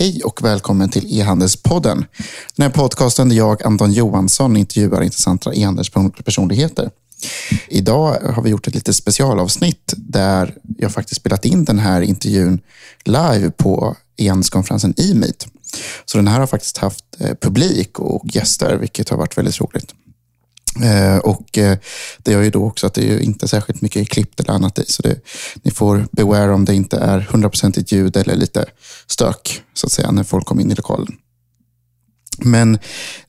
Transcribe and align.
Hej 0.00 0.22
och 0.24 0.44
välkommen 0.44 0.90
till 0.90 1.18
E-handelspodden. 1.18 2.04
Den 2.56 2.62
här 2.62 2.70
podcasten 2.70 3.28
där 3.28 3.36
jag, 3.36 3.62
Anton 3.62 3.92
Johansson, 3.92 4.56
intervjuar 4.56 5.02
intressanta 5.02 5.54
e-handelspersonligheter. 5.54 6.90
Idag 7.68 8.20
har 8.34 8.42
vi 8.42 8.50
gjort 8.50 8.66
ett 8.68 8.74
litet 8.74 8.96
specialavsnitt 8.96 9.94
där 9.96 10.54
jag 10.78 10.92
faktiskt 10.92 11.20
spelat 11.20 11.44
in 11.44 11.64
den 11.64 11.78
här 11.78 12.00
intervjun 12.00 12.60
live 13.04 13.50
på 13.50 13.96
e-handelskonferensen 14.16 14.94
e-meet. 14.96 15.46
Så 16.04 16.18
den 16.18 16.28
här 16.28 16.40
har 16.40 16.46
faktiskt 16.46 16.78
haft 16.78 17.04
eh, 17.18 17.34
publik 17.40 17.98
och 17.98 18.24
gäster, 18.34 18.76
vilket 18.76 19.08
har 19.08 19.16
varit 19.16 19.38
väldigt 19.38 19.60
roligt. 19.60 19.94
Eh, 20.82 21.18
och 21.18 21.58
eh, 21.58 21.78
Det 22.18 22.32
gör 22.32 22.42
ju 22.42 22.50
då 22.50 22.64
också 22.64 22.86
att 22.86 22.94
det 22.94 23.10
är 23.10 23.18
inte 23.18 23.48
särskilt 23.48 23.80
mycket 23.80 24.08
klippt 24.08 24.40
eller 24.40 24.52
annat 24.52 24.78
i. 24.78 24.84
Så 24.86 25.02
det, 25.02 25.20
ni 25.62 25.70
får 25.70 26.06
beware 26.12 26.52
om 26.52 26.64
det 26.64 26.74
inte 26.74 26.96
är 26.96 27.20
hundraprocentigt 27.20 27.92
ljud 27.92 28.16
eller 28.16 28.36
lite 28.36 28.64
stök 29.06 29.62
så 29.74 29.86
att 29.86 29.92
säga 29.92 30.10
när 30.10 30.24
folk 30.24 30.46
kommer 30.46 30.62
in 30.62 30.70
i 30.70 30.74
lokalen. 30.74 31.16
Men 32.38 32.78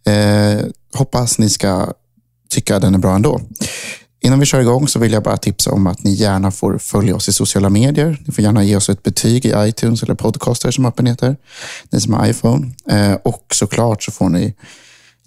eh, 0.06 0.66
hoppas 0.94 1.38
ni 1.38 1.50
ska 1.50 1.94
tycka 2.50 2.80
den 2.80 2.96
är 2.96 3.00
bra 3.00 3.16
ändå. 3.16 3.42
Innan 4.22 4.40
vi 4.40 4.46
kör 4.46 4.62
igång 4.62 4.88
så 4.88 5.00
vill 5.00 5.12
jag 5.12 5.24
bara 5.24 5.38
tipsa 5.38 5.72
om 5.72 5.88
att 5.88 6.04
ni 6.04 6.12
gärna 6.12 6.52
får 6.52 6.78
följa 6.78 7.16
oss 7.16 7.30
i 7.30 7.34
sociala 7.34 7.70
medier. 7.70 8.22
Ni 8.26 8.34
får 8.34 8.44
gärna 8.44 8.64
ge 8.64 8.76
oss 8.76 8.90
ett 8.90 9.04
betyg 9.04 9.46
i 9.46 9.54
iTunes 9.58 10.04
eller 10.04 10.16
Podcaster 10.16 10.72
som 10.72 10.86
appen 10.86 11.06
heter. 11.06 11.38
Ni 11.90 12.02
som 12.02 12.14
har 12.14 12.28
iPhone. 12.28 12.72
Eh, 12.90 13.14
och 13.14 13.46
såklart 13.54 14.04
så 14.04 14.12
får 14.12 14.30
ni 14.30 14.54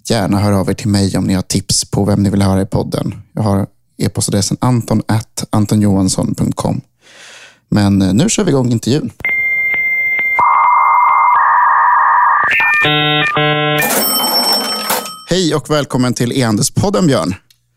gärna 0.09 0.39
höra 0.39 0.59
av 0.59 0.69
er 0.69 0.73
till 0.73 0.87
mig 0.87 1.17
om 1.17 1.23
ni 1.23 1.33
har 1.33 1.41
tips 1.41 1.91
på 1.91 2.05
vem 2.05 2.23
ni 2.23 2.29
vill 2.29 2.41
höra 2.41 2.61
i 2.61 2.65
podden. 2.65 3.21
Jag 3.33 3.43
har 3.43 3.67
e-postadressen 3.97 4.57
anton 4.61 5.01
antonjohansson.com. 5.49 6.81
Men 7.69 8.01
eh, 8.01 8.13
nu 8.13 8.29
kör 8.29 8.43
vi 8.43 8.49
igång 8.49 8.71
intervjun. 8.71 9.11
Hej 15.29 15.55
och 15.55 15.69
välkommen 15.69 16.13
till 16.13 16.31
E-handelspodden 16.31 17.07
Björn. 17.07 17.35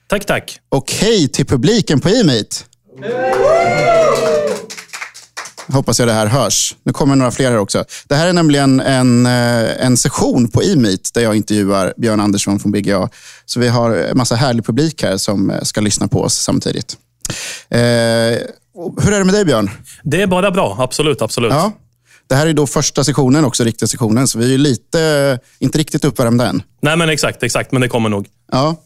Tack, 0.09 0.25
tack. 0.25 0.61
Och 0.69 0.93
hej 0.93 1.29
till 1.29 1.47
publiken 1.47 2.01
på 2.01 2.09
e-meet. 2.09 2.65
Hoppas 5.69 5.99
jag 5.99 6.09
det 6.09 6.13
här 6.13 6.27
hörs. 6.27 6.77
Nu 6.83 6.93
kommer 6.93 7.17
några 7.17 7.31
fler 7.31 7.51
här 7.51 7.59
också. 7.59 7.85
Det 8.09 8.15
här 8.15 8.29
är 8.29 8.33
nämligen 8.33 8.81
en, 8.81 9.27
eh, 9.27 9.87
en 9.87 9.97
session 9.97 10.49
på 10.49 10.63
e-meet 10.63 11.15
där 11.15 11.23
jag 11.23 11.37
intervjuar 11.37 11.95
Björn 11.97 12.21
Andersson 12.21 12.61
från 12.61 12.73
BGA. 12.73 13.09
Så 13.45 13.61
vi 13.61 13.69
har 13.69 13.91
en 13.91 14.17
massa 14.19 14.35
härlig 14.35 14.67
publik 14.67 15.03
här 15.03 15.17
som 15.17 15.51
eh, 15.51 15.63
ska 15.63 15.81
lyssna 15.81 16.09
på 16.09 16.23
oss 16.23 16.35
samtidigt. 16.35 16.97
Eh, 17.69 17.79
hur 19.01 19.13
är 19.13 19.19
det 19.19 19.25
med 19.25 19.35
dig 19.35 19.45
Björn? 19.45 19.71
Det 20.03 20.23
är 20.23 20.27
bara 20.27 20.51
bra. 20.51 20.77
Absolut, 20.79 21.23
absolut. 21.23 21.53
Ja. 21.53 21.73
Det 22.29 22.35
här 22.35 22.47
är 22.47 22.53
då 22.53 22.67
första 22.67 23.05
sektionen 23.05 23.45
också, 23.45 23.65
riktiga 23.65 23.87
sektionen. 23.87 24.29
Så 24.29 24.39
vi 24.39 24.55
är 24.55 24.59
lite, 24.59 25.39
inte 25.59 25.79
riktigt 25.79 26.05
uppvärmda 26.05 26.47
än. 26.47 26.63
Nej, 26.83 26.97
men 26.97 27.09
exakt, 27.09 27.43
exakt. 27.43 27.73
Men 27.73 27.81
det 27.81 27.89
kommer 27.89 28.09
nog. 28.09 28.27
Ja. 28.53 28.77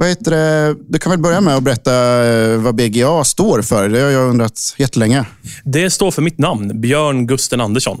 Vad 0.00 0.08
heter 0.08 0.30
det? 0.30 0.76
Du 0.88 0.98
kan 0.98 1.10
väl 1.10 1.18
börja 1.18 1.40
med 1.40 1.56
att 1.56 1.62
berätta 1.62 2.24
eh, 2.26 2.58
vad 2.58 2.74
BGA 2.74 3.24
står 3.24 3.62
för. 3.62 3.88
Det 3.88 4.00
har 4.00 4.10
jag 4.10 4.30
undrat 4.30 4.74
jättelänge. 4.76 5.24
Det 5.64 5.90
står 5.90 6.10
för 6.10 6.22
mitt 6.22 6.38
namn, 6.38 6.80
Björn 6.80 7.26
Gusten 7.26 7.60
Andersson. 7.60 8.00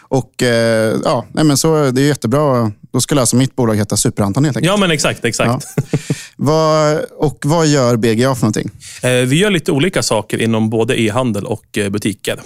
Och 0.00 0.42
eh, 0.42 0.96
ja, 1.04 1.26
nej 1.32 1.44
men 1.44 1.56
så, 1.56 1.90
Det 1.90 2.02
är 2.02 2.06
jättebra. 2.06 2.72
Då 2.92 3.00
skulle 3.00 3.20
alltså 3.20 3.36
mitt 3.36 3.56
bolag 3.56 3.74
heta 3.74 3.96
Super-Anton 3.96 4.44
helt 4.44 4.56
enkelt. 4.56 4.72
Ja, 4.72 4.76
men 4.76 4.90
exakt. 4.90 5.24
exakt. 5.24 5.66
Ja. 5.76 5.98
vad, 6.36 7.00
och 7.16 7.38
vad 7.44 7.66
gör 7.66 7.96
BGA 7.96 8.34
för 8.34 8.42
någonting? 8.42 8.70
Eh, 9.02 9.10
vi 9.10 9.36
gör 9.36 9.50
lite 9.50 9.72
olika 9.72 10.02
saker 10.02 10.42
inom 10.42 10.70
både 10.70 11.00
e-handel 11.00 11.46
och 11.46 11.78
butiker. 11.90 12.40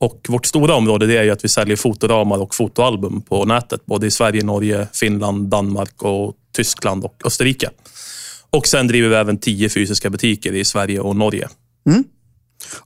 Och 0.00 0.26
Vårt 0.28 0.46
stora 0.46 0.74
område 0.74 1.06
det 1.06 1.16
är 1.16 1.32
att 1.32 1.44
vi 1.44 1.48
säljer 1.48 1.76
fotoramar 1.76 2.38
och 2.38 2.54
fotoalbum 2.54 3.22
på 3.22 3.44
nätet. 3.44 3.86
Både 3.86 4.06
i 4.06 4.10
Sverige, 4.10 4.44
Norge, 4.44 4.88
Finland, 4.92 5.48
Danmark 5.48 6.02
och 6.02 6.34
Tyskland 6.58 7.04
och 7.04 7.22
Österrike. 7.24 7.70
Och 8.50 8.66
Sen 8.66 8.86
driver 8.86 9.08
vi 9.08 9.14
även 9.14 9.38
tio 9.38 9.68
fysiska 9.68 10.10
butiker 10.10 10.52
i 10.52 10.64
Sverige 10.64 11.00
och 11.00 11.16
Norge. 11.16 11.48
Mm. 11.86 12.04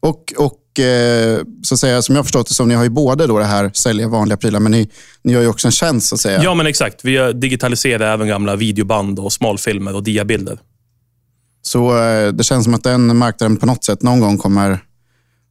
Och, 0.01 0.33
och 0.37 0.81
eh, 0.81 1.41
så 1.63 1.75
att 1.75 1.81
säga, 1.81 2.03
som 2.03 2.17
jag 2.17 2.25
förstått 2.25 2.49
det, 2.49 2.55
som 2.55 2.69
ni 2.69 2.75
har 2.75 2.85
ju 2.85 2.91
både 2.91 3.27
då 3.27 3.39
det 3.39 3.45
här 3.45 3.71
sälja 3.75 4.09
vanliga 4.09 4.37
prylar, 4.37 4.61
men 4.61 4.73
ni, 4.73 4.89
ni 5.23 5.33
gör 5.33 5.41
ju 5.41 5.49
också 5.49 5.69
en 5.69 5.73
tjänst. 5.73 6.09
Så 6.09 6.15
att 6.15 6.21
säga. 6.21 6.43
Ja, 6.43 6.55
men 6.55 6.67
exakt. 6.67 7.05
Vi 7.05 7.33
digitaliserar 7.33 8.15
även 8.15 8.29
gamla 8.29 8.57
videoband, 8.57 9.19
och 9.19 9.33
smalfilmer 9.33 9.95
och 9.95 10.03
diabilder. 10.03 10.59
Så 11.63 11.99
eh, 11.99 12.33
det 12.33 12.45
känns 12.45 12.65
som 12.65 12.75
att 12.75 12.85
den 12.85 13.17
marknaden 13.17 13.57
på 13.57 13.67
något 13.67 13.85
sätt 13.85 14.03
någon 14.03 14.21
gång 14.21 14.39
kommer 14.39 14.79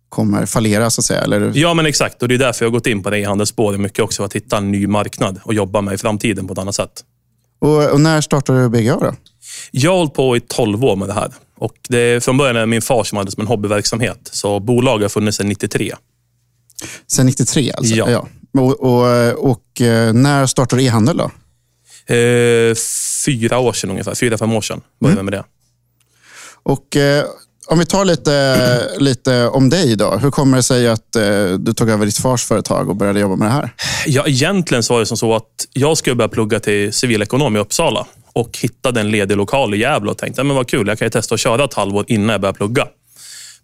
kommer 0.09 0.46
fallera 0.46 0.90
så 0.90 1.02
att 1.02 1.06
säga? 1.06 1.22
Eller? 1.22 1.52
Ja, 1.56 1.74
men 1.74 1.86
exakt. 1.86 2.22
Och 2.22 2.28
Det 2.28 2.36
är 2.36 2.40
därför 2.40 2.66
jag 2.66 2.70
har 2.70 2.74
gått 2.74 2.88
in 2.88 3.03
på 3.03 3.09
det 3.09 3.20
e-handelsspåret 3.20 3.80
mycket 3.80 4.00
också, 4.00 4.18
för 4.18 4.26
att 4.26 4.36
hitta 4.36 4.58
en 4.58 4.72
ny 4.72 4.88
marknad 4.88 5.40
och 5.44 5.53
jobba 5.53 5.82
med 5.82 5.94
i 5.94 5.98
framtiden 5.98 6.48
på 6.48 6.53
ett 6.53 6.59
annat 6.59 6.76
sätt. 6.76 7.03
Och, 7.62 7.92
och 7.92 8.02
när 8.02 8.22
startade 8.22 8.62
du 8.62 8.70
BGA 8.70 8.98
då? 9.00 9.16
Jag 9.72 9.92
har 9.92 9.98
hållit 9.98 10.14
på 10.14 10.38
i 10.38 10.40
12 10.40 10.86
år 10.86 10.96
med 10.96 11.08
det 11.08 11.14
här. 11.14 11.32
Och 11.58 11.74
det 11.90 12.24
från 12.24 12.38
början 12.38 12.56
är 12.56 12.66
min 12.66 12.82
far 12.82 13.04
som 13.04 13.18
hade 13.18 13.32
som 13.32 13.42
en 13.42 13.48
hobbyverksamhet. 13.48 14.30
Så 14.32 14.60
bolaget 14.60 15.04
har 15.04 15.10
funnits 15.10 15.38
sedan 15.38 15.48
93. 15.48 15.94
Sedan 17.08 17.26
93 17.26 17.72
alltså? 17.72 17.96
Ja. 17.96 18.10
ja. 18.10 18.28
Och, 18.62 18.80
och, 18.80 19.52
och, 19.52 19.82
eh, 19.82 20.14
när 20.14 20.46
startade 20.46 20.82
du 20.82 20.86
e-handel 20.86 21.18
då? 21.18 21.32
Eh, 22.16 22.76
fyra 23.26 23.60
år 23.60 23.74
sedan 23.74 23.90
ungefär. 23.90 24.16
Fyra, 24.16 24.38
fem 24.38 24.54
år 24.54 24.62
sedan 24.62 24.82
började 25.00 25.22
mm. 25.22 25.26
med 25.26 25.34
det. 25.34 25.44
Och 26.64 26.96
eh, 26.96 27.26
om 27.72 27.80
vi 27.80 27.86
tar 27.86 28.06
lite, 28.06 28.98
lite 29.00 29.48
om 29.48 29.70
dig 29.70 29.96
då. 29.96 30.18
Hur 30.18 30.32
kommer 30.32 30.58
det 30.58 30.64
sig 30.64 30.88
att 30.88 31.16
eh, 31.16 31.46
du 31.59 31.74
tog 31.74 31.90
över 31.90 32.06
ditt 32.06 32.18
fars 32.18 32.46
företag 32.46 32.90
och 32.90 32.96
började 32.96 33.20
jobba 33.20 33.36
med 33.36 33.48
det 33.48 33.52
här? 33.52 33.70
Ja, 34.06 34.28
egentligen 34.28 34.84
så 34.84 34.94
var 34.94 35.00
det 35.00 35.06
som 35.06 35.18
så 35.18 35.36
att 35.36 35.46
jag 35.74 35.98
skulle 35.98 36.16
börja 36.16 36.30
plugga 36.30 36.59
till 36.59 36.94
civilekonom 36.94 37.56
i 37.56 37.59
Uppsala 37.59 38.06
och 38.34 38.58
hittade 38.58 39.00
en 39.00 39.12
ledig 39.12 39.38
lokal 39.38 39.74
i 39.74 39.78
Gävle 39.78 40.12
och 40.12 40.18
tänkte, 40.18 40.44
men 40.44 40.56
vad 40.56 40.68
kul, 40.68 40.88
jag 40.88 41.00
kan 41.00 41.06
ju 41.06 41.09
testa 41.09 41.36
att 41.36 41.42
köra 41.42 41.64
ett 41.64 41.74
halvår 41.74 42.06
innan 42.08 42.30
jag 42.30 42.42
börjar 42.42 42.54
plugga. 42.54 42.88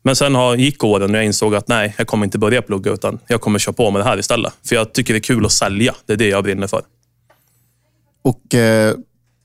Men 0.03 0.15
sen 0.15 0.35
har, 0.35 0.55
gick 0.55 0.83
åren 0.83 1.11
och 1.11 1.17
jag 1.17 1.25
insåg 1.25 1.55
att 1.55 1.67
nej, 1.67 1.95
jag 1.97 2.07
kommer 2.07 2.25
inte 2.25 2.37
börja 2.37 2.61
plugga 2.61 2.91
utan 2.91 3.19
jag 3.27 3.41
kommer 3.41 3.59
köra 3.59 3.73
på 3.73 3.91
med 3.91 4.01
det 4.01 4.05
här 4.05 4.19
istället. 4.19 4.53
För 4.67 4.75
jag 4.75 4.93
tycker 4.93 5.13
det 5.13 5.17
är 5.17 5.21
kul 5.21 5.45
att 5.45 5.51
sälja. 5.51 5.95
Det 6.05 6.13
är 6.13 6.17
det 6.17 6.27
jag 6.27 6.43
brinner 6.43 6.67
för. 6.67 6.81
Och, 8.23 8.55
eh, 8.55 8.95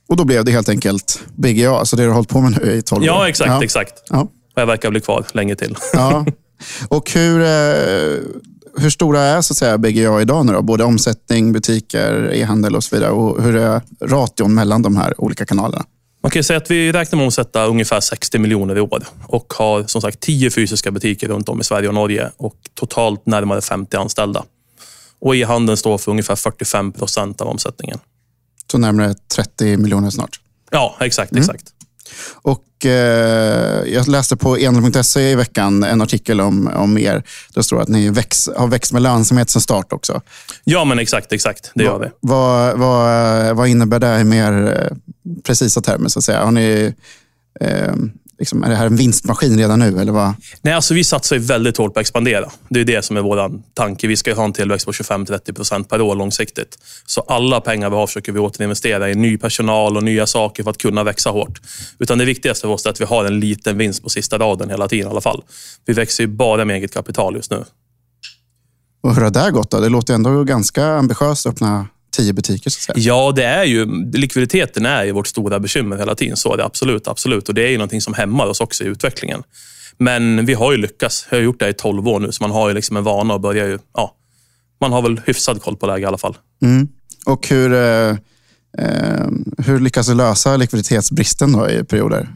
och 0.09 0.17
då 0.17 0.25
blev 0.25 0.45
det 0.45 0.53
helt 0.53 0.69
enkelt 0.69 1.21
BGA, 1.35 1.71
alltså 1.71 1.97
det 1.97 2.03
du 2.03 2.09
har 2.09 2.15
hållit 2.15 2.29
på 2.29 2.41
med 2.41 2.61
nu 2.63 2.73
i 2.73 2.83
12 2.83 3.03
år? 3.03 3.07
Ja, 3.07 3.29
exakt. 3.29 3.49
Ja. 3.49 3.65
exakt. 3.65 3.93
Ja. 4.09 4.29
Och 4.55 4.61
jag 4.63 4.67
verkar 4.67 4.91
bli 4.91 5.01
kvar 5.01 5.27
länge 5.33 5.57
till. 5.57 5.77
Ja. 5.93 6.27
Och 6.89 7.11
hur, 7.11 7.41
eh, 7.41 8.21
hur 8.77 8.91
stora 8.91 9.21
är 9.21 9.41
så 9.41 9.53
att 9.53 9.57
säga, 9.57 9.79
BGA 9.79 10.21
idag? 10.21 10.47
Nu 10.47 10.53
då? 10.53 10.63
Både 10.63 10.85
omsättning, 10.85 11.53
butiker, 11.53 12.31
e-handel 12.33 12.77
och 12.77 12.85
så 12.85 12.97
vidare. 12.97 13.11
Och 13.11 13.43
hur 13.43 13.57
är 13.57 13.81
ration 14.01 14.55
mellan 14.55 14.83
de 14.83 14.97
här 14.97 15.21
olika 15.21 15.47
kanalerna? 15.47 15.85
Man 16.23 16.31
kan 16.31 16.45
säga 16.45 16.57
att 16.57 16.71
vi 16.71 16.93
räknar 16.93 17.17
med 17.17 17.25
att 17.25 17.27
omsätta 17.27 17.67
ungefär 17.67 18.01
60 18.01 18.39
miljoner 18.39 18.77
i 18.77 18.81
år 18.81 19.03
och 19.27 19.53
har 19.57 19.85
som 19.85 20.01
sagt 20.01 20.21
10 20.21 20.51
fysiska 20.51 20.91
butiker 20.91 21.29
runt 21.29 21.49
om 21.49 21.61
i 21.61 21.65
Sverige 21.65 21.89
och 21.89 21.95
Norge 21.95 22.31
och 22.37 22.55
totalt 22.75 23.27
närmare 23.27 23.61
50 23.61 23.97
anställda. 23.97 24.45
Och 25.21 25.37
e-handeln 25.37 25.77
står 25.77 25.99
för 25.99 26.11
ungefär 26.11 26.37
45 26.37 26.93
procent 26.93 27.41
av 27.41 27.49
omsättningen. 27.49 27.99
Så 28.71 28.79
närmare 28.79 29.15
30 29.35 29.77
miljoner 29.77 30.11
snart? 30.11 30.41
Ja, 30.71 30.97
exakt. 31.01 31.33
Mm. 31.33 31.43
exakt. 31.43 31.73
Och 32.35 32.87
eh, 32.87 33.85
Jag 33.87 34.09
läste 34.09 34.37
på 34.37 34.59
enel.se 34.59 35.31
i 35.31 35.35
veckan 35.35 35.85
en 35.85 36.03
artikel 36.03 36.41
om, 36.41 36.69
om 36.69 36.99
er. 36.99 37.23
Där 37.55 37.63
står 37.63 37.81
att 37.81 37.89
ni 37.89 38.11
väx, 38.11 38.49
har 38.57 38.69
växt 38.69 38.93
med 38.93 39.03
lönsamhet 39.03 39.51
sedan 39.51 39.63
start 39.63 39.93
också. 39.93 40.21
Ja, 40.65 40.85
men 40.85 40.99
exakt. 40.99 41.33
exakt. 41.33 41.71
Det 41.75 41.85
gör 41.85 41.99
vi. 41.99 42.07
Vad, 42.21 42.79
vad, 42.79 43.57
vad 43.57 43.69
innebär 43.69 43.99
det 43.99 44.21
i 44.21 44.25
mer 44.25 44.53
eh, 44.53 44.97
precisa 45.43 45.81
termer? 45.81 46.09
Så 46.09 46.19
att 46.19 46.25
säga? 46.25 46.45
Har 46.45 46.51
ni, 46.51 46.95
eh, 47.61 47.95
Liksom, 48.43 48.63
är 48.63 48.69
det 48.69 48.77
här 48.77 48.87
en 48.87 48.97
vinstmaskin 48.97 49.59
redan 49.59 49.79
nu? 49.79 50.01
Eller 50.01 50.13
vad? 50.13 50.35
Nej, 50.63 50.75
alltså 50.75 50.95
vi 50.95 51.05
satsar 51.05 51.39
väldigt 51.39 51.77
hårt 51.77 51.95
på 51.95 52.01
att 52.01 52.05
expandera. 52.05 52.51
Det 52.69 52.81
är 52.81 52.85
det 52.85 53.05
som 53.05 53.17
är 53.17 53.21
vår 53.21 53.63
tanke. 53.75 54.07
Vi 54.07 54.17
ska 54.17 54.35
ha 54.35 54.45
en 54.45 54.53
tillväxt 54.53 54.87
på 54.87 54.93
25-30% 54.93 55.85
per 55.85 56.01
år 56.01 56.15
långsiktigt. 56.15 56.79
Så 57.07 57.21
alla 57.21 57.61
pengar 57.61 57.91
vi 57.91 57.97
har 57.97 58.07
försöker 58.07 58.33
vi 58.33 58.39
återinvestera 58.39 59.11
i 59.11 59.15
ny 59.15 59.39
personal 59.39 59.97
och 59.97 60.03
nya 60.03 60.27
saker 60.27 60.63
för 60.63 60.71
att 60.71 60.79
kunna 60.79 61.05
växa 61.05 61.31
hårt. 61.31 61.61
Utan 61.99 62.19
det 62.19 62.25
viktigaste 62.25 62.67
för 62.67 62.75
oss 62.75 62.87
är 62.87 62.91
att 62.91 63.01
vi 63.01 63.05
har 63.05 63.25
en 63.25 63.41
liten 63.41 63.79
vinst 63.79 64.03
på 64.03 64.09
sista 64.09 64.39
raden 64.39 64.71
hela 64.71 64.89
tiden 64.89 65.07
i 65.07 65.11
alla 65.11 65.21
fall. 65.21 65.43
Vi 65.87 65.93
växer 65.93 66.25
ju 66.25 66.29
bara 66.29 66.65
med 66.65 66.77
eget 66.77 66.95
kapital 66.95 67.37
just 67.37 67.51
nu. 67.51 67.65
Och 69.03 69.15
hur 69.15 69.23
har 69.23 69.31
det 69.31 69.51
gått? 69.51 69.71
Då? 69.71 69.81
Det 69.81 69.89
låter 69.89 70.15
ändå 70.15 70.45
ganska 70.45 70.87
ambitiöst 70.87 71.47
att 71.47 71.53
öppna 71.53 71.87
tio 72.13 72.33
butiker? 72.33 72.71
Så 72.71 72.79
att 72.79 72.97
säga. 72.97 73.07
Ja, 73.07 73.33
det 73.37 73.45
är 73.45 73.65
ju, 73.65 73.87
likviditeten 74.13 74.87
är 74.87 75.05
ju 75.05 75.13
vårt 75.13 75.27
stora 75.27 75.61
bekymmer 75.61 75.97
hela 75.97 76.15
tiden. 76.15 76.37
Så 76.37 76.53
är 76.53 76.57
det 76.57 76.65
absolut. 76.65 77.09
absolut. 77.09 77.49
Och 77.49 77.55
Det 77.55 77.63
är 77.63 77.71
ju 77.71 77.77
någonting 77.77 78.01
som 78.01 78.15
hämmar 78.15 78.47
oss 78.47 78.61
också 78.61 78.85
i 78.85 78.87
utvecklingen. 78.87 79.43
Men 79.99 80.47
vi 80.47 80.55
har 80.55 80.73
ju 80.73 80.79
lyckats. 80.79 81.27
Jag 81.31 81.39
har 81.39 81.43
gjort 81.43 81.61
det 81.61 81.69
i 81.69 81.73
tolv 81.73 82.09
år 82.09 82.21
nu, 82.21 82.33
så 82.33 82.45
man 82.45 82.51
har 82.51 82.69
ju 82.69 82.75
liksom 82.75 82.97
en 82.97 83.05
vana 83.05 83.35
och 83.35 83.41
börjar 83.41 83.67
ju... 83.67 83.79
Ja, 83.95 84.17
man 84.81 84.93
har 84.93 85.03
väl 85.03 85.21
hyfsad 85.27 85.63
koll 85.63 85.77
på 85.77 85.87
läget 85.87 86.03
i 86.03 86.07
alla 86.07 86.19
fall. 86.19 86.37
Mm. 86.63 86.89
Och 87.27 87.49
hur, 87.49 87.73
eh, 87.73 88.11
eh, 88.79 89.29
hur 89.59 89.81
lyckas 89.81 90.07
du 90.07 90.15
lösa 90.15 90.57
likviditetsbristen 90.57 91.53
då 91.53 91.71
i 91.71 91.85
perioder? 91.85 92.29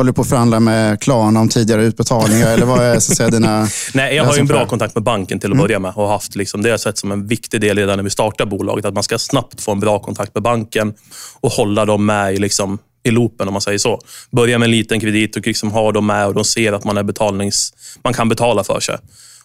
Håller 0.00 0.12
du 0.12 0.14
på 0.14 0.22
att 0.22 0.28
förhandla 0.28 0.60
med 0.60 1.00
Klarna 1.00 1.40
om 1.40 1.48
tidigare 1.48 1.84
utbetalningar? 1.84 2.48
eller 2.48 2.66
vad 2.66 2.80
är 2.80 2.98
så 2.98 3.12
att 3.12 3.16
säga, 3.16 3.30
dina 3.30 3.68
Nej, 3.94 4.16
jag 4.16 4.24
har 4.24 4.34
ju 4.34 4.40
en 4.40 4.46
bra 4.46 4.66
kontakt 4.66 4.94
med 4.94 5.04
banken 5.04 5.40
till 5.40 5.52
att 5.52 5.58
börja 5.58 5.78
med 5.78 5.92
och 5.94 6.08
haft 6.08 6.36
liksom, 6.36 6.62
det 6.62 6.68
har 6.68 6.70
jag 6.70 6.80
sett 6.80 6.98
som 6.98 7.12
en 7.12 7.26
viktig 7.26 7.60
del 7.60 7.76
redan 7.76 7.96
när 7.96 8.04
vi 8.04 8.10
startar 8.10 8.46
bolaget. 8.46 8.84
Att 8.84 8.94
man 8.94 9.02
ska 9.02 9.18
snabbt 9.18 9.60
få 9.60 9.72
en 9.72 9.80
bra 9.80 9.98
kontakt 9.98 10.34
med 10.34 10.42
banken 10.42 10.94
och 11.40 11.52
hålla 11.52 11.84
dem 11.84 12.06
med 12.06 12.34
i, 12.34 12.36
liksom, 12.36 12.78
i 13.04 13.10
loopen 13.10 13.48
om 13.48 13.52
man 13.52 13.60
säger 13.60 13.78
så. 13.78 14.00
Börja 14.30 14.58
med 14.58 14.66
en 14.66 14.70
liten 14.70 15.00
kredit 15.00 15.36
och 15.36 15.46
liksom 15.46 15.70
ha 15.70 15.92
dem 15.92 16.06
med 16.06 16.26
och 16.26 16.34
de 16.34 16.44
ser 16.44 16.72
att 16.72 16.84
man, 16.84 16.96
är 16.96 17.02
betalnings, 17.02 17.72
man 18.04 18.14
kan 18.14 18.28
betala 18.28 18.64
för 18.64 18.80
sig. 18.80 18.98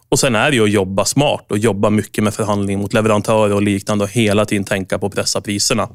Och 0.09 0.19
Sen 0.19 0.35
är 0.35 0.51
det 0.51 0.57
ju 0.57 0.63
att 0.63 0.71
jobba 0.71 1.05
smart 1.05 1.45
och 1.49 1.57
jobba 1.57 1.89
mycket 1.89 2.23
med 2.23 2.33
förhandling 2.33 2.79
mot 2.79 2.93
leverantörer 2.93 3.53
och 3.53 3.61
liknande 3.61 4.03
och 4.03 4.09
hela 4.09 4.45
tiden 4.45 4.63
tänka 4.63 4.99
på 4.99 5.05
att 5.05 5.15
pressa 5.15 5.41
priserna 5.41 5.89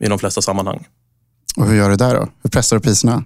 i 0.00 0.08
de 0.08 0.18
flesta 0.18 0.42
sammanhang. 0.42 0.86
Och 1.56 1.66
hur 1.66 1.76
gör 1.76 1.90
du 1.90 1.96
där 1.96 2.14
då? 2.14 2.28
Hur 2.42 2.50
pressar 2.50 2.76
du 2.76 2.82
priserna? 2.82 3.24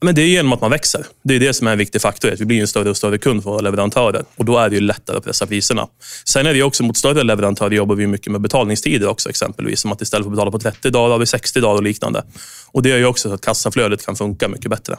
Men 0.00 0.14
det 0.14 0.22
är 0.22 0.26
genom 0.26 0.52
att 0.52 0.60
man 0.60 0.70
växer. 0.70 1.06
Det 1.22 1.34
är 1.34 1.40
det 1.40 1.54
som 1.54 1.66
är 1.66 1.72
en 1.72 1.78
viktig 1.78 2.00
faktor. 2.00 2.32
Att 2.32 2.40
vi 2.40 2.44
blir 2.44 2.60
en 2.60 2.68
större 2.68 2.90
och 2.90 2.96
större 2.96 3.18
kund 3.18 3.42
för 3.42 3.50
våra 3.50 3.60
leverantörer. 3.60 4.24
Och 4.36 4.44
Då 4.44 4.58
är 4.58 4.68
det 4.68 4.74
ju 4.74 4.80
lättare 4.80 5.16
att 5.16 5.24
pressa 5.24 5.46
priserna. 5.46 5.88
Sen 6.24 6.46
är 6.46 6.54
det 6.54 6.62
också 6.62 6.82
mot 6.82 6.96
större 6.96 7.22
leverantörer 7.22 7.70
jobbar 7.70 7.94
vi 7.94 8.06
mycket 8.06 8.32
med 8.32 8.40
betalningstider 8.40 9.08
också. 9.08 9.28
Exempelvis 9.28 9.80
som 9.80 9.92
att 9.92 10.02
istället 10.02 10.24
för 10.24 10.30
att 10.30 10.36
betala 10.36 10.50
på 10.50 10.58
30 10.58 10.90
dagar 10.90 11.10
har 11.10 11.18
vi 11.18 11.26
60 11.26 11.60
dagar 11.60 11.74
och 11.76 11.82
liknande. 11.82 12.24
Och 12.72 12.82
Det 12.82 12.88
gör 12.88 12.98
ju 12.98 13.06
också 13.06 13.28
så 13.28 13.34
att 13.34 13.40
kassaflödet 13.40 14.06
kan 14.06 14.16
funka 14.16 14.48
mycket 14.48 14.70
bättre. 14.70 14.96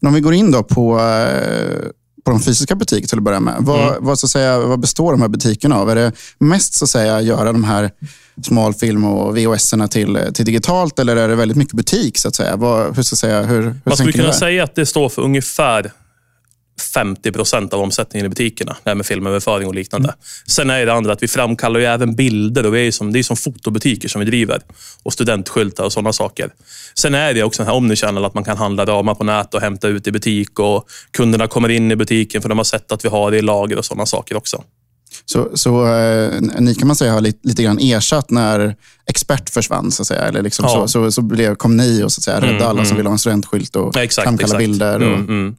Men 0.00 0.08
om 0.08 0.14
vi 0.14 0.20
går 0.20 0.34
in 0.34 0.50
då 0.50 0.62
på, 0.62 1.00
eh, 1.00 1.88
på 2.24 2.30
de 2.30 2.40
fysiska 2.40 2.74
butikerna 2.74 3.06
till 3.08 3.18
att 3.18 3.24
börja 3.24 3.40
med. 3.40 3.56
Vad, 3.60 3.96
vad, 4.00 4.18
så 4.18 4.26
att 4.26 4.30
säga, 4.30 4.58
vad 4.58 4.80
består 4.80 5.12
de 5.12 5.20
här 5.20 5.28
butikerna 5.28 5.76
av? 5.76 5.90
Är 5.90 5.94
det 5.94 6.12
mest 6.38 6.74
så 6.74 6.84
att 6.84 6.90
säga, 6.90 7.20
göra 7.20 7.52
de 7.52 7.64
här 7.64 7.90
smalfilm 8.42 9.04
och 9.04 9.38
VHS 9.38 9.74
till, 9.90 10.18
till 10.34 10.44
digitalt 10.44 10.98
eller 10.98 11.16
är 11.16 11.28
det 11.28 11.34
väldigt 11.34 11.56
mycket 11.56 11.74
butik? 11.74 12.18
så 12.18 12.28
att 12.28 12.34
säga? 12.34 12.56
Vad, 12.56 12.94
hur, 12.94 13.00
att 13.00 13.06
säga, 13.06 13.42
hur, 13.42 13.62
hur 13.62 13.80
Man 13.84 13.96
skulle 13.96 14.12
kunna 14.12 14.32
säga 14.32 14.64
att 14.64 14.74
det 14.74 14.86
står 14.86 15.08
för 15.08 15.22
ungefär 15.22 15.92
50 16.94 17.32
procent 17.32 17.74
av 17.74 17.80
omsättningen 17.80 18.26
i 18.26 18.28
butikerna. 18.28 18.76
Det 18.84 18.90
här 18.90 18.94
med 18.94 19.06
filmöverföring 19.06 19.68
och 19.68 19.74
liknande. 19.74 20.14
Sen 20.46 20.70
är 20.70 20.86
det 20.86 20.92
andra 20.92 21.12
att 21.12 21.22
vi 21.22 21.28
framkallar 21.28 21.80
ju 21.80 21.86
även 21.86 22.14
bilder. 22.14 22.66
Och 22.66 22.74
vi 22.74 22.86
är 22.86 22.90
som, 22.90 23.12
det 23.12 23.18
är 23.18 23.22
som 23.22 23.36
fotobutiker 23.36 24.08
som 24.08 24.20
vi 24.20 24.26
driver. 24.26 24.60
Och 25.02 25.12
studentskyltar 25.12 25.84
och 25.84 25.92
sådana 25.92 26.12
saker. 26.12 26.50
Sen 26.94 27.14
är 27.14 27.34
det 27.34 27.42
också 27.42 27.62
den 27.62 27.68
här 27.68 27.76
omnichannel, 27.76 28.24
att 28.24 28.34
man 28.34 28.44
kan 28.44 28.56
handla 28.56 28.86
ramar 28.86 29.14
på 29.14 29.24
nät 29.24 29.54
och 29.54 29.60
hämta 29.60 29.88
ut 29.88 30.06
i 30.06 30.12
butik. 30.12 30.58
Och 30.58 30.88
Kunderna 31.10 31.46
kommer 31.46 31.68
in 31.68 31.92
i 31.92 31.96
butiken 31.96 32.42
för 32.42 32.48
de 32.48 32.58
har 32.58 32.64
sett 32.64 32.92
att 32.92 33.04
vi 33.04 33.08
har 33.08 33.30
det 33.30 33.38
i 33.38 33.42
lager 33.42 33.78
och 33.78 33.84
sådana 33.84 34.06
saker 34.06 34.36
också. 34.36 34.64
Så, 35.32 35.48
så 35.54 35.86
eh, 35.86 36.40
ni 36.58 36.74
kan 36.74 36.86
man 36.86 36.96
säga 36.96 37.12
har 37.12 37.20
lite, 37.20 37.48
lite 37.48 37.62
grann 37.62 37.78
ersatt 37.78 38.30
när 38.30 38.76
expert 39.06 39.50
försvann. 39.50 39.90
Så 39.92 40.02
att 40.02 40.06
säga. 40.06 40.20
Eller 40.22 40.42
liksom 40.42 40.64
Ja. 40.68 40.70
så, 40.70 40.88
så, 40.88 41.12
så 41.12 41.22
blev, 41.22 41.54
kom 41.54 41.76
ni 41.76 42.02
och 42.02 42.12
så 42.12 42.18
att 42.18 42.22
säga, 42.24 42.40
rädda 42.40 42.66
alla 42.68 42.84
som 42.84 42.96
vill 42.96 43.06
ha 43.06 43.12
en 43.12 43.18
studentskylt 43.18 43.76
och 43.76 43.96
exakt, 43.96 44.24
framkalla 44.26 44.46
exakt. 44.48 44.58
bilder. 44.58 44.96
Och, 45.02 45.06
Mm, 45.18 45.28
mm. 45.28 45.56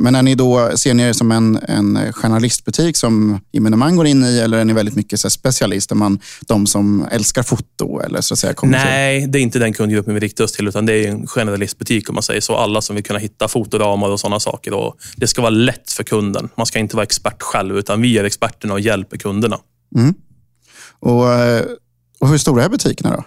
Men 0.00 0.14
är 0.14 0.22
ni 0.22 0.34
då, 0.34 0.70
ser 0.76 0.94
ni 0.94 1.02
er 1.02 1.12
som 1.12 1.30
en, 1.32 1.56
en 1.68 2.12
journalistbutik 2.12 2.96
som 2.96 3.40
man 3.52 3.96
går 3.96 4.06
in 4.06 4.24
i 4.24 4.38
eller 4.38 4.58
är 4.58 4.64
ni 4.64 4.72
väldigt 4.72 4.96
mycket 4.96 5.20
så 5.20 5.30
specialist? 5.30 5.90
Är 5.90 5.94
man 5.96 6.18
de 6.46 6.66
som 6.66 7.06
älskar 7.10 7.42
foto? 7.42 8.00
Eller 8.00 8.20
så 8.20 8.34
att 8.34 8.38
säga, 8.38 8.54
kommer 8.54 8.78
till- 8.78 8.88
Nej, 8.90 9.26
det 9.26 9.38
är 9.38 9.42
inte 9.42 9.58
den 9.58 9.72
kundgruppen 9.72 10.14
vi 10.14 10.20
riktar 10.20 10.44
oss 10.44 10.52
till, 10.52 10.68
utan 10.68 10.86
det 10.86 10.92
är 10.92 11.08
en 11.08 11.26
generalistbutik 11.26 12.08
om 12.08 12.14
man 12.14 12.22
säger 12.22 12.40
så. 12.40 12.56
Alla 12.56 12.80
som 12.82 12.96
vill 12.96 13.04
kunna 13.04 13.18
hitta 13.18 13.48
fotoramar 13.48 14.08
och 14.08 14.20
sådana 14.20 14.40
saker. 14.40 14.74
Och 14.74 14.94
det 15.16 15.26
ska 15.26 15.42
vara 15.42 15.50
lätt 15.50 15.92
för 15.92 16.02
kunden. 16.04 16.48
Man 16.56 16.66
ska 16.66 16.78
inte 16.78 16.96
vara 16.96 17.04
expert 17.04 17.42
själv, 17.42 17.78
utan 17.78 18.00
vi 18.02 18.18
är 18.18 18.24
experterna 18.24 18.74
och 18.74 18.80
hjälper 18.80 19.16
kunderna. 19.16 19.58
Och, 21.00 21.32
eh, 21.32 21.62
och 22.20 22.28
hur 22.28 22.38
stora 22.38 22.64
är 22.64 22.68
butikerna 22.68 23.10
då? 23.16 23.24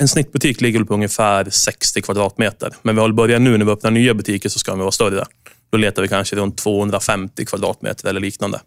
En 0.00 0.08
snittbutik 0.08 0.60
ligger 0.60 0.84
på 0.84 0.94
ungefär 0.94 1.50
60 1.50 2.02
kvadratmeter. 2.02 2.74
Men 2.82 2.94
vi 2.94 3.00
har 3.00 3.12
börjat 3.12 3.42
nu 3.42 3.58
när 3.58 3.64
vi 3.64 3.72
öppnar 3.72 3.90
nya 3.90 4.14
butiker 4.14 4.48
så 4.48 4.58
ska 4.58 4.72
de 4.72 4.80
vara 4.80 4.90
större. 4.90 5.24
Då 5.70 5.78
letar 5.78 6.02
vi 6.02 6.08
kanske 6.08 6.36
runt 6.36 6.58
250 6.58 7.44
kvadratmeter 7.44 8.08
eller 8.08 8.20
liknande. 8.20 8.60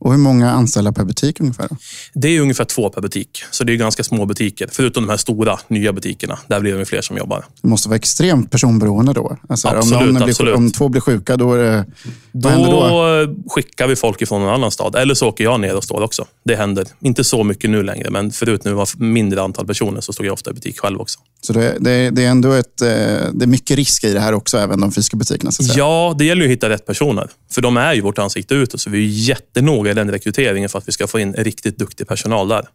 Och 0.00 0.12
hur 0.12 0.18
många 0.18 0.50
anställda 0.50 0.92
per 0.92 1.04
butik 1.04 1.40
ungefär? 1.40 1.68
Det 2.14 2.28
är 2.28 2.40
ungefär 2.40 2.64
två 2.64 2.90
per 2.90 3.00
butik, 3.00 3.42
så 3.50 3.64
det 3.64 3.72
är 3.72 3.76
ganska 3.76 4.04
små 4.04 4.26
butiker. 4.26 4.68
Förutom 4.72 5.04
de 5.04 5.10
här 5.10 5.16
stora, 5.16 5.58
nya 5.68 5.92
butikerna. 5.92 6.38
Där 6.46 6.60
blir 6.60 6.74
det 6.74 6.84
fler 6.84 7.02
som 7.02 7.16
jobbar. 7.16 7.44
Det 7.62 7.68
måste 7.68 7.88
vara 7.88 7.96
extremt 7.96 8.50
personberoende 8.50 9.12
då. 9.12 9.36
Alltså, 9.48 9.68
Absolut, 9.68 10.00
om, 10.00 10.08
någon 10.08 10.14
blir, 10.14 10.28
absolut. 10.28 10.56
om 10.56 10.70
två 10.70 10.88
blir 10.88 11.00
sjuka, 11.00 11.36
då 11.36 11.54
är 11.54 11.58
det... 11.58 11.86
Då, 12.32 12.48
då? 12.48 13.34
skickar 13.48 13.86
vi 13.86 13.96
folk 13.96 14.22
ifrån 14.22 14.42
en 14.42 14.48
annan 14.48 14.70
stad. 14.70 14.96
Eller 14.96 15.14
så 15.14 15.28
åker 15.28 15.44
jag 15.44 15.60
ner 15.60 15.76
och 15.76 15.84
står 15.84 16.02
också. 16.02 16.26
Det 16.44 16.56
händer. 16.56 16.86
Inte 17.00 17.24
så 17.24 17.44
mycket 17.44 17.70
nu 17.70 17.82
längre, 17.82 18.10
men 18.10 18.30
förut 18.30 18.64
när 18.64 18.72
vi 18.72 18.76
var 18.76 18.88
mindre 18.98 19.42
antal 19.42 19.66
personer 19.66 20.00
så 20.00 20.12
stod 20.12 20.26
jag 20.26 20.32
ofta 20.32 20.50
i 20.50 20.54
butik 20.54 20.78
själv 20.78 21.00
också. 21.00 21.18
Så 21.40 21.52
det, 21.52 21.76
det, 21.80 22.10
det 22.10 22.24
är 22.24 22.30
ändå 22.30 22.52
ett, 22.52 22.82
eh, 22.82 22.88
det 23.32 23.42
är 23.42 23.46
mycket 23.46 23.76
risk 23.76 24.04
i 24.04 24.12
det 24.12 24.20
här 24.20 24.32
också, 24.32 24.58
även 24.58 24.80
de 24.80 24.92
fysiska 24.92 25.16
butikerna. 25.16 25.52
Så. 25.52 25.62
Ja, 25.76 26.14
det 26.18 26.24
gäller 26.24 26.42
ju 26.42 26.48
att 26.48 26.52
hitta 26.52 26.68
rätt 26.68 26.86
personer. 26.86 27.30
För 27.52 27.62
de 27.62 27.76
är 27.76 27.94
ju 27.94 28.00
vårt 28.00 28.18
ansikte 28.18 28.54
utåt, 28.54 28.80
så 28.80 28.90
vi 28.90 28.98
är 28.98 29.28
jättenoga 29.28 29.87
i 29.90 29.94
den 29.94 30.10
rekryteringen 30.10 30.68
för 30.68 30.78
att 30.78 30.88
vi 30.88 30.92
ska 30.92 31.06
få 31.06 31.18
in 31.18 31.34
riktigt 31.34 31.78
duktig 31.78 32.08
personal 32.08 32.48
där. 32.48 32.68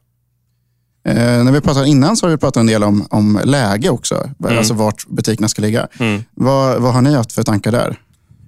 Eh, 1.08 1.44
när 1.44 1.52
vi 1.52 1.62
pratade 1.62 1.88
innan 1.88 2.18
så 2.18 2.26
har 2.26 2.32
vi 2.32 2.38
pratat 2.38 2.58
en 2.58 2.68
del 2.68 2.84
om, 2.84 3.08
om 3.10 3.42
läge 3.44 3.90
också. 3.90 4.30
Mm. 4.44 4.58
Alltså 4.58 4.74
vart 4.74 5.08
butikerna 5.08 5.48
ska 5.48 5.62
ligga. 5.62 5.88
Vad, 6.32 6.82
vad 6.82 6.94
har 6.94 7.02
ni 7.02 7.14
haft 7.14 7.32
för 7.32 7.44
tankar 7.44 7.72
där? 7.72 8.00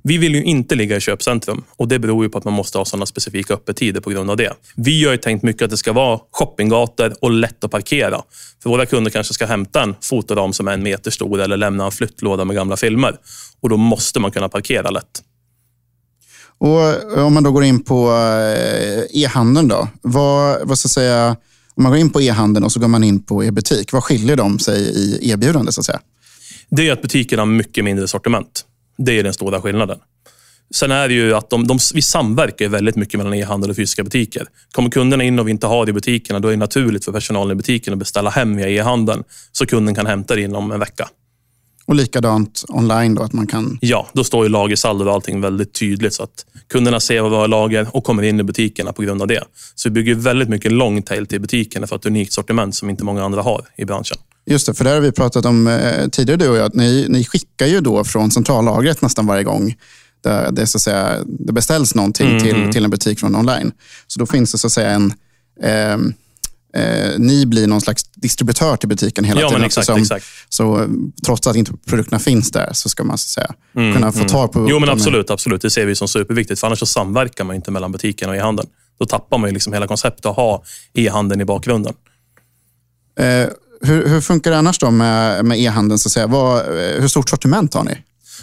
Vi 0.08 0.18
vill 0.18 0.36
ju 0.36 0.44
inte 0.44 0.76
ligga 0.76 0.98
i 0.98 1.00
köpcentrum 1.00 1.64
och 1.76 1.88
det 1.88 2.00
beror 2.00 2.24
ju 2.24 2.30
på 2.30 2.38
att 2.38 2.44
man 2.44 2.54
måste 2.54 2.78
ha 2.78 2.86
sådana 2.86 3.06
specifika 3.06 3.54
öppettider 3.54 4.02
på 4.02 4.10
grund 4.10 4.30
av 4.30 4.38
det. 4.38 4.54
Vi 4.76 5.06
har 5.06 5.12
ju 5.12 5.18
tänkt 5.18 5.44
mycket 5.44 5.62
att 5.62 5.70
det 5.70 5.78
ska 5.78 5.94
vara 5.94 6.20
shoppinggator 6.32 7.14
och 7.22 7.32
lätt 7.32 7.64
att 7.64 7.72
parkera. 7.72 8.22
För 8.64 8.70
våra 8.70 8.86
kunder 8.86 9.12
kanske 9.12 9.34
ska 9.34 9.46
hämta 9.46 9.84
en 9.84 9.96
fotoram 10.02 10.54
som 10.54 10.68
är 10.68 10.72
en 10.72 10.84
meter 10.84 11.12
stor 11.12 11.42
eller 11.42 11.58
lämna 11.58 11.86
en 11.86 11.92
flyttlåda 11.92 12.46
med 12.46 12.56
gamla 12.56 12.78
filmer. 12.78 13.16
Och 13.62 13.70
då 13.70 13.78
måste 13.78 14.20
man 14.20 14.32
kunna 14.32 14.50
parkera 14.50 14.90
lätt. 14.90 15.22
Och 16.58 16.82
eh, 17.18 17.26
om 17.26 17.34
man 17.34 17.44
då 17.44 17.52
går 17.52 17.64
in 17.64 17.84
på 17.84 18.12
eh, 18.12 19.22
e-handeln 19.24 19.68
då. 19.68 19.88
Vad, 20.02 20.68
vad 20.68 20.80
ska 20.80 20.86
jag 20.86 20.92
säga, 20.92 21.36
om 21.76 21.84
man 21.84 21.92
går 21.92 22.00
in 22.00 22.10
på 22.10 22.22
e-handeln 22.22 22.66
och 22.66 22.72
så 22.72 22.80
går 22.80 22.88
man 22.88 23.04
in 23.04 23.24
på 23.24 23.44
e-butik. 23.44 23.94
Vad 23.94 24.04
skiljer 24.04 24.36
de 24.36 24.60
sig 24.60 24.82
i 24.82 25.30
erbjudande 25.30 25.72
så 25.72 25.82
att 25.82 25.86
säga? 25.86 26.00
Det 26.70 26.88
är 26.88 26.94
att 26.94 27.02
butikerna 27.02 27.42
har 27.42 27.48
mycket 27.48 27.84
mindre 27.84 28.08
sortiment. 28.08 28.66
Det 28.98 29.20
är 29.20 29.24
den 29.24 29.34
stora 29.34 29.62
skillnaden. 29.62 29.98
Sen 30.76 30.92
är 30.92 31.08
det 31.08 31.14
ju 31.14 31.34
att 31.34 31.50
de, 31.50 31.68
de, 31.68 31.80
vi 31.94 32.02
samverkar 32.02 32.68
väldigt 32.68 32.96
mycket 32.96 33.18
mellan 33.18 33.34
e-handel 33.34 33.70
och 33.70 33.76
fysiska 33.76 34.04
butiker. 34.04 34.48
Kommer 34.72 34.90
kunderna 34.90 35.24
in 35.24 35.40
och 35.40 35.48
vi 35.48 35.52
inte 35.52 35.68
har 35.68 35.86
det 35.86 35.90
i 35.90 35.94
butikerna, 35.94 36.40
då 36.40 36.48
är 36.48 36.52
det 36.52 36.58
naturligt 36.58 37.06
för 37.06 37.12
personalen 37.12 37.52
i 37.52 37.56
butiken 37.56 37.94
att 37.94 38.00
beställa 38.00 38.30
hem 38.30 38.56
via 38.56 38.70
e-handeln. 38.70 39.24
Så 39.52 39.66
kunden 39.66 39.96
kan 39.96 40.06
hämta 40.06 40.36
det 40.36 40.42
inom 40.42 40.72
en 40.72 40.80
vecka. 40.80 41.10
Och 41.88 41.96
likadant 41.96 42.64
online 42.68 43.16
då, 43.16 43.24
att 43.24 43.34
man 43.34 43.48
kan... 43.48 43.78
Ja, 43.82 44.08
då 44.14 44.24
står 44.24 44.44
ju 44.46 44.50
lagersaldo 44.50 45.06
och 45.06 45.14
allting 45.14 45.42
väldigt 45.42 45.74
tydligt 45.74 46.14
så 46.14 46.24
att 46.24 46.46
kunderna 46.68 47.00
ser 47.00 47.22
vad 47.22 47.32
vi 47.32 47.38
har 47.38 47.46
i 47.46 47.48
lager 47.48 47.88
och 47.92 48.04
kommer 48.04 48.24
in 48.24 48.40
i 48.40 48.44
butikerna 48.44 48.94
på 48.94 49.02
grund 49.02 49.22
av 49.22 49.28
det. 49.28 49.44
Så 49.76 49.90
vi 49.90 49.94
bygger 49.94 50.16
väldigt 50.16 50.50
mycket 50.50 50.72
long 50.72 51.02
tail 51.02 51.28
till 51.28 51.42
butikerna 51.42 51.88
för 51.88 51.96
ett 51.96 52.06
unikt 52.06 52.34
sortiment 52.34 52.76
som 52.76 52.90
inte 52.90 53.04
många 53.04 53.24
andra 53.24 53.42
har 53.42 53.66
i 53.78 53.86
branschen. 53.86 54.18
Just 54.46 54.66
det, 54.66 54.74
för 54.74 54.84
det 54.84 54.90
har 54.90 55.00
vi 55.00 55.12
pratat 55.12 55.46
om 55.46 55.68
eh, 55.68 56.08
tidigare 56.12 56.38
du 56.38 56.50
och 56.50 56.58
jag. 56.58 56.66
Att 56.66 56.76
ni, 56.76 57.06
ni 57.10 57.26
skickar 57.26 57.68
ju 57.68 57.82
då 57.82 58.04
från 58.04 58.32
centrallagret 58.32 59.02
nästan 59.02 59.28
varje 59.28 59.44
gång 59.44 59.76
det, 60.24 60.50
det, 60.52 60.68
så 60.68 60.78
att 60.78 60.82
säga, 60.82 61.24
det 61.26 61.54
beställs 61.54 61.96
någonting 61.96 62.28
Mm, 62.28 62.40
till, 62.42 62.74
till 62.74 62.84
en 62.84 62.90
butik 62.90 63.20
från 63.20 63.36
online. 63.36 63.72
Så 64.08 64.20
då 64.20 64.26
finns 64.26 64.52
det 64.52 64.58
så 64.58 64.68
att 64.68 64.74
säga 64.74 64.90
en... 64.90 65.14
ehm, 65.64 66.14
eh, 66.76 67.12
ni 67.18 67.46
blir 67.46 67.68
någon 67.68 67.82
slags 67.82 68.04
distributör 68.04 68.78
till 68.78 68.90
butiken 68.90 69.24
hela 69.24 69.42
Ja, 69.42 69.48
tiden. 69.48 69.62
men 69.62 69.66
exakt, 69.68 69.90
exakt. 69.90 70.26
Så 70.50 70.88
trots 71.26 71.48
att 71.48 71.56
inte 71.56 71.72
produkterna 71.88 72.20
finns 72.20 72.52
där 72.52 72.70
så 72.74 72.90
ska 72.90 73.04
man 73.04 73.18
så 73.18 73.28
säga, 73.28 73.54
kunna 73.74 74.12
få 74.12 74.24
tag 74.24 74.52
på 74.52 74.60
Mm, 74.60 74.72
Jo, 74.72 74.80
men 74.80 74.90
absolut, 74.90 75.30
absolut. 75.30 75.62
Det 75.62 75.70
ser 75.70 75.86
vi 75.86 75.96
som 75.96 76.08
superviktigt. 76.08 76.60
För 76.60 76.68
annars 76.68 76.80
så 76.80 76.86
samverkar 76.86 77.44
man 77.44 77.56
inte 77.56 77.72
mellan 77.72 77.92
butiken 77.92 78.30
och 78.30 78.36
e-handeln. 78.36 78.70
Då 79.00 79.06
tappar 79.06 79.38
man 79.38 79.50
ju 79.50 79.54
liksom 79.54 79.74
hela 79.74 79.88
konceptet 79.88 80.26
att 80.26 80.36
ha 80.36 80.64
e-handeln 80.94 81.42
i 81.42 81.46
bakgrunden. 81.46 81.94
Eh, 83.20 83.48
hur, 83.82 84.08
hur 84.10 84.22
funkar 84.22 84.52
det 84.52 84.58
annars 84.58 84.80
då 84.80 84.92
med, 84.92 85.46
med 85.46 85.60
e-handeln? 85.60 86.00
Så 86.00 86.08
att 86.08 86.12
säga? 86.12 86.28
Vad, 86.28 86.58
eh, 86.60 87.02
hur 87.02 87.08
stort 87.08 87.30
sortiment 87.30 87.74
har 87.74 87.84
ni? 87.84 87.98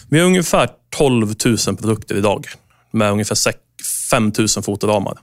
Vi 0.09 0.19
har 0.19 0.27
ungefär 0.27 0.69
12 0.97 1.35
000 1.67 1.77
produkter 1.77 2.15
idag 2.15 2.47
med 2.93 3.13
ungefär 3.13 3.37
5 4.11 4.33
000 4.39 4.49
fotoramar. 4.49 5.19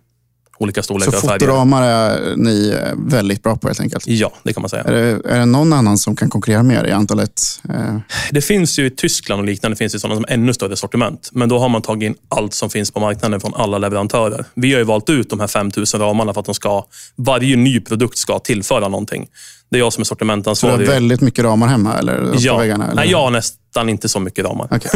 Olika 0.60 0.82
Så 0.82 0.84
storlekar 0.84 1.18
och 1.18 1.24
färger. 1.24 1.40
fotoramar 1.40 1.82
är 1.84 2.36
ni 2.36 2.76
väldigt 2.98 3.44
bra 3.44 3.56
på 3.56 3.68
helt 3.68 3.80
enkelt. 3.80 4.08
Ja, 4.08 4.32
det 4.44 4.54
kan 4.54 4.62
man 4.62 4.70
säga. 4.70 4.84
Är 4.84 4.92
det, 4.92 5.30
är 5.30 5.40
det 5.40 5.46
någon 5.46 5.74
annan 5.74 5.98
som 5.98 6.16
kan 6.16 6.30
konkurrera 6.30 6.64
med 6.64 6.86
er 6.86 6.88
i 6.88 6.92
antalet? 6.92 7.42
Eh, 7.70 7.98
Det 8.32 8.42
finns 8.42 8.80
ju 8.80 8.86
i 8.86 8.90
Tyskland 8.90 9.40
och 9.42 9.46
liknande 9.46 9.78
finns 9.78 9.94
det 9.94 10.00
sådana 10.00 10.16
som 10.16 10.26
ännu 10.28 10.54
större 10.54 10.76
sortiment. 10.76 11.30
Men 11.32 11.50
då 11.50 11.60
har 11.60 11.70
man 11.70 11.82
tagit 11.82 12.04
in 12.08 12.16
allt 12.30 12.54
som 12.54 12.70
finns 12.70 12.92
på 12.92 13.00
marknaden 13.00 13.40
från 13.40 13.54
alla 13.56 13.78
leverantörer. 13.78 14.46
Vi 14.56 14.72
har 14.72 14.80
ju 14.80 14.86
valt 14.86 15.10
ut 15.10 15.30
de 15.30 15.40
här 15.40 15.48
5000 15.48 16.00
ramarna 16.00 16.34
för 16.34 16.40
att 16.40 16.46
de 16.46 16.56
ska, 16.56 16.86
varje 17.16 17.56
ny 17.56 17.80
produkt 17.80 18.18
ska 18.18 18.40
tillföra 18.40 18.88
någonting. 18.88 19.28
Det 19.72 19.78
är 19.78 19.80
jag 19.80 19.94
som 19.94 20.02
är 20.02 20.06
så 20.06 20.10
du 20.10 20.16
har 20.16 20.16
sortimentansvarig. 20.16 20.88
väldigt 20.88 21.22
mycket 21.22 21.46
ramar 21.46 21.68
hemma? 21.68 21.98
Eller 21.98 22.18
på 22.18 22.38
ja. 22.38 22.58
väggarna, 22.58 22.86
eller? 22.86 22.96
Nej, 22.96 23.12
jag 23.12 23.18
har 23.18 23.32
nästan 23.32 23.90
inte 23.90 24.10
så 24.10 24.20
mycket 24.20 24.46
ramar. 24.46 24.68
Okej. 24.72 24.92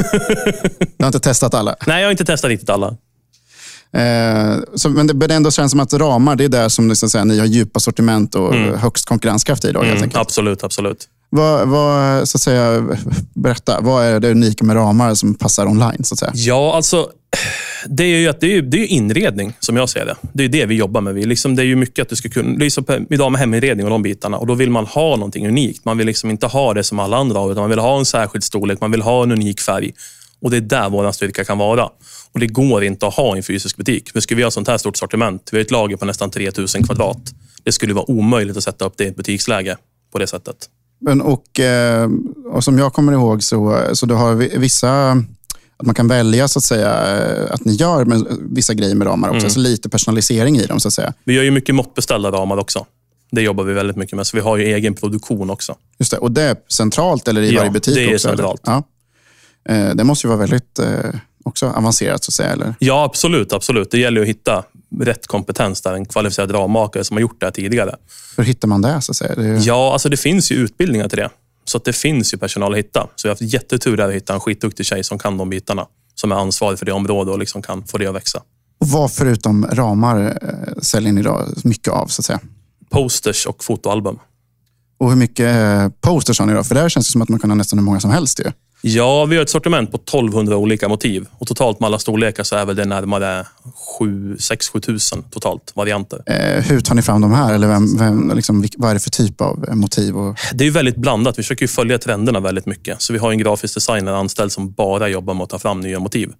Du 0.98 1.04
har 1.04 1.08
inte 1.08 1.20
testat 1.20 1.54
alla? 1.54 1.76
Nej, 1.88 2.00
jag 2.02 2.08
har 2.08 2.12
inte 2.12 2.26
testat 2.26 2.50
riktigt 2.50 2.70
alla. 2.70 2.96
Eh, 3.94 4.60
så, 4.76 4.90
men 4.90 5.08
det, 5.08 5.14
det 5.14 5.36
ändå 5.36 5.52
känns 5.52 5.72
som 5.72 5.80
att 5.80 5.94
ramar, 5.94 6.36
det 6.36 6.44
är 6.44 6.50
där 6.50 6.70
som 6.70 6.90
liksom, 6.90 7.10
säga, 7.10 7.24
ni 7.24 7.40
har 7.40 7.46
djupa 7.46 7.80
sortiment 7.80 8.36
och 8.36 8.56
högst 8.56 9.06
konkurrenskraft 9.06 9.66
i. 9.66 9.72
Då, 9.72 9.82
helt 9.82 10.02
Mm, 10.02 10.12
absolut, 10.14 10.64
absolut. 10.64 11.08
Vad, 11.30 11.68
vad, 11.68 12.30
så 12.30 12.38
att 12.38 12.42
säga, 12.42 12.88
berätta, 13.34 13.82
vad 13.82 14.06
är 14.06 14.20
det 14.20 14.32
unika 14.32 14.66
med 14.66 14.76
ramar 14.76 15.16
som 15.16 15.34
passar 15.34 15.66
online? 15.66 16.04
Så 16.04 16.14
att 16.14 16.20
säga? 16.20 16.32
Ja, 16.36 16.76
alltså 16.76 17.08
det 17.88 18.04
är 18.04 18.18
ju, 18.18 18.28
att 18.28 18.42
det 18.42 18.58
är, 18.58 18.62
det 18.62 18.78
är 18.78 18.86
inredning 18.86 19.54
som 19.60 19.78
jag 19.78 19.90
ser 19.90 20.06
det. 20.06 20.16
Det 20.34 20.44
är 20.44 20.50
det 20.50 20.66
vi 20.66 20.76
jobbar 20.76 21.02
med. 21.02 21.14
Vi 21.14 21.26
liksom, 21.26 21.56
det 21.56 21.62
är 21.62 21.66
ju 21.66 21.76
mycket 21.76 22.04
att 22.04 22.10
du 22.10 22.16
ska 22.16 22.30
kunna... 22.30 22.70
Så 22.70 22.84
idag 23.10 23.32
med 23.32 23.42
heminredning 23.42 23.86
och 23.86 23.90
de 23.90 24.02
bitarna. 24.02 24.38
Och 24.38 24.48
Då 24.48 24.54
vill 24.54 24.70
man 24.70 24.86
ha 24.86 25.16
någonting 25.16 25.48
unikt. 25.48 25.86
Man 25.86 25.98
vill 25.98 26.08
liksom 26.08 26.30
inte 26.30 26.48
ha 26.48 26.74
det 26.74 26.84
som 26.84 27.00
alla 27.00 27.18
andra 27.18 27.40
har, 27.40 27.52
utan 27.52 27.62
man 27.62 27.70
vill 27.70 27.80
ha 27.80 28.00
en 28.00 28.06
särskild 28.06 28.44
storlek. 28.44 28.82
Man 28.82 28.92
vill 28.92 29.02
ha 29.02 29.24
en 29.24 29.32
unik 29.32 29.62
färg. 29.62 29.94
Och 30.44 30.52
Det 30.52 30.58
är 30.58 30.62
där 30.62 30.90
vår 30.90 31.12
styrka 31.12 31.44
kan 31.44 31.58
vara. 31.58 31.86
Och 32.32 32.40
Det 32.40 32.48
går 32.48 32.84
inte 32.84 33.08
att 33.08 33.14
ha 33.14 33.36
i 33.36 33.38
en 33.38 33.44
fysisk 33.44 33.78
butik. 33.78 34.12
För 34.12 34.20
skulle 34.20 34.38
vi 34.38 34.44
ha 34.44 34.52
sånt 34.52 34.68
här 34.68 34.78
stort 34.78 34.98
sortiment, 34.98 35.50
vi 35.52 35.58
har 35.58 35.66
ett 35.66 35.72
lager 35.72 35.98
på 35.98 36.06
nästan 36.06 36.30
3000 36.30 36.84
kvadrat. 36.84 37.34
Det 37.64 37.72
skulle 37.72 37.94
vara 37.94 38.12
omöjligt 38.12 38.58
att 38.58 38.64
sätta 38.64 38.86
upp 38.86 38.94
det 38.98 39.04
i 39.04 39.08
ett 39.08 39.16
butiksläge 39.16 39.78
på 40.12 40.20
det 40.20 40.28
sättet. 40.28 40.56
Men 41.02 41.22
och, 41.22 41.60
eh, 41.60 42.10
och 42.52 42.64
som 42.64 42.78
jag 42.78 42.94
kommer 42.94 43.14
ihåg 43.14 43.44
så, 43.44 43.82
så 43.94 44.06
du 44.06 44.14
har 44.14 44.36
vissa 44.36 45.24
att 45.78 45.86
man 45.86 45.96
kan 45.96 46.08
välja 46.08 46.48
så 46.48 46.60
att 46.60 46.64
säga 46.64 47.18
eh, 47.18 47.54
att 47.54 47.66
ni 47.66 47.74
gör 47.74 48.06
vissa 48.56 48.74
grejer 48.74 48.96
med 48.96 49.08
ramar 49.08 49.30
också. 49.30 49.40
Mm. 49.40 49.50
Så 49.50 49.60
lite 49.60 49.90
personalisering 49.90 50.58
i 50.58 50.66
dem 50.66 50.80
så 50.80 50.88
att 50.88 50.94
säga. 50.94 51.14
Vi 51.24 51.34
gör 51.34 51.44
ju 51.44 51.52
mycket 51.52 51.76
måttbeställda 51.76 52.32
ramar 52.32 52.58
också. 52.58 52.86
Det 53.32 53.42
jobbar 53.42 53.64
vi 53.64 53.74
väldigt 53.74 53.96
mycket 53.96 54.16
med. 54.16 54.28
Så 54.28 54.38
vi 54.38 54.42
har 54.42 54.58
ju 54.58 54.64
egen 54.64 54.94
produktion 54.94 55.50
också. 55.50 55.76
Just 56.00 56.12
det. 56.12 56.18
Och 56.18 56.32
det 56.32 56.42
är 56.42 56.58
centralt 56.68 57.28
eller 57.28 57.42
i 57.42 57.52
ja, 57.54 57.60
varje 57.60 57.72
butik? 57.72 57.96
det 57.96 58.04
är 58.04 58.14
också, 58.14 58.28
centralt. 58.28 58.62
Ja. 58.66 58.84
Det 59.96 60.04
måste 60.04 60.28
ju 60.28 60.30
vara 60.30 60.40
väldigt 60.40 60.80
också 61.44 61.68
avancerat 61.68 62.24
så 62.24 62.30
att 62.30 62.34
säga? 62.34 62.50
Eller? 62.50 62.76
Ja, 62.80 63.04
absolut. 63.04 63.54
absolut. 63.54 63.92
Det 63.92 64.00
gäller 64.00 64.22
att 64.22 64.28
hitta 64.28 64.64
rätt 65.00 65.28
kompetens 65.28 65.82
där, 65.82 65.94
en 65.94 66.06
kvalificerad 66.06 66.54
rammakare 66.54 67.04
som 67.04 67.18
har 67.18 67.22
gjort 67.22 67.40
det 67.40 67.46
här 67.46 67.52
tidigare. 67.52 67.96
Hur 68.38 68.44
hittar 68.44 68.68
man 68.68 68.82
det? 68.82 69.02
Så 69.02 69.12
att 69.12 69.16
säga? 69.16 69.36
Det 69.36 69.46
är... 69.46 69.68
Ja, 69.68 69.94
alltså 69.94 70.10
det 70.10 70.18
finns 70.18 70.52
ju 70.52 70.56
utbildningar 70.56 71.10
till 71.10 71.18
det. 71.18 71.30
Så 71.66 71.78
att 71.78 71.86
det 71.86 71.94
finns 71.94 72.34
ju 72.34 72.38
personal 72.38 72.74
att 72.74 72.80
hitta. 72.80 73.08
Så 73.16 73.28
vi 73.28 73.30
har 73.30 73.34
haft 73.34 73.54
jättetur 73.54 73.98
där 73.98 74.08
att 74.08 74.14
hitta 74.14 74.34
en 74.34 74.40
skitduktig 74.40 74.86
tjej 74.86 75.04
som 75.04 75.20
kan 75.20 75.38
de 75.38 75.50
bitarna. 75.50 75.86
Som 76.16 76.32
är 76.32 76.36
ansvarig 76.36 76.80
för 76.80 76.86
det 76.86 76.92
området 76.92 77.32
och 77.32 77.40
liksom 77.40 77.62
kan 77.62 77.84
få 77.84 77.98
det 77.98 78.08
att 78.08 78.16
växa. 78.16 78.42
Och 78.80 78.88
vad 78.88 79.12
förutom 79.12 79.66
ramar 79.72 80.38
eh, 80.42 80.82
säljer 80.82 81.14
ni 81.14 81.22
då 81.22 81.48
mycket 81.64 81.94
av? 81.94 82.08
så 82.08 82.22
att 82.22 82.26
säga? 82.26 82.40
Posters 82.90 83.46
och 83.46 83.64
fotoalbum. 83.64 84.20
Och 84.98 85.10
hur 85.10 85.18
mycket 85.18 85.56
eh, 85.56 85.90
posters 86.02 86.40
har 86.40 86.46
ni 86.46 86.54
då? 86.54 86.64
För 86.64 86.76
där 86.76 86.90
känns 86.90 87.08
det 87.08 87.12
som 87.12 87.22
att 87.22 87.30
man 87.30 87.40
kan 87.40 87.50
ha 87.50 87.56
nästan 87.56 87.80
hur 87.80 87.84
många 87.84 88.00
som 88.00 88.12
helst. 88.12 88.40
Ju. 88.40 88.52
Ja, 88.86 89.26
vi 89.26 89.36
har 89.36 89.44
ett 89.44 89.50
sortiment 89.50 89.92
på 89.92 89.98
1200 89.98 90.58
olika 90.58 90.90
motiv. 90.90 91.28
Och 91.38 91.48
totalt 91.48 91.80
med 91.80 91.88
alla 91.88 92.00
storlekar 92.00 92.44
så 92.44 92.56
är 92.56 92.66
väl 92.66 92.76
det 92.76 92.86
närmare 92.86 93.46
6-7 94.00 94.80
tusen 94.80 95.24
totalt 95.24 95.72
varianter. 95.76 96.22
Eh, 96.26 96.64
hur 96.64 96.80
tar 96.80 96.96
ni 96.96 97.02
fram 97.02 97.22
de 97.22 97.34
här? 97.34 97.54
Eller 97.54 97.68
vem, 97.68 97.98
vem, 97.98 98.32
liksom, 98.36 98.66
vad 98.78 98.90
är 98.90 98.94
det 98.94 99.00
för 99.00 99.10
typ 99.10 99.42
av 99.42 99.66
eh, 99.70 99.76
motiv? 99.76 100.18
Och... 100.18 100.38
Det 100.54 100.68
är 100.68 100.72
väldigt 100.72 100.96
blandat. 100.96 101.40
Vi 101.40 101.44
försöker 101.44 101.68
följa 101.68 101.98
trenderna 101.98 102.40
väldigt 102.40 102.66
mycket. 102.66 103.02
Så 103.02 103.14
vi 103.14 103.20
har 103.20 103.32
en 103.32 103.38
grafisk 103.38 103.74
designer 103.74 104.12
anställd 104.12 104.52
som 104.52 104.72
bara 104.72 105.08
jobbar 105.08 105.34
med 105.34 105.44
att 105.44 105.50
ta 105.50 105.60
fram 105.60 105.80
nya 105.80 106.00
motiv. 106.00 106.32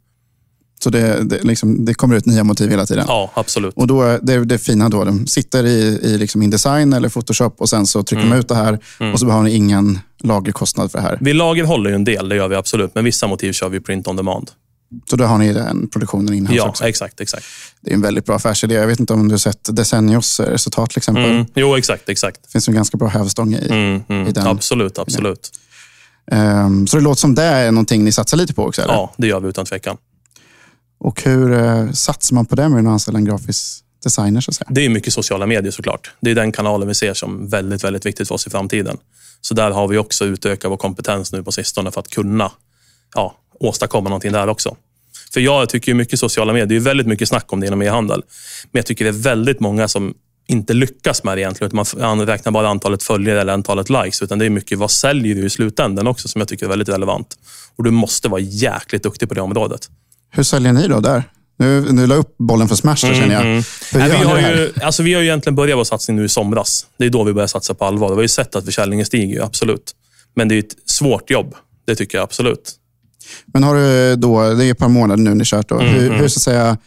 Så 0.84 0.90
det, 0.90 1.24
det, 1.24 1.44
liksom, 1.44 1.86
det, 1.86 1.94
kommer 1.94 2.16
ut 2.16 2.26
nya 2.26 2.44
motiv 2.44 2.70
hela 2.70 2.86
tiden? 2.86 3.06
Ja, 3.08 3.32
absolut. 3.34 3.74
Och 3.76 3.88
då, 3.88 4.18
det, 4.22 4.46
det 4.46 4.58
fina 4.58 4.90
då, 4.90 5.04
de 5.04 5.28
sitter 5.28 5.66
i, 5.66 6.00
i 6.04 6.18
liksom 6.18 6.42
InDesign 6.42 6.94
eller 6.94 7.10
Photoshop 7.10 7.62
och 7.62 7.70
sen 7.70 7.88
så 7.88 8.04
trycker 8.04 8.24
mm. 8.24 8.34
de 8.34 8.40
ut 8.40 8.48
det 8.48 8.56
här 8.56 8.80
mm. 9.00 9.14
och 9.14 9.20
så 9.20 9.30
har 9.30 9.44
ni 9.44 9.52
ingen 9.52 10.00
lagerkostnad 10.24 10.92
för 10.92 10.98
det 10.98 11.04
här? 11.04 11.18
Vi 11.22 11.34
lagerhåller 11.34 11.90
ju 11.90 11.96
en 11.96 12.04
del, 12.04 12.30
det 12.30 12.36
gör 12.36 12.48
vi 12.48 12.56
absolut. 12.56 12.96
Men 12.96 13.06
vissa 13.06 13.28
motiv 13.28 13.54
kör 13.54 13.70
vi 13.70 13.80
print 13.80 14.08
on 14.08 14.16
demand. 14.16 14.52
Så 15.10 15.16
då 15.16 15.26
har 15.26 15.38
ni 15.38 15.54
den 15.54 15.88
produktionen 15.88 16.34
inhouse 16.34 16.58
ja, 16.58 16.70
också? 16.70 16.84
Ja, 16.84 16.90
exakt, 16.90 17.22
exakt. 17.22 17.46
Det 17.82 17.92
är 17.92 17.96
en 17.96 18.02
väldigt 18.02 18.26
bra 18.26 18.36
affärsidé. 18.36 18.76
Jag 18.76 18.88
vet 18.88 19.00
inte 19.00 19.14
om 19.14 19.28
du 19.28 19.34
har 19.34 19.38
sett 19.40 19.76
Desennios 19.76 20.40
resultat 20.40 20.90
till 20.90 20.98
exempel? 20.98 21.32
Mm. 21.32 21.46
Jo, 21.56 21.76
exakt, 21.76 22.10
exakt. 22.10 22.44
Det 22.44 22.52
finns 22.52 22.68
en 22.68 22.76
ganska 22.76 22.98
bra 22.98 23.08
hävstång 23.08 23.54
i, 23.54 23.68
mm, 23.70 24.04
mm. 24.08 24.28
i 24.28 24.32
den. 24.32 24.48
Absolut, 24.48 25.00
absolut. 25.00 25.52
Um, 26.32 26.88
så 26.88 26.98
det 26.98 27.04
låter 27.04 27.20
som 27.20 27.36
det 27.36 27.44
är 27.44 27.72
någonting 27.72 28.04
ni 28.04 28.12
satsar 28.12 28.38
lite 28.38 28.54
på 28.54 28.66
också? 28.66 28.82
Eller? 28.82 28.94
Ja, 28.94 29.14
det 29.18 29.28
gör 29.28 29.40
vi 29.40 29.50
utan 29.50 29.66
tvekan. 29.66 29.98
Och 31.04 31.24
hur 31.24 31.54
eh, 31.54 31.92
satsar 31.92 32.36
man 32.36 32.46
på 32.46 32.56
det 32.56 32.70
med 32.70 32.80
att 32.80 32.92
anställa 32.92 33.20
en 33.20 33.26
grafisk 33.26 33.84
designer? 34.04 34.42
Så 34.42 34.52
att 34.52 34.56
säga? 34.56 34.68
Det 34.72 34.86
är 34.86 34.90
mycket 34.90 35.14
sociala 35.14 35.46
medier 35.46 35.72
såklart. 35.72 36.12
Det 36.22 36.32
är 36.32 36.36
den 36.36 36.52
kanalen 36.52 36.88
vi 36.88 36.94
ser 36.94 37.14
som 37.14 37.48
väldigt, 37.48 37.84
väldigt 37.84 38.06
viktigt 38.06 38.28
för 38.28 38.36
oss 38.36 38.48
i 38.48 38.50
framtiden. 38.50 38.98
Så 39.42 39.54
där 39.54 39.72
har 39.72 39.88
vi 39.88 39.98
också 39.98 40.26
utökat 40.26 40.72
vår 40.72 40.78
kompetens 40.78 41.32
nu 41.32 41.44
på 41.44 41.52
sistone 41.52 41.92
för 41.92 42.00
att 42.00 42.08
kunna 42.08 42.52
ja, 43.16 43.36
åstadkomma 43.60 44.10
någonting 44.10 44.32
där 44.32 44.48
också. 44.48 44.76
För 45.34 45.40
jag 45.40 45.70
tycker 45.70 45.94
mycket 45.94 46.20
sociala 46.20 46.54
medier, 46.54 46.68
det 46.68 46.76
är 46.76 46.80
väldigt 46.80 47.08
mycket 47.08 47.30
snack 47.30 47.54
om 47.54 47.60
det 47.60 47.68
inom 47.68 47.82
e-handel. 47.82 48.24
Men 48.72 48.80
jag 48.80 48.86
tycker 48.86 49.06
det 49.06 49.12
är 49.12 49.24
väldigt 49.24 49.60
många 49.60 49.88
som 49.88 50.14
inte 50.48 50.74
lyckas 50.74 51.24
med 51.24 51.38
det 51.38 51.42
egentligen. 51.42 51.80
Utan 51.80 52.08
man 52.18 52.26
räknar 52.26 52.52
bara 52.52 52.70
antalet 52.70 53.04
följare 53.04 53.42
eller 53.42 53.54
antalet 53.54 53.90
likes. 53.90 54.22
Utan 54.22 54.40
det 54.40 54.46
är 54.46 54.50
mycket 54.50 54.78
vad 54.78 54.92
säljer 54.92 55.36
du 55.36 55.46
i 55.46 55.50
slutändan 55.50 56.08
också 56.08 56.28
som 56.28 56.42
jag 56.42 56.48
tycker 56.48 56.66
är 56.66 56.70
väldigt 56.70 56.90
relevant. 56.90 57.38
Och 57.76 57.84
du 57.84 57.92
måste 57.92 58.28
vara 58.28 58.42
jäkligt 58.42 59.04
duktig 59.04 59.30
på 59.30 59.36
det 59.36 59.42
området. 59.42 59.90
Hur 60.36 60.44
säljer 60.44 60.74
ni 60.74 60.88
då 60.88 61.00
där? 61.00 61.24
Nu, 61.58 61.82
nu 61.92 62.08
la 62.08 62.16
upp 62.16 62.36
bollen 62.38 62.68
för 62.68 62.76
Smash, 62.76 63.06
mm, 63.06 63.16
känner 63.16 63.34
jag. 63.34 63.44
Mm. 63.44 63.64
Nej, 63.94 64.10
vi, 64.10 64.16
har 64.16 64.40
ju, 64.40 64.72
alltså, 64.82 65.04
vi 65.04 65.14
har 65.14 65.22
ju 65.22 65.28
egentligen 65.28 65.56
börjat 65.56 65.78
vår 65.78 65.84
satsning 65.84 66.18
nu 66.18 66.26
i 66.26 66.30
somras. 66.30 66.86
Det 66.98 67.06
är 67.06 67.10
då 67.10 67.24
vi 67.24 67.34
börjar 67.34 67.48
satsa 67.48 67.74
på 67.74 67.86
allvar. 67.86 68.10
Vi 68.10 68.16
har 68.16 68.22
ju 68.22 68.28
sett 68.28 68.56
att 68.56 68.66
försäljningen 68.66 69.06
stiger, 69.06 69.42
absolut. 69.42 69.92
Men 70.36 70.48
det 70.48 70.56
är 70.56 70.60
ett 70.60 70.76
svårt 70.86 71.30
jobb. 71.30 71.56
Det 71.88 71.96
tycker 71.96 72.18
jag 72.18 72.24
absolut. 72.24 72.72
Men 73.46 73.64
har 73.64 73.76
du 73.76 74.16
då, 74.16 74.54
det 74.54 74.66
är 74.66 74.72
ett 74.72 74.78
par 74.78 74.90
månader 74.90 75.24
nu 75.24 75.36
ni 75.36 75.44
kört. 75.46 75.70
Då. 75.70 75.80
Mm, 75.80 75.94
hur, 75.94 76.06
mm. 76.08 76.20
hur, 76.20 76.28
så 76.28 76.40
säga, 76.40 76.78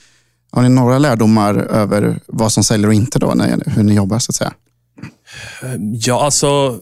har 0.53 0.63
ni 0.63 0.69
några 0.69 0.99
lärdomar 0.99 1.55
över 1.55 2.21
vad 2.27 2.53
som 2.53 2.65
säljer 2.65 2.89
och 2.89 2.95
inte? 2.95 3.19
då, 3.19 3.35
när, 3.35 3.63
hur 3.67 3.83
ni 3.83 3.95
jobbar? 3.95 4.19
så 4.19 4.31
att 4.31 4.37
säga? 4.37 4.53
Ja, 5.93 6.25
alltså... 6.25 6.81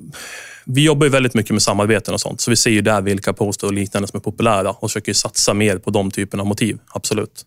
Vi 0.65 0.85
jobbar 0.85 1.07
ju 1.07 1.11
väldigt 1.11 1.35
mycket 1.35 1.53
med 1.53 1.63
samarbeten 1.63 2.15
och 2.15 2.21
sånt. 2.21 2.41
Så 2.41 2.51
vi 2.51 2.57
ser 2.57 2.71
ju 2.71 2.81
där 2.81 3.03
vilka 3.03 3.33
poster 3.33 3.67
och 3.67 3.73
liknande 3.73 4.09
som 4.09 4.17
är 4.17 4.21
populära 4.21 4.71
och 4.71 4.91
försöker 4.91 5.13
satsa 5.13 5.55
mer 5.55 5.79
på 5.79 5.91
de 5.91 6.11
typerna 6.11 6.43
av 6.43 6.47
motiv. 6.47 6.79
Absolut. 6.89 7.45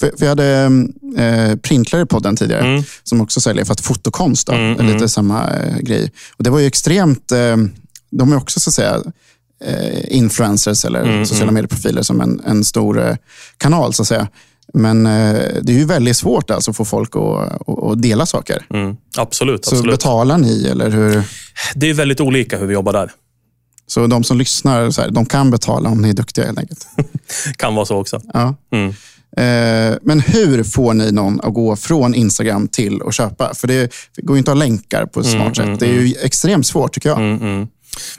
För, 0.00 0.12
för 0.18 0.24
jag 0.24 0.28
hade 0.28 0.70
eh, 1.18 1.56
Printlare 1.56 2.02
i 2.02 2.06
podden 2.06 2.36
tidigare, 2.36 2.66
mm. 2.66 2.82
som 3.02 3.20
också 3.20 3.40
säljer 3.40 3.64
för 3.64 3.72
att 3.72 3.80
fotokonst. 3.80 4.46
Då, 4.46 4.52
mm, 4.52 4.72
lite 4.72 4.96
mm. 4.96 5.08
samma 5.08 5.50
eh, 5.50 5.78
grej. 5.78 6.12
Och 6.36 6.44
Det 6.44 6.50
var 6.50 6.58
ju 6.58 6.66
extremt... 6.66 7.32
Eh, 7.32 7.56
de 8.10 8.32
är 8.32 8.36
också 8.36 8.60
så 8.60 8.70
att 8.70 8.74
säga 8.74 9.02
eh, 9.64 10.16
influencers 10.16 10.84
eller 10.84 11.02
mm, 11.02 11.26
sociala 11.26 11.42
mm. 11.42 11.54
medieprofiler 11.54 12.02
som 12.02 12.20
en, 12.20 12.40
en 12.46 12.64
stor 12.64 13.08
eh, 13.08 13.16
kanal. 13.58 13.94
så 13.94 14.02
att 14.02 14.08
säga. 14.08 14.28
Men 14.74 15.06
eh, 15.06 15.40
det 15.62 15.72
är 15.72 15.78
ju 15.78 15.84
väldigt 15.84 16.16
svårt 16.16 16.50
alltså 16.50 16.70
att 16.70 16.76
få 16.76 16.84
folk 16.84 17.16
att, 17.16 17.68
att 17.68 18.02
dela 18.02 18.26
saker. 18.26 18.66
Mm, 18.74 18.96
absolut. 19.18 19.64
Så 19.64 19.74
absolut. 19.74 19.94
betalar 19.94 20.38
ni 20.38 20.66
eller 20.66 20.90
hur? 20.90 21.22
Det 21.74 21.90
är 21.90 21.94
väldigt 21.94 22.20
olika 22.20 22.58
hur 22.58 22.66
vi 22.66 22.74
jobbar 22.74 22.92
där. 22.92 23.10
Så 23.86 24.06
de 24.06 24.24
som 24.24 24.38
lyssnar, 24.38 24.90
så 24.90 25.02
här, 25.02 25.10
de 25.10 25.26
kan 25.26 25.50
betala 25.50 25.88
om 25.88 26.02
ni 26.02 26.08
är 26.08 26.14
duktiga 26.14 26.44
helt 26.44 26.58
enkelt? 26.58 26.86
kan 27.56 27.74
vara 27.74 27.86
så 27.86 27.96
också. 27.96 28.20
Ja. 28.32 28.54
Mm. 28.72 28.94
Eh, 29.36 29.98
men 30.02 30.20
hur 30.20 30.64
får 30.64 30.94
ni 30.94 31.12
någon 31.12 31.40
att 31.40 31.54
gå 31.54 31.76
från 31.76 32.14
Instagram 32.14 32.68
till 32.68 33.02
att 33.06 33.14
köpa? 33.14 33.54
För 33.54 33.68
det 33.68 33.92
går 34.16 34.36
ju 34.36 34.38
inte 34.38 34.50
att 34.50 34.58
ha 34.58 34.64
länkar 34.64 35.06
på 35.06 35.20
ett 35.20 35.26
smart 35.26 35.40
mm, 35.42 35.54
sätt. 35.54 35.64
Mm, 35.64 35.78
det 35.78 35.86
är 35.86 35.92
ju 35.92 35.98
mm. 35.98 36.16
extremt 36.22 36.66
svårt 36.66 36.92
tycker 36.92 37.08
jag. 37.08 37.18
Mm. 37.18 37.66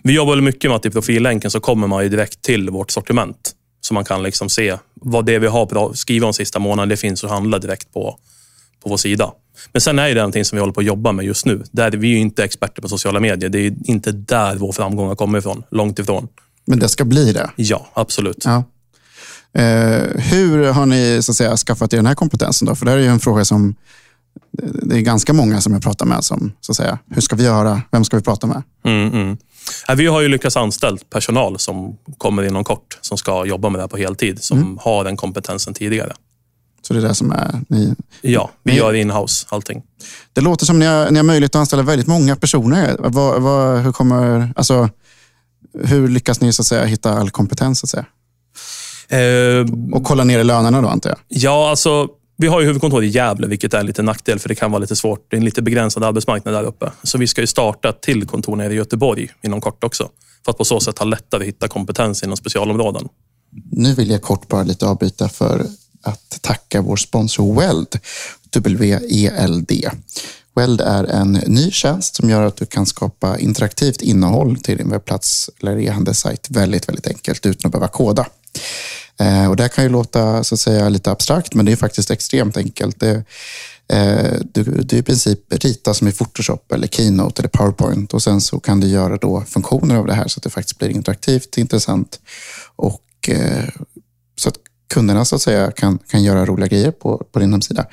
Vi 0.04 0.14
jobbar 0.14 0.36
mycket 0.36 0.70
med 0.70 0.76
att 0.76 0.86
i 0.86 0.90
profillänken 0.90 1.52
så 1.52 1.60
kommer 1.60 1.88
man 1.88 2.10
direkt 2.10 2.42
till 2.42 2.70
vårt 2.70 2.92
sortiment. 2.92 3.54
Så 3.88 3.94
man 3.94 4.06
kan 4.06 4.24
liksom 4.24 4.50
se 4.50 4.78
vad 4.94 5.26
det 5.26 5.40
vi 5.40 5.48
har 5.48 5.94
skrivit 5.94 6.24
om 6.24 6.34
sista 6.34 6.60
månaden, 6.60 6.90
det 6.90 6.98
finns 6.98 7.24
att 7.24 7.30
handla 7.30 7.60
direkt 7.60 7.94
på, 7.94 8.18
på 8.84 8.90
vår 8.90 8.98
sida. 8.98 9.32
Men 9.72 9.82
sen 9.82 10.00
är 10.00 10.08
det 10.08 10.16
någonting 10.16 10.46
som 10.46 10.56
vi 10.56 10.60
håller 10.60 10.74
på 10.74 10.80
att 10.80 10.86
jobba 10.86 11.12
med 11.12 11.26
just 11.26 11.46
nu. 11.46 11.64
Där 11.72 11.92
vi 11.92 12.14
är 12.14 12.18
inte 12.18 12.44
experter 12.44 12.82
på 12.82 12.90
sociala 12.90 13.20
medier. 13.20 13.50
Det 13.50 13.60
är 13.60 13.74
inte 13.84 14.12
där 14.12 14.56
vår 14.56 14.72
framgång 14.72 15.08
har 15.08 15.16
kommit 15.16 15.40
ifrån. 15.40 15.64
Långt 15.72 16.00
ifrån. 16.00 16.28
Men 16.66 16.80
det 16.80 16.90
ska 16.90 17.06
bli 17.06 17.34
det? 17.34 17.50
Ja, 17.56 17.88
absolut. 17.94 18.46
Ja. 18.46 18.64
Eh, 19.62 20.22
hur 20.32 20.72
har 20.72 20.86
ni 20.86 21.20
så 21.24 21.32
att 21.32 21.36
säga, 21.38 21.58
skaffat 21.58 21.94
er 21.94 21.98
den 21.98 22.06
här 22.06 22.16
kompetensen? 22.16 22.68
Då? 22.68 22.76
För 22.76 22.86
det 22.86 22.92
här 22.92 22.98
är 22.98 23.02
ju 23.02 23.10
en 23.10 23.20
fråga 23.20 23.46
som 23.46 23.76
det 24.62 24.96
är 24.96 25.02
ganska 25.02 25.34
många 25.34 25.62
som 25.62 25.74
jag 25.74 25.82
pratar 25.82 26.06
med 26.06 26.24
som 26.24 26.52
så 26.62 26.72
att 26.72 26.76
säga, 26.76 27.00
hur 27.10 27.22
ska 27.22 27.36
vi 27.36 27.44
göra? 27.44 27.82
Vem 27.92 28.04
ska 28.04 28.18
vi 28.18 28.24
prata 28.24 28.48
med? 28.48 28.64
Mm, 28.86 29.14
mm. 29.14 29.38
Vi 29.98 30.08
har 30.08 30.22
ju 30.22 30.28
lyckats 30.28 30.58
anställa 30.58 30.98
personal 31.10 31.60
som 31.60 31.98
kommer 32.18 32.44
inom 32.44 32.64
kort, 32.64 32.98
som 33.02 33.18
ska 33.18 33.46
jobba 33.46 33.70
med 33.70 33.80
det 33.80 33.84
här 33.84 33.88
på 33.88 33.98
heltid, 33.98 34.44
som 34.44 34.58
mm. 34.58 34.78
har 34.82 35.04
den 35.04 35.18
kompetensen 35.18 35.74
tidigare. 35.74 36.14
Så 36.82 36.94
det 36.94 37.00
är 37.00 37.08
det 37.08 37.16
som 37.16 37.32
är 37.32 37.62
ni? 37.68 37.96
Ja, 38.22 38.52
vi 38.64 38.72
ni, 38.72 38.78
gör 38.78 38.94
in-house 38.94 39.46
allting. 39.50 39.84
Det 40.34 40.42
låter 40.42 40.66
som 40.66 40.80
ni 40.80 40.86
har, 40.86 41.12
ni 41.12 41.18
har 41.18 41.24
möjlighet 41.24 41.56
att 41.56 41.60
anställa 41.60 41.84
väldigt 41.84 42.08
många 42.08 42.36
personer. 42.36 42.96
Vad, 43.00 43.42
vad, 43.42 43.80
hur, 43.80 43.92
kommer, 43.92 44.54
alltså, 44.56 44.90
hur 45.84 46.08
lyckas 46.08 46.42
ni 46.42 46.54
så 46.54 46.62
att 46.62 46.68
säga, 46.68 46.86
hitta 46.86 47.14
all 47.14 47.30
kompetens? 47.30 47.80
Så 47.80 47.86
att 47.86 47.90
säga? 47.90 48.06
Eh, 49.10 49.66
och 49.92 50.04
kolla 50.04 50.24
ner 50.24 50.40
i 50.40 50.44
lönerna 50.44 50.82
då 50.82 50.88
antar 50.88 51.10
jag? 51.10 51.20
Ja, 51.28 51.70
alltså 51.70 52.08
vi 52.38 52.48
har 52.48 52.62
ju 52.62 52.68
huvudkontor 52.68 53.04
i 53.04 53.08
Gävle, 53.08 53.48
vilket 53.48 53.74
är 53.74 53.80
en 53.80 53.86
liten 53.86 54.06
nackdel 54.06 54.40
för 54.40 54.50
det 54.50 54.56
kan 54.56 54.72
vara 54.72 54.80
lite 54.80 54.96
svårt. 54.96 55.26
Det 55.30 55.36
är 55.36 55.38
en 55.38 55.46
lite 55.46 55.62
begränsad 55.62 56.04
arbetsmarknad 56.04 56.54
där 56.54 56.64
uppe. 56.64 56.92
Så 57.04 57.18
vi 57.18 57.28
ska 57.28 57.42
ju 57.42 57.48
starta 57.48 57.90
ett 57.90 58.02
till 58.02 58.28
kontor 58.28 58.56
nere 58.56 58.74
i 58.74 58.76
Göteborg 58.76 59.30
inom 59.42 59.62
kort 59.62 59.84
också. 59.84 60.10
För 60.46 60.52
att 60.52 60.58
på 60.58 60.66
så 60.66 60.80
sätt 60.80 61.00
ha 61.00 61.06
lättare 61.06 61.42
att 61.42 61.48
hitta 61.48 61.68
kompetens 61.68 62.24
inom 62.24 62.38
specialområden. 62.38 63.08
Nu 63.72 63.94
vill 63.94 64.10
jag 64.10 64.22
kort 64.22 64.48
bara 64.48 64.64
lite 64.64 64.86
avbryta 64.86 65.30
för 65.30 65.66
att 66.02 66.42
tacka 66.42 66.82
vår 66.82 66.96
sponsor 66.96 67.56
Weld, 67.60 68.00
W-E-L-D. 68.50 69.90
Weld 70.56 70.82
är 70.82 71.04
en 71.04 71.32
ny 71.32 71.72
tjänst 71.72 72.16
som 72.16 72.30
gör 72.30 72.42
att 72.42 72.56
du 72.56 72.66
kan 72.66 72.86
skapa 72.86 73.40
interaktivt 73.40 74.02
innehåll 74.02 74.60
till 74.60 74.78
din 74.78 74.90
webbplats 74.90 75.50
eller 75.62 75.80
e-handelssajt 75.80 76.50
väldigt, 76.50 76.90
väldigt 76.90 77.08
enkelt 77.08 77.46
utan 77.46 77.70
att 77.70 77.72
behöva 77.72 77.88
koda. 77.88 78.26
Eh, 79.20 79.50
och 79.50 79.56
det 79.56 79.64
här 79.64 79.70
kan 79.70 79.84
ju 79.84 79.90
låta 79.90 80.44
så 80.44 80.56
att 80.56 80.60
säga, 80.60 80.90
lite 80.90 81.12
abstrakt, 81.12 81.54
men 81.54 81.66
det 81.66 81.72
är 81.72 81.76
faktiskt 81.76 82.12
extremt 82.12 82.58
enkelt. 82.58 83.00
Det, 83.00 83.24
eh, 83.94 84.34
du, 84.54 84.64
du 84.64 84.98
i 84.98 85.04
princip 85.04 85.40
rita 85.50 85.94
som 85.94 86.08
i 86.08 86.12
Photoshop, 86.12 86.72
eller 86.72 86.88
Keynote 86.88 87.42
eller 87.42 87.50
PowerPoint 87.50 88.14
och 88.14 88.24
sen 88.24 88.42
så 88.42 88.60
kan 88.60 88.80
du 88.80 88.88
göra 88.88 89.18
då 89.18 89.44
funktioner 89.48 89.96
av 89.96 90.06
det 90.06 90.14
här 90.14 90.28
så 90.28 90.40
att 90.40 90.44
det 90.44 90.50
faktiskt 90.50 90.80
blir 90.80 90.90
interaktivt, 90.90 91.58
intressant 91.58 92.20
och 92.76 93.30
eh, 93.30 93.70
så 94.36 94.50
att 94.50 94.56
kunderna 94.94 95.26
så 95.26 95.36
att 95.36 95.42
säga 95.42 95.72
kan, 95.72 96.00
kan 96.08 96.24
göra 96.24 96.46
roliga 96.46 96.68
grejer 96.68 96.92
på, 96.92 97.26
på 97.32 97.40
din 97.40 97.52
hemsida. 97.52 97.86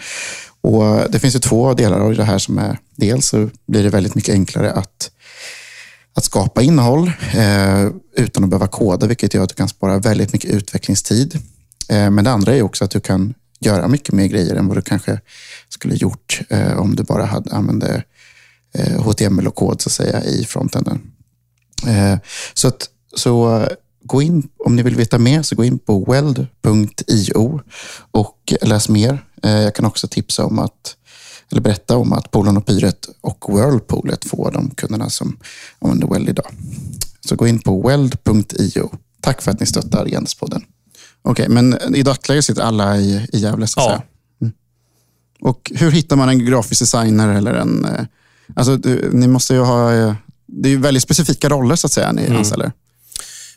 Och 0.60 1.10
Det 1.10 1.18
finns 1.18 1.34
ju 1.34 1.38
två 1.38 1.74
delar 1.74 2.00
av 2.00 2.14
det 2.14 2.24
här 2.24 2.38
som 2.38 2.58
är, 2.58 2.78
dels 2.96 3.26
så 3.26 3.50
blir 3.66 3.82
det 3.82 3.88
väldigt 3.88 4.14
mycket 4.14 4.34
enklare 4.34 4.72
att 4.72 5.10
att 6.14 6.24
skapa 6.24 6.62
innehåll 6.62 7.12
eh, 7.34 7.88
utan 8.16 8.44
att 8.44 8.50
behöva 8.50 8.66
koda, 8.66 9.06
vilket 9.06 9.34
gör 9.34 9.42
att 9.42 9.48
du 9.48 9.54
kan 9.54 9.68
spara 9.68 9.98
väldigt 9.98 10.32
mycket 10.32 10.50
utvecklingstid. 10.50 11.34
Eh, 11.88 12.10
men 12.10 12.24
det 12.24 12.30
andra 12.30 12.54
är 12.54 12.62
också 12.62 12.84
att 12.84 12.90
du 12.90 13.00
kan 13.00 13.34
göra 13.60 13.88
mycket 13.88 14.14
mer 14.14 14.26
grejer 14.26 14.54
än 14.54 14.68
vad 14.68 14.76
du 14.76 14.82
kanske 14.82 15.20
skulle 15.68 15.94
gjort 15.94 16.40
eh, 16.48 16.78
om 16.78 16.96
du 16.96 17.02
bara 17.02 17.24
hade 17.24 17.54
använde 17.54 18.02
eh, 18.74 19.02
HTML 19.02 19.46
och 19.46 19.54
kod 19.54 19.82
så 19.82 19.88
att 19.88 19.92
säga 19.92 20.24
i 20.24 20.44
frontenden. 20.44 21.00
Eh, 21.86 22.18
så, 22.54 22.68
att, 22.68 22.88
så 23.16 23.66
gå 24.04 24.22
in, 24.22 24.48
om 24.58 24.76
ni 24.76 24.82
vill 24.82 24.96
veta 24.96 25.18
mer, 25.18 25.42
så 25.42 25.56
gå 25.56 25.64
in 25.64 25.78
på 25.78 26.04
weld.io 26.12 27.60
och 28.10 28.54
läs 28.62 28.88
mer. 28.88 29.24
Eh, 29.42 29.60
jag 29.60 29.74
kan 29.74 29.84
också 29.84 30.08
tipsa 30.08 30.44
om 30.44 30.58
att 30.58 30.96
eller 31.50 31.60
berätta 31.60 31.96
om 31.96 32.12
att 32.12 32.30
Polen 32.30 32.56
och 32.56 32.66
Pyret 32.66 33.08
och 33.20 33.44
Whirlpoolet 33.48 34.24
får 34.24 34.50
de 34.50 34.70
kunderna 34.70 35.10
som 35.10 35.38
använder 35.78 36.06
Weld 36.06 36.28
idag. 36.28 36.46
Så 37.20 37.36
gå 37.36 37.46
in 37.46 37.58
på 37.58 37.88
weld.io. 37.88 38.90
Tack 39.20 39.42
för 39.42 39.50
att 39.50 39.60
ni 39.60 39.66
stöttar 39.66 40.06
Genspodden. 40.06 40.62
Okej, 41.22 41.42
okay, 41.42 41.54
men 41.54 41.94
i 41.94 42.02
dagsläget 42.02 42.44
sitter 42.44 42.62
alla 42.62 42.96
i, 42.96 43.28
i 43.32 43.38
Gävle, 43.38 43.66
så 43.66 43.80
att 43.80 43.86
ja. 43.86 43.90
säga. 43.90 44.02
Mm. 44.40 44.52
Och 45.40 45.72
hur 45.74 45.90
hittar 45.90 46.16
man 46.16 46.28
en 46.28 46.46
grafisk 46.46 46.80
designer 46.80 47.34
eller 47.34 47.54
en... 47.54 47.84
Eh, 47.84 48.04
alltså, 48.56 48.78
ni 49.12 49.28
måste 49.28 49.54
ju 49.54 49.60
ha... 49.60 49.92
Eh, 49.92 50.14
det 50.46 50.68
är 50.68 50.70
ju 50.70 50.78
väldigt 50.78 51.02
specifika 51.02 51.48
roller, 51.48 51.76
så 51.76 51.86
att 51.86 51.92
säga, 51.92 52.12
ni 52.12 52.24
mm. 52.24 52.38
anställer. 52.38 52.72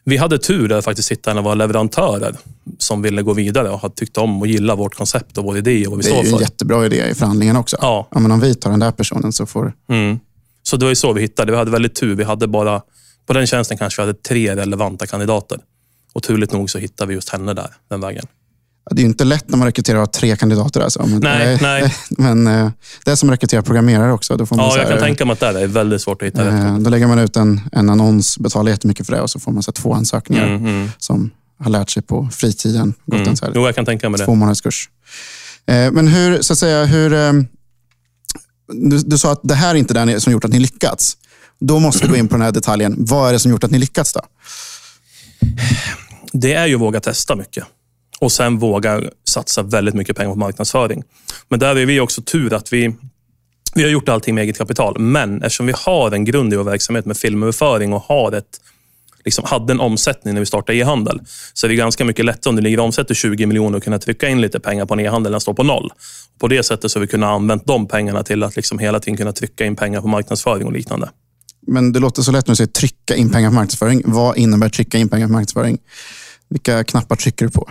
Vi 0.09 0.17
hade 0.17 0.37
tur 0.37 0.71
att 0.71 0.85
faktiskt 0.85 1.11
hitta 1.11 1.31
en 1.31 1.37
av 1.37 1.43
våra 1.43 1.55
leverantörer 1.55 2.35
som 2.77 3.01
ville 3.01 3.21
gå 3.21 3.33
vidare 3.33 3.69
och 3.69 3.79
hade 3.79 3.95
tyckt 3.95 4.17
om 4.17 4.41
och 4.41 4.47
gillat 4.47 4.79
vårt 4.79 4.95
koncept 4.95 5.37
och 5.37 5.43
vår 5.43 5.57
idé 5.57 5.85
och 5.85 5.91
vad 5.91 5.97
vi 5.97 6.03
står 6.03 6.15
för. 6.15 6.23
Det 6.23 6.27
är 6.27 6.31
ju 6.31 6.35
en 6.35 6.41
jättebra 6.41 6.85
idé 6.85 7.09
i 7.11 7.15
förhandlingen 7.15 7.55
också. 7.55 7.77
Ja. 7.81 8.07
ja 8.11 8.19
men 8.19 8.31
om 8.31 8.39
vi 8.39 8.55
tar 8.55 8.69
den 8.69 8.79
där 8.79 8.91
personen 8.91 9.33
så 9.33 9.45
får... 9.45 9.73
Mm. 9.89 10.19
Så 10.63 10.77
det 10.77 10.85
var 10.85 10.89
ju 10.89 10.95
så 10.95 11.13
vi 11.13 11.21
hittade. 11.21 11.51
Vi 11.51 11.57
hade 11.57 11.71
väldigt 11.71 11.95
tur. 11.95 12.15
Vi 12.15 12.23
hade 12.23 12.47
bara, 12.47 12.81
på 13.25 13.33
den 13.33 13.47
tjänsten 13.47 13.77
kanske 13.77 14.01
vi 14.01 14.07
hade 14.07 14.19
tre 14.19 14.55
relevanta 14.55 15.07
kandidater. 15.07 15.59
Och 16.13 16.23
turligt 16.23 16.51
nog 16.53 16.69
så 16.69 16.77
hittade 16.77 17.07
vi 17.07 17.13
just 17.13 17.29
henne 17.29 17.53
där, 17.53 17.69
den 17.89 18.01
vägen. 18.01 18.25
Det 18.89 18.99
är 18.99 19.03
ju 19.03 19.07
inte 19.07 19.23
lätt 19.23 19.49
när 19.49 19.57
man 19.57 19.67
rekryterar 19.67 20.05
tre 20.05 20.35
kandidater. 20.35 20.81
Alltså. 20.81 21.05
Men, 21.05 21.19
nej, 21.19 21.53
äh, 21.53 21.61
nej. 21.61 21.95
men 22.09 22.47
äh, 22.47 22.71
det 23.05 23.11
är 23.11 23.15
som 23.15 23.29
att 23.29 23.33
rekrytera 23.33 23.61
programmerare 23.61 24.13
också. 24.13 24.37
Då 24.37 24.45
får 24.45 24.55
man 24.55 24.65
ja, 24.65 24.77
jag 24.77 24.89
kan 24.89 24.99
tänka 24.99 25.25
mig 25.25 25.33
att 25.33 25.39
det 25.39 25.61
är 25.61 25.67
väldigt 25.67 26.01
svårt 26.01 26.21
att 26.21 26.27
hitta 26.27 26.47
äh, 26.47 26.73
rätt. 26.73 26.83
Då 26.83 26.89
lägger 26.89 27.07
man 27.07 27.19
ut 27.19 27.37
en, 27.37 27.61
en 27.71 27.89
annons, 27.89 28.37
betalar 28.37 28.71
jättemycket 28.71 29.05
för 29.05 29.13
det 29.13 29.21
och 29.21 29.29
så 29.29 29.39
får 29.39 29.51
man 29.51 29.63
så 29.63 29.71
två 29.71 29.93
ansökningar 29.93 30.47
mm, 30.47 30.65
mm. 30.65 30.89
som 30.97 31.31
har 31.59 31.71
lärt 31.71 31.89
sig 31.89 32.03
på 32.03 32.29
fritiden. 32.31 32.93
Gått 33.05 33.15
mm. 33.15 33.29
en 33.29 33.37
så 33.37 33.45
här, 33.45 33.51
jo, 33.55 33.65
jag 33.65 33.75
kan 33.75 33.85
tänka 33.85 34.09
mig 34.09 34.17
det. 34.17 34.25
Två 34.25 34.35
månaders 34.35 34.61
kurs. 34.61 34.89
men 35.65 36.07
hur, 36.07 36.41
så 36.41 36.53
att 36.53 36.59
säga, 36.59 36.85
hur... 36.85 37.09
Du, 38.73 38.97
du 38.97 39.17
sa 39.17 39.31
att 39.31 39.39
det 39.43 39.55
här 39.55 39.69
är 39.69 39.75
inte 39.75 40.05
det 40.05 40.21
som 40.21 40.33
gjort 40.33 40.45
att 40.45 40.51
ni 40.51 40.59
lyckats. 40.59 41.17
Då 41.59 41.79
måste 41.79 42.05
vi 42.05 42.11
gå 42.11 42.17
in 42.17 42.27
på 42.27 42.35
den 42.35 42.41
här 42.41 42.51
detaljen. 42.51 42.95
Vad 42.97 43.29
är 43.29 43.33
det 43.33 43.39
som 43.39 43.51
gjort 43.51 43.63
att 43.63 43.71
ni 43.71 43.79
lyckats 43.79 44.13
då? 44.13 44.21
Det 46.33 46.53
är 46.53 46.65
ju 46.65 46.75
att 46.75 46.81
våga 46.81 46.99
testa 46.99 47.35
mycket 47.35 47.65
och 48.19 48.31
sen 48.31 48.59
våga 48.59 49.01
satsa 49.29 49.63
väldigt 49.63 49.95
mycket 49.95 50.17
pengar 50.17 50.31
på 50.31 50.39
marknadsföring. 50.39 51.03
Men 51.49 51.59
där 51.59 51.75
är 51.75 51.85
vi 51.85 51.99
också 51.99 52.21
tur 52.21 52.53
att 52.53 52.73
vi 52.73 52.95
vi 53.75 53.83
har 53.83 53.89
gjort 53.89 54.09
allting 54.09 54.35
med 54.35 54.41
eget 54.41 54.57
kapital, 54.57 54.99
men 54.99 55.43
eftersom 55.43 55.65
vi 55.65 55.73
har 55.77 56.11
en 56.11 56.25
grund 56.25 56.53
i 56.53 56.55
vår 56.55 56.63
verksamhet 56.63 57.05
med 57.05 57.17
filmöverföring 57.17 57.93
och 57.93 58.01
har 58.01 58.31
ett, 58.31 58.61
liksom, 59.25 59.45
hade 59.47 59.73
en 59.73 59.79
omsättning 59.79 60.33
när 60.33 60.41
vi 60.41 60.45
startade 60.45 60.77
e-handel, 60.77 61.21
så 61.53 61.67
är 61.67 61.69
det 61.69 61.75
ganska 61.75 62.05
mycket 62.05 62.25
lättare 62.25 62.49
om 62.49 62.55
du 62.55 62.61
ligger 62.61 62.79
omsätter 62.79 63.13
20 63.13 63.45
miljoner 63.45 63.77
och 63.77 63.83
kunna 63.83 63.99
trycka 63.99 64.29
in 64.29 64.41
lite 64.41 64.59
pengar 64.59 64.85
på 64.85 64.93
en 64.93 64.99
e-handel 64.99 65.33
än 65.33 65.41
stå 65.41 65.53
på 65.53 65.63
noll. 65.63 65.91
På 66.39 66.47
det 66.47 66.63
sättet 66.63 66.91
så 66.91 66.99
har 66.99 67.01
vi 67.01 67.07
kunnat 67.07 67.29
använda 67.29 67.63
de 67.67 67.87
pengarna 67.87 68.23
till 68.23 68.43
att 68.43 68.55
liksom 68.55 68.79
hela 68.79 68.99
tiden 68.99 69.17
kunna 69.17 69.31
trycka 69.31 69.65
in 69.65 69.75
pengar 69.75 70.01
på 70.01 70.07
marknadsföring 70.07 70.65
och 70.65 70.73
liknande. 70.73 71.09
Men 71.67 71.93
det 71.93 71.99
låter 71.99 72.21
så 72.21 72.31
lätt 72.31 72.47
när 72.47 72.51
du 72.51 72.55
säger 72.55 72.71
trycka 72.71 73.15
in 73.15 73.31
pengar 73.31 73.49
på 73.49 73.55
marknadsföring. 73.55 74.01
Vad 74.05 74.37
innebär 74.37 74.69
trycka 74.69 74.97
in 74.97 75.09
pengar 75.09 75.27
på 75.27 75.33
marknadsföring? 75.33 75.77
Vilka 76.49 76.83
knappar 76.83 77.15
trycker 77.15 77.45
du 77.45 77.51
på? 77.51 77.69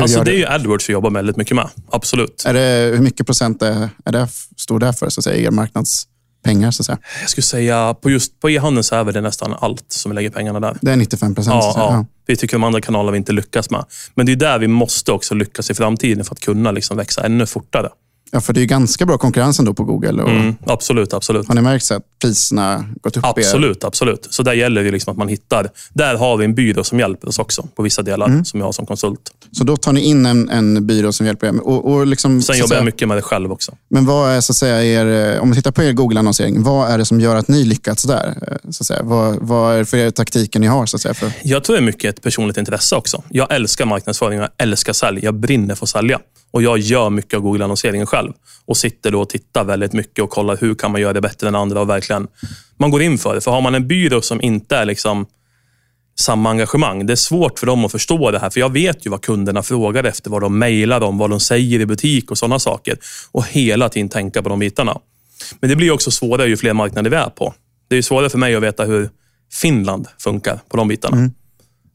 Alltså, 0.00 0.24
det 0.24 0.30
är 0.30 0.36
ju 0.36 0.46
AdWords 0.46 0.88
vi 0.88 0.92
jobbar 0.92 1.10
väldigt 1.10 1.36
mycket 1.36 1.56
med. 1.56 1.68
Absolut. 1.90 2.42
Är 2.46 2.54
det, 2.54 2.96
hur 2.96 3.02
mycket 3.02 3.26
procent 3.26 3.62
är, 3.62 3.88
är 4.04 4.12
det, 4.12 4.28
står 4.56 4.78
det 4.78 4.92
för, 4.92 5.08
så 5.10 5.20
att 5.20 5.24
säga, 5.24 5.46
er 5.46 5.50
marknadspengar? 5.50 6.70
Så 6.70 6.82
att 6.82 6.86
säga? 6.86 6.98
Jag 7.20 7.30
skulle 7.30 7.42
säga, 7.42 7.94
på 7.94 8.10
just 8.10 8.40
på 8.40 8.50
e-handeln 8.50 8.84
så 8.84 8.94
är 8.94 9.04
det 9.04 9.20
nästan 9.20 9.54
allt 9.60 9.84
som 9.88 10.10
vi 10.10 10.14
lägger 10.14 10.30
pengarna 10.30 10.60
där. 10.60 10.76
Det 10.80 10.92
är 10.92 10.96
95 10.96 11.34
procent? 11.34 11.54
Ja, 11.54 11.72
ja. 11.76 12.06
Vi 12.26 12.36
tycker 12.36 12.56
de 12.56 12.64
andra 12.64 12.80
kanalerna 12.80 13.10
vi 13.10 13.18
inte 13.18 13.32
lyckas 13.32 13.70
med. 13.70 13.84
Men 14.14 14.26
det 14.26 14.32
är 14.32 14.36
där 14.36 14.58
vi 14.58 14.68
måste 14.68 15.12
också 15.12 15.34
lyckas 15.34 15.70
i 15.70 15.74
framtiden 15.74 16.24
för 16.24 16.34
att 16.34 16.40
kunna 16.40 16.70
liksom 16.70 16.96
växa 16.96 17.24
ännu 17.24 17.46
fortare. 17.46 17.88
Ja, 18.30 18.40
för 18.40 18.52
det 18.52 18.60
är 18.60 18.64
ganska 18.64 19.06
bra 19.06 19.18
konkurrens 19.18 19.58
ändå 19.58 19.74
på 19.74 19.84
Google. 19.84 20.22
Och... 20.22 20.30
Mm, 20.30 20.56
absolut, 20.66 21.14
absolut. 21.14 21.48
Har 21.48 21.54
ni 21.54 21.60
märkt 21.60 21.90
att 21.90 22.02
priserna 22.22 22.84
gått 23.00 23.16
upp? 23.16 23.24
Absolut, 23.26 23.84
er? 23.84 23.86
absolut. 23.86 24.26
Så 24.30 24.42
där 24.42 24.52
gäller 24.52 24.84
det 24.84 24.90
liksom 24.90 25.10
att 25.10 25.16
man 25.16 25.28
hittar... 25.28 25.70
Där 25.92 26.14
har 26.14 26.36
vi 26.36 26.44
en 26.44 26.54
byrå 26.54 26.84
som 26.84 26.98
hjälper 26.98 27.28
oss 27.28 27.38
också 27.38 27.62
på 27.76 27.82
vissa 27.82 28.02
delar, 28.02 28.26
mm. 28.26 28.44
som 28.44 28.60
jag 28.60 28.66
har 28.66 28.72
som 28.72 28.86
konsult. 28.86 29.20
Så 29.52 29.64
då 29.64 29.76
tar 29.76 29.92
ni 29.92 30.00
in 30.00 30.26
en, 30.26 30.48
en 30.48 30.86
byrå 30.86 31.12
som 31.12 31.26
hjälper 31.26 31.46
er? 31.46 31.60
Och, 31.60 31.92
och 31.92 32.06
liksom, 32.06 32.42
Sen 32.42 32.56
jobbar 32.56 32.68
säga, 32.68 32.78
jag 32.78 32.84
mycket 32.84 33.08
med 33.08 33.16
det 33.16 33.22
själv 33.22 33.52
också. 33.52 33.76
Men 33.90 34.06
vad 34.06 34.30
är, 34.30 34.40
så 34.40 34.52
att 34.52 34.56
säga, 34.56 34.84
er, 34.84 35.40
om 35.40 35.50
vi 35.50 35.56
tittar 35.56 35.70
på 35.70 35.82
er 35.82 35.92
Google-annonsering, 35.92 36.62
vad 36.62 36.90
är 36.90 36.98
det 36.98 37.04
som 37.04 37.20
gör 37.20 37.36
att 37.36 37.48
ni 37.48 37.64
lyckats 37.64 38.02
där? 38.02 38.26
Eh, 38.26 38.70
så 38.70 38.82
att 38.82 38.86
säga? 38.86 39.02
Vad, 39.02 39.36
vad 39.40 39.74
är 39.74 39.78
det 39.78 39.84
för 39.84 40.10
taktiker 40.10 40.60
ni 40.60 40.66
har? 40.66 40.86
Så 40.86 40.96
att 40.96 41.00
säga, 41.00 41.14
för... 41.14 41.32
Jag 41.42 41.64
tror 41.64 41.76
det 41.76 41.80
är 41.80 41.86
mycket 41.86 42.14
ett 42.14 42.22
personligt 42.22 42.56
intresse 42.56 42.96
också. 42.96 43.22
Jag 43.28 43.54
älskar 43.54 43.86
marknadsföring, 43.86 44.38
jag 44.38 44.48
älskar 44.58 44.92
sälj, 44.92 45.20
jag 45.22 45.34
brinner 45.34 45.74
för 45.74 45.84
att 45.84 45.90
sälja. 45.90 46.18
Och 46.50 46.62
jag 46.62 46.78
gör 46.78 47.10
mycket 47.10 47.34
av 47.34 47.40
Google-annonseringen 47.40 48.06
själv 48.06 48.32
och 48.66 48.76
sitter 48.76 49.10
då 49.10 49.20
och 49.20 49.30
tittar 49.30 49.64
väldigt 49.64 49.92
mycket 49.92 50.24
och 50.24 50.30
kollar 50.30 50.56
hur 50.56 50.74
kan 50.74 50.92
man 50.92 51.00
göra 51.00 51.12
det 51.12 51.20
bättre 51.20 51.48
än 51.48 51.54
andra 51.54 51.80
och 51.80 51.88
verkligen 51.88 52.28
man 52.76 52.90
går 52.90 53.02
in 53.02 53.18
för 53.18 53.34
det. 53.34 53.40
För 53.40 53.50
har 53.50 53.60
man 53.60 53.74
en 53.74 53.88
byrå 53.88 54.22
som 54.22 54.40
inte 54.42 54.76
är 54.76 54.84
liksom 54.84 55.26
samma 56.20 56.50
engagemang, 56.50 57.06
det 57.06 57.12
är 57.12 57.16
svårt 57.16 57.58
för 57.58 57.66
dem 57.66 57.84
att 57.84 57.92
förstå 57.92 58.30
det 58.30 58.38
här. 58.38 58.50
För 58.50 58.60
jag 58.60 58.72
vet 58.72 59.06
ju 59.06 59.10
vad 59.10 59.22
kunderna 59.22 59.62
frågar 59.62 60.04
efter, 60.04 60.30
vad 60.30 60.42
de 60.42 60.58
mejlar 60.58 61.00
om, 61.00 61.18
vad 61.18 61.30
de 61.30 61.40
säger 61.40 61.80
i 61.80 61.86
butik 61.86 62.30
och 62.30 62.38
sådana 62.38 62.58
saker. 62.58 62.98
Och 63.32 63.46
hela 63.46 63.88
tiden 63.88 64.08
tänka 64.08 64.42
på 64.42 64.48
de 64.48 64.58
bitarna. 64.58 64.98
Men 65.60 65.70
det 65.70 65.76
blir 65.76 65.90
också 65.90 66.10
svårare 66.10 66.48
ju 66.48 66.56
fler 66.56 66.72
marknader 66.72 67.10
vi 67.10 67.16
är 67.16 67.30
på. 67.30 67.54
Det 67.88 67.96
är 67.96 68.02
svårare 68.02 68.30
för 68.30 68.38
mig 68.38 68.54
att 68.54 68.62
veta 68.62 68.84
hur 68.84 69.10
Finland 69.52 70.08
funkar 70.18 70.60
på 70.68 70.76
de 70.76 70.88
bitarna. 70.88 71.16
Mm. 71.16 71.32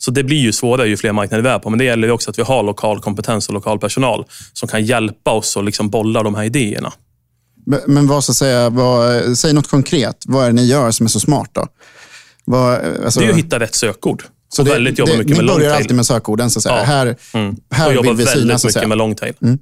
Så 0.05 0.11
det 0.11 0.23
blir 0.23 0.37
ju 0.37 0.53
svårare 0.53 0.87
ju 0.87 0.97
fler 0.97 1.11
marknader 1.11 1.43
vi 1.43 1.49
är 1.49 1.59
på. 1.59 1.69
Men 1.69 1.79
det 1.79 1.85
gäller 1.85 2.11
också 2.11 2.29
att 2.29 2.39
vi 2.39 2.43
har 2.43 2.63
lokal 2.63 2.99
kompetens 2.99 3.47
och 3.47 3.53
lokal 3.53 3.79
personal 3.79 4.25
som 4.53 4.69
kan 4.69 4.85
hjälpa 4.85 5.31
oss 5.31 5.57
att 5.57 5.65
liksom 5.65 5.89
bolla 5.89 6.23
de 6.23 6.35
här 6.35 6.43
idéerna. 6.43 6.93
Men 7.87 8.07
vad 8.07 8.17
att 8.17 8.23
säga, 8.23 8.69
vad, 8.69 9.37
säg 9.37 9.53
något 9.53 9.67
konkret. 9.67 10.23
Vad 10.25 10.43
är 10.43 10.47
det 10.47 10.53
ni 10.53 10.65
gör 10.65 10.91
som 10.91 11.05
är 11.05 11.09
så 11.09 11.19
smart? 11.19 11.49
då? 11.53 11.67
Vad, 12.45 12.79
alltså, 13.05 13.19
det 13.19 13.25
är 13.25 13.29
att 13.29 13.37
hitta 13.37 13.59
rätt 13.59 13.75
sökord. 13.75 14.23
Så 14.49 14.63
det, 14.63 14.71
väldigt 14.71 14.99
jobbar 14.99 15.11
det, 15.11 15.17
mycket 15.17 15.37
ni 15.37 15.43
med 15.43 15.55
börjar 15.55 15.75
alltid 15.75 15.95
med 15.95 16.05
sökorden. 16.05 16.49
Så 16.49 16.59
att 16.59 16.63
säga. 16.63 16.77
Ja. 16.77 16.83
Här, 16.83 17.15
mm. 17.33 17.55
här 17.71 17.97
och 17.97 18.05
vill 18.05 18.13
vi 18.13 18.25
synas. 18.25 18.35
väldigt 18.35 18.75
mycket 18.75 18.89
med 18.89 18.97
longtail. 18.97 19.33
Mm 19.41 19.59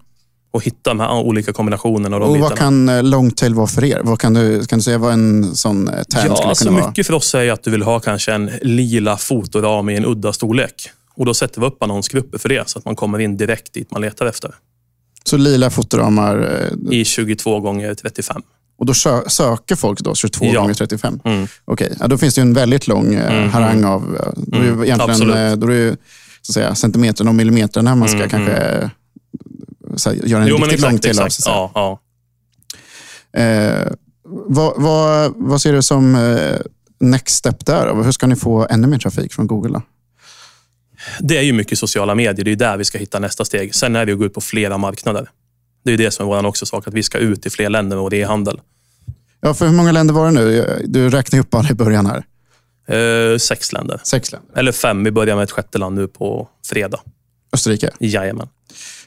och 0.52 0.64
hitta 0.64 0.90
de 0.90 1.00
här 1.00 1.14
olika 1.14 1.54
kombinationerna. 1.54 2.18
Och, 2.18 2.30
och 2.30 2.40
vad 2.40 2.58
kan 2.58 2.90
eh, 2.90 3.04
longtail 3.04 3.54
vara 3.54 3.68
för 3.68 3.84
er? 3.84 4.02
Vad 4.04 4.20
kan, 4.20 4.34
du, 4.34 4.66
kan 4.66 4.80
du 4.80 4.84
säga 4.84 4.98
vad 4.98 5.14
en 5.14 5.56
sån 5.56 5.88
eh, 5.88 5.94
term 5.94 6.04
ja, 6.14 6.36
skulle 6.36 6.50
alltså 6.50 6.66
kunna 6.66 6.80
vara? 6.80 6.90
Mycket 6.90 7.08
för 7.08 7.14
oss 7.14 7.36
är 7.36 7.52
att 7.52 7.64
du 7.64 7.72
vill 7.72 7.82
ha 7.82 8.00
kanske 8.00 8.34
en 8.34 8.52
lila 8.62 9.18
fotoram 9.18 9.90
i 9.90 9.98
en 9.98 10.06
udda 10.06 10.34
storlek. 10.34 10.90
Och 11.16 11.26
Då 11.26 11.34
sätter 11.34 11.62
vi 11.62 11.68
upp 11.68 11.84
annonsgrupper 11.84 12.38
för 12.38 12.50
det, 12.50 12.70
så 12.70 12.80
att 12.80 12.86
man 12.86 12.96
kommer 12.96 13.20
in 13.20 13.38
direkt 13.38 13.74
dit 13.74 13.92
man 13.92 14.02
letar 14.02 14.26
efter. 14.26 14.56
Så 15.24 15.38
lila 15.38 15.70
fotoramar? 15.70 16.62
Eh, 16.92 17.00
I 17.00 17.06
22 17.06 17.60
gånger 17.60 17.94
35. 17.94 18.42
Och 18.78 18.86
då 18.86 18.94
söker 19.28 19.76
folk 19.76 20.00
då 20.00 20.16
22 20.16 20.46
ja. 20.46 20.62
gånger 20.62 20.74
35? 20.74 21.20
Mm. 21.26 21.44
Okej, 21.44 21.86
okay. 21.86 21.98
ja, 22.00 22.08
då 22.08 22.18
finns 22.18 22.36
det 22.36 22.42
en 22.42 22.54
väldigt 22.54 22.88
lång 22.88 23.14
mm. 23.14 23.50
harang 23.50 23.84
av... 23.84 24.18
Då 24.36 24.58
är 24.58 24.62
det 24.62 24.92
mm. 24.92 25.60
då 25.60 25.68
är 25.68 25.72
det, 25.72 25.98
så 26.42 26.52
att 26.52 26.54
säga, 26.54 26.76
centimeter 26.76 27.28
och 27.28 27.36
millimeter 27.36 27.82
när 27.82 27.96
man 27.96 28.08
ska 28.08 28.18
mm. 28.18 28.30
kanske 28.30 28.54
mm 28.54 28.90
så 29.95 30.13
göra 30.13 30.41
en 30.41 30.47
jo, 30.47 30.58
riktigt 30.58 30.82
lång 30.82 30.99
till 30.99 31.19
av. 31.19 31.30
Ja, 31.45 31.71
ja. 31.75 31.99
Eh, 33.41 33.91
vad, 34.23 34.82
vad, 34.82 35.34
vad 35.36 35.62
ser 35.62 35.73
du 35.73 35.82
som 35.82 36.15
eh, 36.15 36.58
next 36.99 37.36
step 37.36 37.65
där? 37.65 38.04
Hur 38.04 38.12
ska 38.12 38.27
ni 38.27 38.36
få 38.36 38.67
ännu 38.69 38.88
mer 38.88 38.97
trafik 38.97 39.34
från 39.34 39.47
Google? 39.47 39.73
Då? 39.73 39.82
Det 41.19 41.38
är 41.38 41.41
ju 41.41 41.54
mycket 41.54 41.80
sociala 41.80 42.15
medier. 42.15 42.45
Det 42.45 42.51
är 42.51 42.56
där 42.56 42.77
vi 42.77 42.86
ska 42.86 42.97
hitta 42.97 43.19
nästa 43.19 43.45
steg. 43.45 43.75
Sen 43.75 43.95
är 43.95 44.06
det 44.06 44.12
att 44.12 44.19
gå 44.19 44.25
ut 44.25 44.34
på 44.34 44.41
flera 44.41 44.77
marknader. 44.77 45.30
Det 45.84 45.93
är 45.93 45.97
det 45.97 46.12
som 46.12 46.25
är 46.25 46.36
vår 46.36 46.45
också 46.45 46.65
sak, 46.65 46.88
att 46.88 46.93
vi 46.93 47.04
ska 47.04 47.17
ut 47.17 47.45
i 47.45 47.49
fler 47.49 47.69
länder 47.69 47.95
med 47.95 48.04
vår 48.04 48.13
e-handel. 48.13 48.60
Ja, 49.41 49.54
för 49.54 49.67
hur 49.67 49.73
många 49.73 49.91
länder 49.91 50.13
var 50.13 50.25
det 50.25 50.32
nu? 50.32 50.65
Du 50.88 51.10
räknade 51.10 51.41
upp 51.41 51.54
alla 51.54 51.69
i 51.69 51.73
början 51.73 52.06
här. 52.06 52.23
Eh, 52.88 53.38
sex 53.38 53.73
länder. 53.73 54.01
Sex 54.04 54.32
länder. 54.32 54.49
Eller 54.56 54.71
fem. 54.71 55.04
Vi 55.04 55.12
börjar 55.12 55.36
med 55.36 55.43
ett 55.43 55.51
sjätte 55.51 55.77
land 55.77 55.95
nu 55.95 56.08
på 56.08 56.49
fredag. 56.65 56.99
Österrike? 57.54 57.89
Jajamän. 57.99 58.47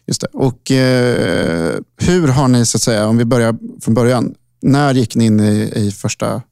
Just 0.07 0.21
det. 0.21 0.27
Och 0.33 0.71
eh, 0.71 1.79
hur 2.01 2.29
har 2.29 2.49
ni, 2.49 2.67
så 2.67 2.77
att 2.77 2.83
säga, 2.83 3.07
om 3.07 3.19
vi 3.19 3.25
börjar 3.25 3.57
från 3.81 3.95
början. 3.95 4.35
När 4.63 4.95
gick 4.95 5.15
ni 5.17 5.25
in 5.25 5.41
i, 5.41 5.73
i 5.77 5.91
första, 5.93 6.43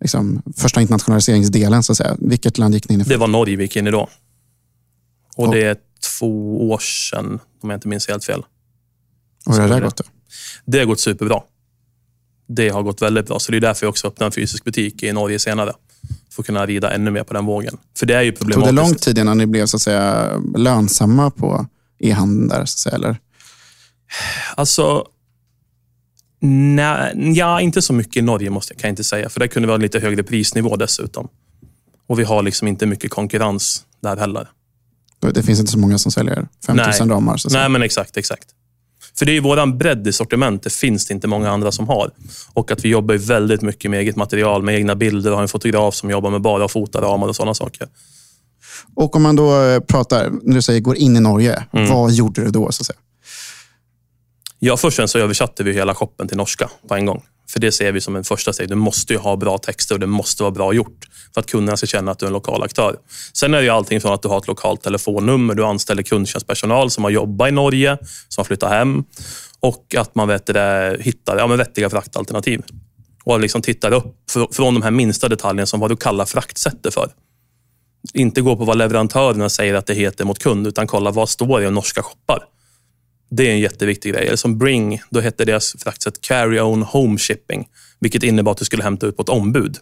liksom, 0.00 0.42
första 0.56 0.80
internationaliseringsdelen? 0.80 1.82
Så 1.82 1.92
att 1.92 1.96
säga? 1.98 2.16
Vilket 2.18 2.58
land 2.58 2.74
gick 2.74 2.88
ni 2.88 2.94
in 2.94 3.00
i? 3.00 3.04
Det 3.04 3.16
var 3.16 3.26
Norge 3.28 3.56
vi 3.56 3.62
gick 3.62 3.76
in 3.76 3.86
i 3.86 3.90
då. 3.90 4.08
Och 5.36 5.46
Ja. 5.46 5.50
det 5.50 5.62
är 5.64 5.76
två 6.18 6.70
år 6.70 6.78
sedan, 6.78 7.38
om 7.62 7.70
jag 7.70 7.76
inte 7.76 7.88
minns 7.88 8.08
helt 8.08 8.24
fel. 8.24 8.42
Och 9.46 9.54
hur 9.54 9.60
har 9.60 9.68
det 9.68 9.74
det. 9.74 9.80
gått? 9.80 9.96
Då? 9.96 10.04
Det 10.64 10.78
har 10.78 10.86
gått 10.86 11.00
superbra. 11.00 11.40
Det 12.48 12.68
har 12.68 12.82
gått 12.82 13.02
väldigt 13.02 13.26
bra. 13.26 13.38
Så 13.38 13.52
det 13.52 13.58
är 13.58 13.60
därför 13.60 13.86
jag 13.86 13.90
också 13.90 14.06
öppnar 14.08 14.26
en 14.26 14.32
fysisk 14.32 14.64
butik 14.64 15.02
i 15.02 15.12
Norge 15.12 15.38
senare. 15.38 15.72
För 16.30 16.42
att 16.42 16.46
kunna 16.46 16.66
rida 16.66 16.90
ännu 16.94 17.10
mer 17.10 17.24
på 17.24 17.34
den 17.34 17.46
vågen. 17.46 17.76
För 17.98 18.06
det 18.06 18.14
är 18.14 18.22
ju 18.22 18.30
Tog 18.32 18.38
problematiskt. 18.38 18.76
det 18.76 18.82
lång 18.82 18.94
tid 18.94 19.18
innan 19.18 19.38
ni 19.38 19.46
blev 19.46 19.66
så 19.66 19.76
att 19.76 19.82
säga, 19.82 20.30
lönsamma 20.56 21.30
på 21.30 21.66
e-handeln? 22.00 22.48
Där, 22.48 22.56
så 22.56 22.62
att 22.62 22.68
säga, 22.68 22.94
eller? 22.94 23.16
Alltså, 24.54 25.06
nej, 26.40 27.32
ja, 27.36 27.60
inte 27.60 27.82
så 27.82 27.92
mycket 27.92 28.16
i 28.16 28.22
Norge 28.22 28.50
måste 28.50 28.74
jag, 28.74 28.80
kan 28.80 28.88
jag 28.88 28.92
inte 28.92 29.04
säga. 29.04 29.28
För 29.28 29.40
där 29.40 29.46
kunde 29.46 29.66
vi 29.66 29.72
ha 29.72 29.78
lite 29.78 29.98
högre 29.98 30.22
prisnivå 30.22 30.76
dessutom. 30.76 31.28
Och 32.06 32.18
vi 32.18 32.24
har 32.24 32.42
liksom 32.42 32.68
inte 32.68 32.86
mycket 32.86 33.10
konkurrens 33.10 33.84
där 34.02 34.16
heller. 34.16 34.48
Det 35.34 35.42
finns 35.42 35.60
inte 35.60 35.72
så 35.72 35.78
många 35.78 35.98
som 35.98 36.12
säljer 36.12 36.48
5000 36.66 37.08
Nej. 37.08 37.16
ramar. 37.16 37.36
Så. 37.36 37.48
Nej, 37.48 37.68
men 37.68 37.82
exakt, 37.82 38.16
exakt. 38.16 38.48
För 39.18 39.26
det 39.26 39.32
är 39.32 39.34
ju 39.34 39.40
våran 39.40 39.78
bredd 39.78 40.06
i 40.06 40.12
sortimentet 40.12 40.72
finns 40.72 41.06
det 41.06 41.14
inte 41.14 41.28
många 41.28 41.50
andra 41.50 41.72
som 41.72 41.88
har. 41.88 42.10
Och 42.52 42.70
att 42.70 42.84
vi 42.84 42.88
jobbar 42.88 43.14
väldigt 43.14 43.62
mycket 43.62 43.90
med 43.90 44.00
eget 44.00 44.16
material, 44.16 44.62
med 44.62 44.74
egna 44.74 44.94
bilder 44.94 45.30
och 45.30 45.36
har 45.36 45.42
en 45.42 45.48
fotograf 45.48 45.94
som 45.94 46.10
jobbar 46.10 46.30
med 46.30 46.40
bara 46.40 46.64
att 46.64 46.72
fota 46.72 47.00
ramar 47.00 47.28
och 47.28 47.36
sådana 47.36 47.54
saker. 47.54 47.88
Och 48.94 49.16
om 49.16 49.22
man 49.22 49.36
då 49.36 49.62
eh, 49.62 49.80
pratar, 49.80 50.30
när 50.42 50.54
du 50.54 50.62
säger 50.62 50.80
går 50.80 50.96
in 50.96 51.16
i 51.16 51.20
Norge, 51.20 51.64
Mm. 51.72 51.88
vad 51.90 52.12
gjorde 52.12 52.44
du 52.44 52.50
då? 52.50 52.72
Så 52.72 52.82
att 52.82 52.86
säga? 52.86 52.98
Ja, 54.58 54.76
först 54.76 54.96
främst 54.96 55.12
så 55.12 55.18
översatte 55.18 55.62
vi 55.64 55.72
hela 55.72 55.94
shoppen 55.94 56.28
till 56.28 56.36
norska 56.36 56.70
på 56.88 56.94
en 56.94 57.06
gång. 57.06 57.22
För 57.50 57.60
det 57.60 57.72
ser 57.72 57.92
vi 57.92 58.00
som 58.00 58.16
en 58.16 58.24
första 58.24 58.52
steg. 58.52 58.68
Du 58.68 58.74
måste 58.74 59.12
ju 59.12 59.18
ha 59.18 59.36
bra 59.36 59.58
texter 59.58 59.94
och 59.94 60.00
det 60.00 60.06
måste 60.06 60.42
vara 60.42 60.50
bra 60.50 60.72
gjort 60.72 61.08
för 61.34 61.40
att 61.40 61.46
kunderna 61.50 61.76
ska 61.76 61.86
känna 61.86 62.10
att 62.10 62.18
du 62.18 62.26
är 62.26 62.28
en 62.28 62.32
lokal 62.32 62.62
aktör. 62.62 62.96
Sen 63.32 63.54
är 63.54 63.62
det 63.62 63.68
allting 63.68 64.00
från 64.00 64.12
att 64.14 64.22
du 64.22 64.28
har 64.28 64.38
ett 64.38 64.46
lokalt 64.46 64.82
telefonnummer, 64.82 65.54
du 65.54 65.64
anställer 65.64 66.02
kundtjänstpersonal 66.02 66.90
som 66.90 67.04
har 67.04 67.10
jobbat 67.10 67.48
i 67.48 67.52
Norge, 67.52 67.98
som 68.28 68.40
har 68.42 68.44
flyttat 68.44 68.70
hem 68.70 69.04
och 69.60 69.94
att 69.98 70.14
man 70.14 70.28
vet 70.28 70.46
det, 70.46 70.96
hittar 71.00 71.38
ja, 71.38 71.46
men 71.46 71.58
vettiga 71.58 71.90
fraktalternativ. 71.90 72.62
Och 73.24 73.40
liksom 73.40 73.62
tittar 73.62 73.92
upp 73.92 74.14
fr- 74.34 74.52
från 74.52 74.74
de 74.74 74.82
här 74.82 74.90
minsta 74.90 75.28
detaljerna 75.28 75.66
som 75.66 75.80
vad 75.80 75.90
du 75.90 75.96
kallar 75.96 76.24
fraktsättet 76.24 76.94
för. 76.94 77.10
Inte 78.14 78.40
gå 78.40 78.56
på 78.56 78.64
vad 78.64 78.78
leverantörerna 78.78 79.48
säger 79.48 79.74
att 79.74 79.86
det 79.86 79.94
heter 79.94 80.24
mot 80.24 80.38
kund, 80.38 80.66
utan 80.66 80.86
kolla 80.86 81.10
vad 81.10 81.28
står 81.28 81.60
det 81.60 81.66
i 81.66 81.70
norska 81.70 82.02
shoppar. 82.02 82.44
Det 83.30 83.48
är 83.48 83.50
en 83.50 83.60
jätteviktig 83.60 84.12
grej. 84.12 84.26
Eller 84.26 84.36
som 84.36 84.58
Bring, 84.58 85.00
då 85.10 85.20
hette 85.20 85.44
deras 85.44 85.76
fraktsätt 85.78 86.20
Carry 86.20 86.60
Own 86.60 86.82
Home 86.82 87.18
Shipping, 87.18 87.68
vilket 88.00 88.22
innebar 88.22 88.52
att 88.52 88.58
du 88.58 88.64
skulle 88.64 88.82
hämta 88.82 89.06
ut 89.06 89.16
på 89.16 89.22
ett 89.22 89.28
ombud. 89.28 89.76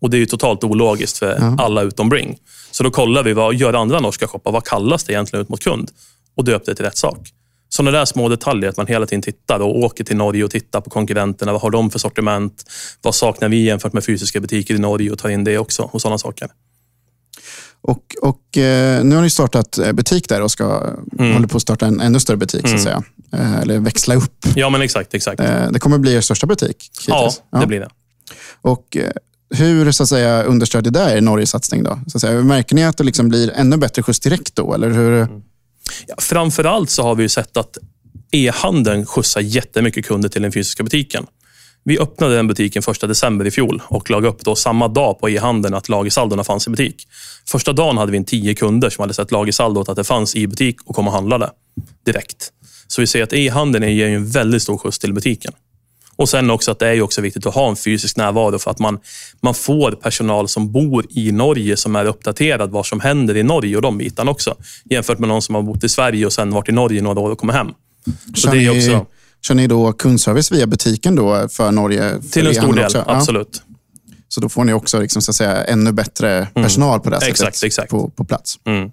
Och 0.00 0.10
Det 0.10 0.16
är 0.16 0.18
ju 0.18 0.26
totalt 0.26 0.64
ologiskt 0.64 1.18
för 1.18 1.54
alla 1.58 1.82
utom 1.82 2.08
Bring. 2.08 2.38
Så 2.70 2.82
då 2.82 2.90
kollar 2.90 3.22
vi 3.22 3.32
vad 3.32 3.54
gör 3.54 3.72
andra 3.72 4.00
norska 4.00 4.28
shoppar. 4.28 4.52
Vad 4.52 4.64
kallas 4.64 5.04
det 5.04 5.12
egentligen 5.12 5.42
ut 5.42 5.48
mot 5.48 5.60
kund? 5.60 5.90
Och 6.36 6.44
döpte 6.44 6.70
det 6.70 6.74
till 6.74 6.84
rätt 6.84 6.96
sak. 6.96 7.28
Sådana 7.68 7.98
där 7.98 8.04
små 8.04 8.28
detaljer, 8.28 8.70
att 8.70 8.76
man 8.76 8.86
hela 8.86 9.06
tiden 9.06 9.22
tittar 9.22 9.60
och 9.60 9.78
åker 9.78 10.04
till 10.04 10.16
Norge 10.16 10.44
och 10.44 10.50
tittar 10.50 10.80
på 10.80 10.90
konkurrenterna. 10.90 11.52
Vad 11.52 11.60
har 11.60 11.70
de 11.70 11.90
för 11.90 11.98
sortiment? 11.98 12.64
Vad 13.02 13.14
saknar 13.14 13.48
vi 13.48 13.64
jämfört 13.64 13.92
med 13.92 14.04
fysiska 14.04 14.40
butiker 14.40 14.74
i 14.74 14.78
Norge 14.78 15.10
och 15.10 15.18
tar 15.18 15.28
in 15.28 15.44
det 15.44 15.58
också 15.58 15.90
och 15.92 16.02
sådana 16.02 16.18
saker. 16.18 16.48
Och, 17.82 18.16
och 18.22 18.58
eh, 18.58 19.04
nu 19.04 19.14
har 19.14 19.22
ni 19.22 19.30
startat 19.30 19.78
eh, 19.78 19.92
butik 19.92 20.28
där 20.28 20.42
och 20.42 20.50
ska, 20.50 20.94
Mm. 21.18 21.32
håller 21.32 21.46
på 21.48 21.56
att 21.56 21.62
starta 21.62 21.86
en 21.86 22.00
ännu 22.00 22.20
större 22.20 22.36
butik, 22.36 22.68
så 22.68 22.74
att 22.74 22.82
säga. 22.82 23.02
Eh, 23.32 23.60
eller 23.60 23.78
växla 23.78 24.14
upp. 24.14 24.46
Ja, 24.56 24.70
men 24.70 24.82
exakt. 24.82 25.14
exakt. 25.14 25.40
Eh, 25.40 25.70
det 25.70 25.78
kommer 25.78 25.98
bli 25.98 26.14
er 26.14 26.20
största 26.20 26.46
butik 26.46 26.90
Ja, 27.06 27.16
hittills. 27.24 27.42
det 27.60 27.66
blir 27.66 27.80
det. 27.80 27.88
Och 28.62 28.96
hur 29.54 29.92
så 29.92 30.02
att 30.02 30.08
säga, 30.08 30.42
understödjer 30.42 30.92
det 30.92 31.12
er 31.16 31.20
Norges 31.20 31.50
satsning? 31.50 31.82
Då? 31.82 31.98
Så 32.06 32.16
att 32.18 32.20
säga, 32.20 32.42
märker 32.42 32.74
ni 32.74 32.84
att 32.84 32.96
det 32.96 33.04
liksom 33.04 33.28
blir 33.28 33.50
ännu 33.50 33.76
bättre 33.76 34.02
skjuts 34.02 34.20
direkt 34.20 34.54
då? 34.56 34.74
Eller 34.74 34.90
hur? 34.90 35.12
Mm. 35.12 35.42
Ja, 36.06 36.14
framförallt 36.18 36.90
så 36.90 37.02
har 37.02 37.14
vi 37.14 37.22
ju 37.22 37.28
sett 37.28 37.56
att 37.56 37.78
e-handeln 38.30 39.06
skjutsar 39.06 39.40
jättemycket 39.40 40.06
kunder 40.06 40.28
till 40.28 40.42
den 40.42 40.52
fysiska 40.52 40.82
butiken. 40.82 41.26
Vi 41.84 41.98
öppnade 41.98 42.36
den 42.36 42.46
butiken 42.46 42.82
1 42.90 43.00
december 43.00 43.46
i 43.46 43.50
fjol 43.50 43.82
och 43.88 44.10
lade 44.10 44.28
upp 44.28 44.44
då 44.44 44.54
samma 44.54 44.88
dag 44.88 45.20
på 45.20 45.30
e-handeln 45.30 45.74
att 45.74 45.88
lagersaldona 45.88 46.44
fanns 46.44 46.66
i 46.66 46.70
butik. 46.70 47.08
Första 47.48 47.72
dagen 47.72 47.98
hade 47.98 48.12
vi 48.12 48.18
en 48.18 48.24
tio 48.24 48.54
kunder 48.54 48.90
som 48.90 49.02
hade 49.02 49.14
sett 49.14 49.30
lagersaldot 49.30 49.88
att 49.88 49.96
det 49.96 50.04
fanns 50.04 50.36
i 50.36 50.46
butik 50.46 50.76
och 50.84 50.94
kom 50.94 51.08
och 51.08 51.14
handlade 51.14 51.50
direkt. 52.06 52.52
Så 52.86 53.00
vi 53.00 53.06
ser 53.06 53.22
att 53.22 53.32
e-handeln 53.32 53.96
ger 53.96 54.08
en 54.08 54.26
väldigt 54.26 54.62
stor 54.62 54.78
skjuts 54.78 54.98
till 54.98 55.12
butiken. 55.12 55.52
Och 56.16 56.28
sen 56.28 56.50
också 56.50 56.70
att 56.70 56.78
det 56.78 56.88
är 56.88 57.02
också 57.02 57.20
viktigt 57.20 57.46
att 57.46 57.54
ha 57.54 57.68
en 57.68 57.76
fysisk 57.76 58.16
närvaro 58.16 58.58
för 58.58 58.70
att 58.70 58.78
man, 58.78 58.98
man 59.40 59.54
får 59.54 59.92
personal 59.92 60.48
som 60.48 60.72
bor 60.72 61.06
i 61.10 61.32
Norge 61.32 61.76
som 61.76 61.96
är 61.96 62.04
uppdaterad 62.04 62.70
vad 62.70 62.86
som 62.86 63.00
händer 63.00 63.36
i 63.36 63.42
Norge 63.42 63.76
och 63.76 63.82
de 63.82 63.98
bitarna 63.98 64.30
också. 64.30 64.56
Jämfört 64.84 65.18
med 65.18 65.28
någon 65.28 65.42
som 65.42 65.54
har 65.54 65.62
bott 65.62 65.84
i 65.84 65.88
Sverige 65.88 66.26
och 66.26 66.32
sen 66.32 66.50
varit 66.50 66.68
i 66.68 66.72
Norge 66.72 67.02
några 67.02 67.20
år 67.20 67.30
och 67.30 67.38
kommer 67.38 67.52
hem. 67.52 67.68
Så 68.34 68.50
det 68.50 68.64
är 68.64 68.70
också 68.70 69.06
kör 69.42 69.54
ni 69.54 69.66
då 69.66 69.92
kundservice 69.92 70.52
via 70.52 70.66
butiken 70.66 71.14
då 71.16 71.48
för 71.48 71.70
Norge? 71.70 72.10
För 72.22 72.28
till 72.28 72.46
en 72.46 72.54
stor 72.54 72.72
del, 72.74 72.84
också? 72.84 73.04
Ja. 73.06 73.16
absolut. 73.16 73.62
Så 74.28 74.40
då 74.40 74.48
får 74.48 74.64
ni 74.64 74.72
också 74.72 75.00
liksom, 75.00 75.22
så 75.22 75.30
att 75.30 75.36
säga, 75.36 75.64
ännu 75.64 75.92
bättre 75.92 76.48
personal 76.54 77.00
på 77.00 77.10
det 77.10 77.16
här 77.16 77.22
Mm. 77.22 77.30
Exakt, 77.30 77.56
sättet 77.56 77.66
exakt. 77.66 77.90
På, 77.90 78.08
på 78.10 78.24
plats. 78.24 78.58
Mm. 78.66 78.90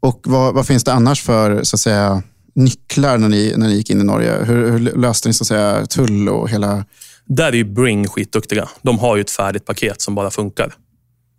Och 0.00 0.20
vad, 0.24 0.54
vad 0.54 0.66
finns 0.66 0.84
det 0.84 0.92
annars 0.92 1.22
för 1.22 1.62
så 1.62 1.76
att 1.76 1.80
säga, 1.80 2.22
nycklar 2.54 3.18
när 3.18 3.28
ni, 3.28 3.54
när 3.56 3.68
ni 3.68 3.74
gick 3.74 3.90
in 3.90 4.00
i 4.00 4.04
Norge? 4.04 4.44
Hur, 4.44 4.70
hur 4.70 4.78
löste 4.78 5.28
ni 5.28 5.34
så 5.34 5.42
att 5.42 5.48
säga, 5.48 5.86
tull 5.86 6.28
och 6.28 6.50
hela... 6.50 6.84
Där 7.26 7.46
är 7.48 7.52
ju 7.52 7.64
Bring 7.64 8.08
skitduktiga. 8.08 8.68
De 8.82 8.98
har 8.98 9.16
ju 9.16 9.20
ett 9.20 9.30
färdigt 9.30 9.64
paket 9.64 10.00
som 10.00 10.14
bara 10.14 10.30
funkar. 10.30 10.74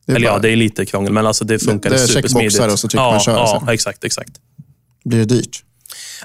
Eller 0.08 0.20
ja, 0.20 0.32
bara- 0.32 0.40
det 0.40 0.50
är 0.50 0.56
lite 0.56 0.86
krångel, 0.86 1.14
men 1.14 1.28
alltså 1.28 1.46
det 1.46 1.60
funkar 1.60 1.90
det 1.90 1.96
är 1.96 2.00
supersmidigt. 2.08 2.54
checkboxar 2.54 2.74
och 2.74 2.80
så 2.80 2.88
trycker 2.88 3.04
ja, 3.04 3.12
man 3.12 3.20
kör 3.20 3.34
Ja, 3.34 3.74
exakt, 3.74 4.04
exakt. 4.04 4.32
Blir 5.06 5.20
det 5.20 5.26
dyrt? 5.26 5.64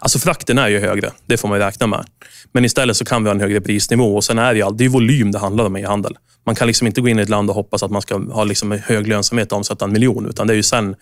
Alltså 0.00 0.18
frakten 0.18 0.58
är 0.58 0.68
ju 0.68 0.80
högre, 0.80 1.10
det 1.26 1.36
får 1.36 1.48
man 1.48 1.58
ju 1.58 1.64
räkna 1.64 1.86
med. 1.86 2.06
Men 2.52 2.64
istället 2.64 2.96
så 2.96 3.04
kan 3.04 3.24
vi 3.24 3.28
ha 3.28 3.34
en 3.34 3.40
högre 3.40 3.60
prisnivå 3.60 4.16
och 4.16 4.24
sen 4.24 4.38
är 4.38 4.54
det 4.54 4.62
all, 4.62 4.76
det 4.76 4.84
är 4.84 4.88
volym 4.88 5.32
det 5.32 5.38
handlar 5.38 5.64
om 5.64 5.76
i 5.76 5.82
handel. 5.82 6.18
Man 6.46 6.54
kan 6.54 6.66
liksom 6.66 6.86
inte 6.86 7.00
gå 7.00 7.08
in 7.08 7.18
i 7.18 7.22
ett 7.22 7.28
land 7.28 7.50
och 7.50 7.56
hoppas 7.56 7.82
att 7.82 7.90
man 7.90 8.02
ska 8.02 8.18
ha 8.32 8.44
liksom 8.44 8.72
en 8.72 8.78
hög 8.78 9.06
lönsamhet 9.06 9.52
och 9.52 9.58
omsätta 9.58 9.84
en 9.84 9.92
miljon, 9.92 10.26
utan 10.26 10.46
det 10.46 10.52
är 10.52 10.56
ju 10.56 10.62
sen 10.62 10.94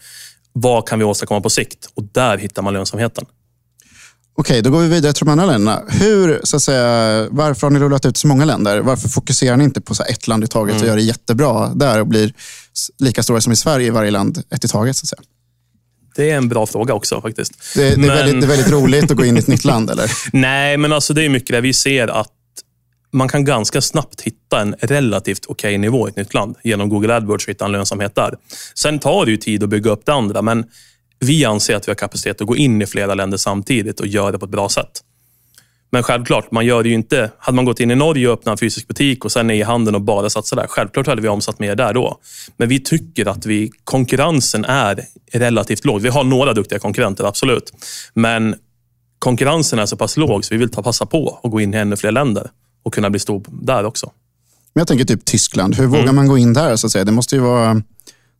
vad 0.52 0.88
kan 0.88 0.98
vi 0.98 1.04
åstadkomma 1.04 1.40
på 1.40 1.50
sikt? 1.50 1.88
Och 1.94 2.02
där 2.12 2.38
hittar 2.38 2.62
man 2.62 2.74
lönsamheten. 2.74 3.24
Okej, 4.37 4.62
då 4.62 4.70
går 4.70 4.81
vi 4.81 4.88
vidare 4.88 5.12
till 5.12 5.26
de 5.26 5.33
andra 5.33 5.46
länderna. 5.46 5.83
Hur, 5.88 6.40
så 6.42 6.57
att 6.57 6.62
säga, 6.62 7.28
varför 7.31 7.66
har 7.66 7.70
ni 7.70 7.78
rullat 7.81 8.07
ut 8.07 8.16
så 8.16 8.26
många 8.28 8.44
länder? 8.44 8.81
Varför 8.81 9.09
fokuserar 9.09 9.57
ni 9.57 9.64
inte 9.64 9.81
på 9.81 9.94
så 9.94 10.02
ett 10.02 10.28
land 10.28 10.44
i 10.44 10.46
taget 10.46 10.74
Mm. 10.74 10.83
och 10.83 10.88
gör 10.88 10.96
det 10.96 11.02
jättebra 11.02 11.74
där 11.74 12.00
och 12.00 12.07
blir 12.07 12.33
lika 12.98 13.22
stora 13.22 13.40
som 13.40 13.52
i 13.52 13.57
Sverige 13.57 13.87
i 13.87 13.90
varje 13.90 14.11
land, 14.11 14.42
ett 14.50 14.64
i 14.64 14.68
taget? 14.68 14.96
Så 14.96 15.04
att 15.04 15.09
säga? 15.09 15.22
Det 16.18 16.31
är 16.31 16.37
en 16.37 16.48
bra 16.48 16.66
fråga 16.66 16.94
också 16.94 17.20
faktiskt. 17.20 17.74
Det, 17.74 17.83
det, 17.83 17.92
är 17.92 17.96
Men- 17.96 18.09
väldigt, 18.09 18.40
det 18.40 18.46
är 18.46 18.48
väldigt 18.48 18.72
roligt 18.72 19.11
att 19.11 19.16
gå 19.16 19.24
in 19.24 19.37
i 19.37 19.38
ett 19.40 19.46
nytt 19.46 19.64
land, 19.64 19.90
eller? 19.90 20.11
Nej, 20.33 20.76
men 20.76 20.92
alltså 20.92 21.14
det 21.14 21.24
är 21.24 21.28
mycket 21.28 21.48
där 21.50 21.61
vi 21.61 21.72
ser 21.72 22.09
att 22.09 22.33
man 23.12 23.28
kan 23.28 23.44
ganska 23.44 23.81
snabbt 23.81 24.20
hitta 24.20 24.61
en 24.61 24.74
relativt 24.81 25.46
okej 25.46 25.78
nivå 25.78 26.09
i 26.09 26.11
ett 26.11 26.16
nytt 26.16 26.35
land 26.35 26.57
genom 26.64 26.88
Google 26.88 27.14
AdWords 27.14 27.46
och 27.46 27.50
hitta 27.50 27.64
en 27.64 27.72
lönsamhet 27.72 28.14
där. 28.14 28.35
Sen 28.74 28.98
tar 28.98 29.24
det 29.24 29.31
ju 29.31 29.37
tid 29.37 29.62
att 29.62 29.68
bygga 29.68 29.90
upp 29.90 30.07
det 30.07 30.12
andra, 30.12 30.42
men 30.42 30.64
vi 31.20 31.44
anser 31.44 31.76
att 31.76 31.88
vi 31.88 31.90
har 31.90 31.96
kapacitet 31.96 32.40
att 32.40 32.46
gå 32.46 32.57
in 32.57 32.83
i 32.83 32.87
flera 32.87 33.14
länder 33.14 33.38
samtidigt 33.38 34.00
och 34.00 34.07
göra 34.07 34.33
det 34.33 34.38
på 34.38 34.44
ett 34.44 34.50
bra 34.50 34.68
sätt. 34.68 35.00
Men 35.90 36.03
självklart, 36.03 36.51
man 36.51 36.66
gör 36.66 36.83
det 36.83 36.88
ju 36.88 36.94
inte... 36.94 37.31
Hade 37.38 37.57
man 37.57 37.64
gått 37.64 37.81
in 37.81 37.90
i 37.90 37.94
Norge 37.94 38.29
och 38.29 38.33
öppnat 38.33 38.53
en 38.53 38.59
fysisk 38.59 38.88
butik 38.88 39.24
och 39.24 39.33
sen 39.33 39.51
är 39.51 39.55
i 39.55 39.62
handeln 39.62 39.94
och 39.94 40.01
bara 40.03 40.31
satsat 40.31 40.59
där, 40.59 40.66
självklart 40.66 41.07
hade 41.07 41.22
vi 41.22 41.29
omsatt 41.29 41.59
mer 41.59 41.77
där 41.77 41.94
då. 41.94 42.18
Men 42.57 42.68
vi 42.68 42.81
tycker 42.81 43.29
att 43.29 43.46
vi, 43.46 43.70
konkurrensen 43.85 44.64
är 44.64 45.05
relativt 45.33 45.85
låg. 45.85 46.01
Vi 46.01 46.09
har 46.09 46.24
några 46.24 46.53
duktiga 46.55 46.79
konkurrenter, 46.79 47.24
absolut. 47.24 47.72
Men 48.14 48.55
konkurrensen 49.18 49.79
är 49.79 49.87
så 49.87 49.96
pass 49.96 50.16
låg 50.16 50.44
så 50.44 50.55
vi 50.55 50.59
vill 50.59 50.70
ta 50.70 50.83
passa 50.83 51.07
på 51.07 51.38
och 51.42 51.51
gå 51.51 51.61
in 51.61 51.74
i 51.74 51.77
ännu 51.77 51.96
fler 51.96 52.12
länder 52.12 52.51
och 52.83 52.94
kunna 52.94 53.11
bli 53.11 53.20
stor 53.20 53.44
där 53.48 53.85
också. 53.85 54.07
Men 54.74 54.81
jag 54.81 54.88
tänker 54.88 55.05
typ 55.05 55.24
Tyskland. 55.24 55.74
Hur 55.74 55.85
Mm. 55.85 56.01
vågar 56.01 56.12
man 56.12 56.29
gå 56.29 56.38
in 56.38 56.53
där? 56.53 56.77
Så 56.77 56.87
att 56.87 56.90
säga? 56.92 57.05
Det 57.05 57.12
måste 57.12 57.35
ju 57.37 57.40
vara... 57.42 57.83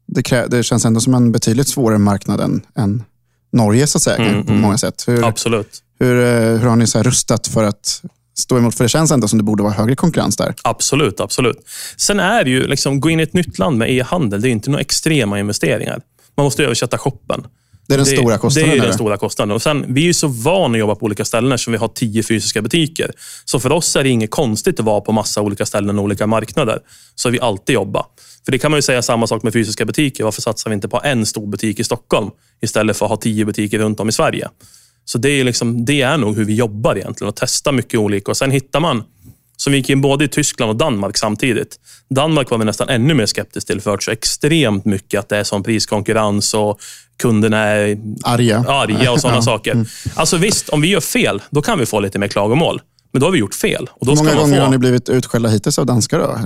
Det, 0.07 0.23
krä, 0.23 0.47
det 0.47 0.63
känns 0.63 0.85
ändå 0.85 1.01
som 1.01 1.15
en 1.15 1.33
betydligt 1.33 1.69
svårare 1.69 1.99
marknad 1.99 2.41
än, 2.41 2.61
än 2.77 3.05
Norge, 3.53 3.87
så 3.87 3.99
att 3.99 4.03
säga, 4.03 4.17
Mm, 4.17 4.47
på 4.47 4.53
många 4.53 4.79
sätt. 4.79 5.05
Hur, 5.09 5.25
Absolut. 5.25 5.83
Hur, 6.01 6.25
eh, 6.25 6.59
hur 6.59 6.69
har 6.69 6.77
ni 6.77 6.87
så 6.87 7.03
rustat 7.03 7.47
för 7.47 7.65
att 7.65 8.03
stå 8.39 8.59
emot? 8.59 8.75
För 8.75 8.85
det 8.85 8.89
känns 8.89 9.11
ändå 9.11 9.29
som 9.29 9.39
det 9.39 9.45
borde 9.45 9.63
vara 9.63 9.73
högre 9.73 9.95
konkurrens 9.95 10.37
där. 10.37 10.55
Absolut, 10.63 11.21
absolut. 11.21 11.59
Sen 11.97 12.21
är 12.21 12.45
det 12.45 12.51
ju, 12.51 12.67
liksom, 12.67 13.01
gå 13.01 13.11
in 13.11 13.21
i 13.21 13.23
ett 13.23 13.33
nytt 13.33 13.59
land 13.59 13.79
med 13.79 13.91
e-handel, 13.91 14.41
det 14.41 14.49
är 14.49 14.51
inte 14.51 14.71
några 14.71 14.81
extrema 14.81 15.39
investeringar. 15.39 16.01
Man 16.37 16.45
måste 16.45 16.65
översätta 16.65 16.99
shoppen. 16.99 17.47
Det 17.89 17.95
är 17.95 17.99
den 17.99 18.07
stora 18.07 18.39
kostnaden? 18.39 18.71
Det 18.71 18.75
är 18.75 18.77
den 18.77 18.85
eller? 18.85 18.95
stora 18.95 19.17
kostnaden. 19.17 19.55
Och 19.55 19.63
sen, 19.63 19.95
vi 19.95 20.01
är 20.01 20.07
ju 20.07 20.15
så 20.15 20.29
vana 20.29 20.75
att 20.75 20.79
jobba 20.79 20.95
på 20.95 21.07
olika 21.07 21.25
ställen 21.25 21.53
eftersom 21.53 21.73
vi 21.73 21.79
har 21.79 21.89
tio 21.89 22.23
fysiska 22.23 22.63
butiker. 22.63 23.11
Så 23.45 23.61
för 23.61 23.73
oss 23.73 23.97
är 23.97 24.03
det 24.03 24.09
inget 24.09 24.31
konstigt 24.31 24.81
att 24.81 24.87
vara 24.87 25.01
på 25.01 25.13
massa 25.13 25.43
olika 25.43 25.67
ställen 25.67 25.99
och 25.99 26.05
olika 26.05 26.27
marknader. 26.27 26.79
Så 27.15 27.31
vi 27.31 27.41
alltid 27.41 27.75
jobbar. 27.75 28.07
För 28.45 28.53
det 28.53 28.59
kan 28.59 28.71
man 28.71 28.79
ju 28.79 28.83
säga 28.83 29.03
samma 29.03 29.27
sak 29.27 29.43
med 29.43 29.53
fysiska 29.53 29.85
butiker. 29.85 30.25
Varför 30.25 30.43
satsar 30.43 30.71
vi 30.71 30.75
inte 30.75 30.89
på 30.89 31.01
en 31.05 31.27
stor 31.27 31.47
butik 31.47 31.81
i 31.81 31.85
Stockholm 31.85 32.31
istället 32.63 32.97
för 32.97 33.07
att 33.07 33.11
ha 33.11 33.17
tio 33.17 33.45
butiker 33.45 33.79
runt 33.79 34.01
om 34.01 34.09
i 34.09 34.13
Sverige? 34.13 34.49
Så 35.09 35.19
det 35.19 35.29
är, 35.31 35.45
liksom, 35.45 35.85
det 35.85 36.03
är 36.03 36.17
nog 36.19 36.37
hur 36.37 36.45
vi 36.45 36.55
jobbar 36.55 36.97
egentligen 36.97 37.29
och 37.29 37.37
testar 37.37 37.73
mycket 37.73 38.01
olika. 38.01 38.31
Och 38.31 38.37
Sen 38.37 38.51
hittar 38.51 38.81
man, 38.81 39.05
som 39.57 39.73
vi 39.73 39.77
gick 39.79 39.91
in 39.91 40.01
både 40.01 40.25
i 40.25 40.29
Tyskland 40.29 40.71
och 40.71 40.77
Danmark 40.77 41.17
samtidigt. 41.17 41.77
Danmark 42.11 42.51
var 42.51 42.59
vi 42.59 42.65
nästan 42.65 42.89
ännu 42.89 43.15
mer 43.15 43.27
skeptiska 43.27 43.73
till 43.73 43.81
för 43.81 43.95
att 43.95 44.03
så 44.03 44.11
extremt 44.11 44.85
mycket 44.85 45.21
att 45.21 45.29
det 45.29 45.37
är 45.37 45.45
sån 45.45 45.63
priskonkurrens 45.63 46.55
och 46.55 46.81
kunderna 47.23 47.59
är 47.59 47.99
Arga. 48.25 48.59
arga 48.69 49.13
och 49.13 49.21
sådana 49.21 49.37
Ja. 49.39 49.43
saker. 49.43 49.87
Alltså 50.15 50.37
visst, 50.37 50.69
om 50.69 50.81
vi 50.81 50.89
gör 50.89 51.01
fel, 51.01 51.43
då 51.51 51.63
kan 51.63 51.79
vi 51.79 51.87
få 51.87 52.01
lite 52.01 52.19
mer 52.19 52.29
klagomål. 52.29 52.81
Men 53.13 53.21
då 53.21 53.27
har 53.27 53.33
vi 53.33 53.39
gjort 53.39 53.55
fel. 53.55 53.89
Och 53.93 54.07
då 54.07 54.13
Hur 54.13 54.17
många 54.17 54.35
gånger 54.35 54.57
få... 54.57 54.63
har 54.63 54.71
ni 54.71 54.79
blivit 54.79 55.09
utskällda 55.09 55.49
hittills 55.49 55.79
av 55.79 55.87
danskar 55.87 56.19
då? 56.19 56.39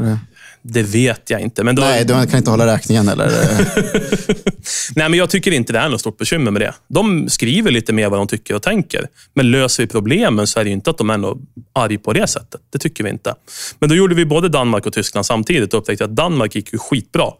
Det 0.65 0.83
vet 0.83 1.31
jag 1.31 1.41
inte. 1.41 1.65
Men 1.65 1.75
då... 1.75 1.83
Nej, 1.83 2.05
du 2.05 2.13
kan 2.13 2.37
inte 2.37 2.51
hålla 2.51 2.67
räkningen 2.67 3.09
eller? 3.09 3.27
Nej, 4.97 5.09
men 5.09 5.15
jag 5.15 5.31
tycker 5.31 5.51
inte 5.51 5.73
det 5.73 5.79
är 5.79 5.89
något 5.89 6.01
stort 6.01 6.19
bekymmer 6.19 6.51
med 6.51 6.63
det. 6.63 6.75
De 6.89 7.29
skriver 7.29 7.71
lite 7.71 7.93
mer 7.93 8.09
vad 8.09 8.19
de 8.19 8.27
tycker 8.27 8.55
och 8.55 8.63
tänker. 8.63 9.07
Men 9.35 9.51
löser 9.51 9.83
vi 9.83 9.87
problemen 9.87 10.47
så 10.47 10.61
är 10.61 10.65
det 10.65 10.71
inte 10.71 10.91
att 10.91 10.99
de 10.99 11.11
är 11.11 11.19
något 11.19 11.39
arg 11.73 11.99
på 11.99 12.13
det 12.13 12.27
sättet. 12.27 12.61
Det 12.73 12.79
tycker 12.79 13.05
vi 13.05 13.11
inte. 13.11 13.35
Men 13.79 13.89
då 13.89 13.95
gjorde 13.95 14.15
vi 14.15 14.25
både 14.25 14.49
Danmark 14.49 14.87
och 14.87 14.93
Tyskland 14.93 15.27
samtidigt 15.27 15.75
och 15.75 15.81
upptäckte 15.81 16.05
att 16.05 16.17
Danmark 16.17 16.55
gick 16.55 16.73
ju 16.73 16.79
skitbra. 16.79 17.31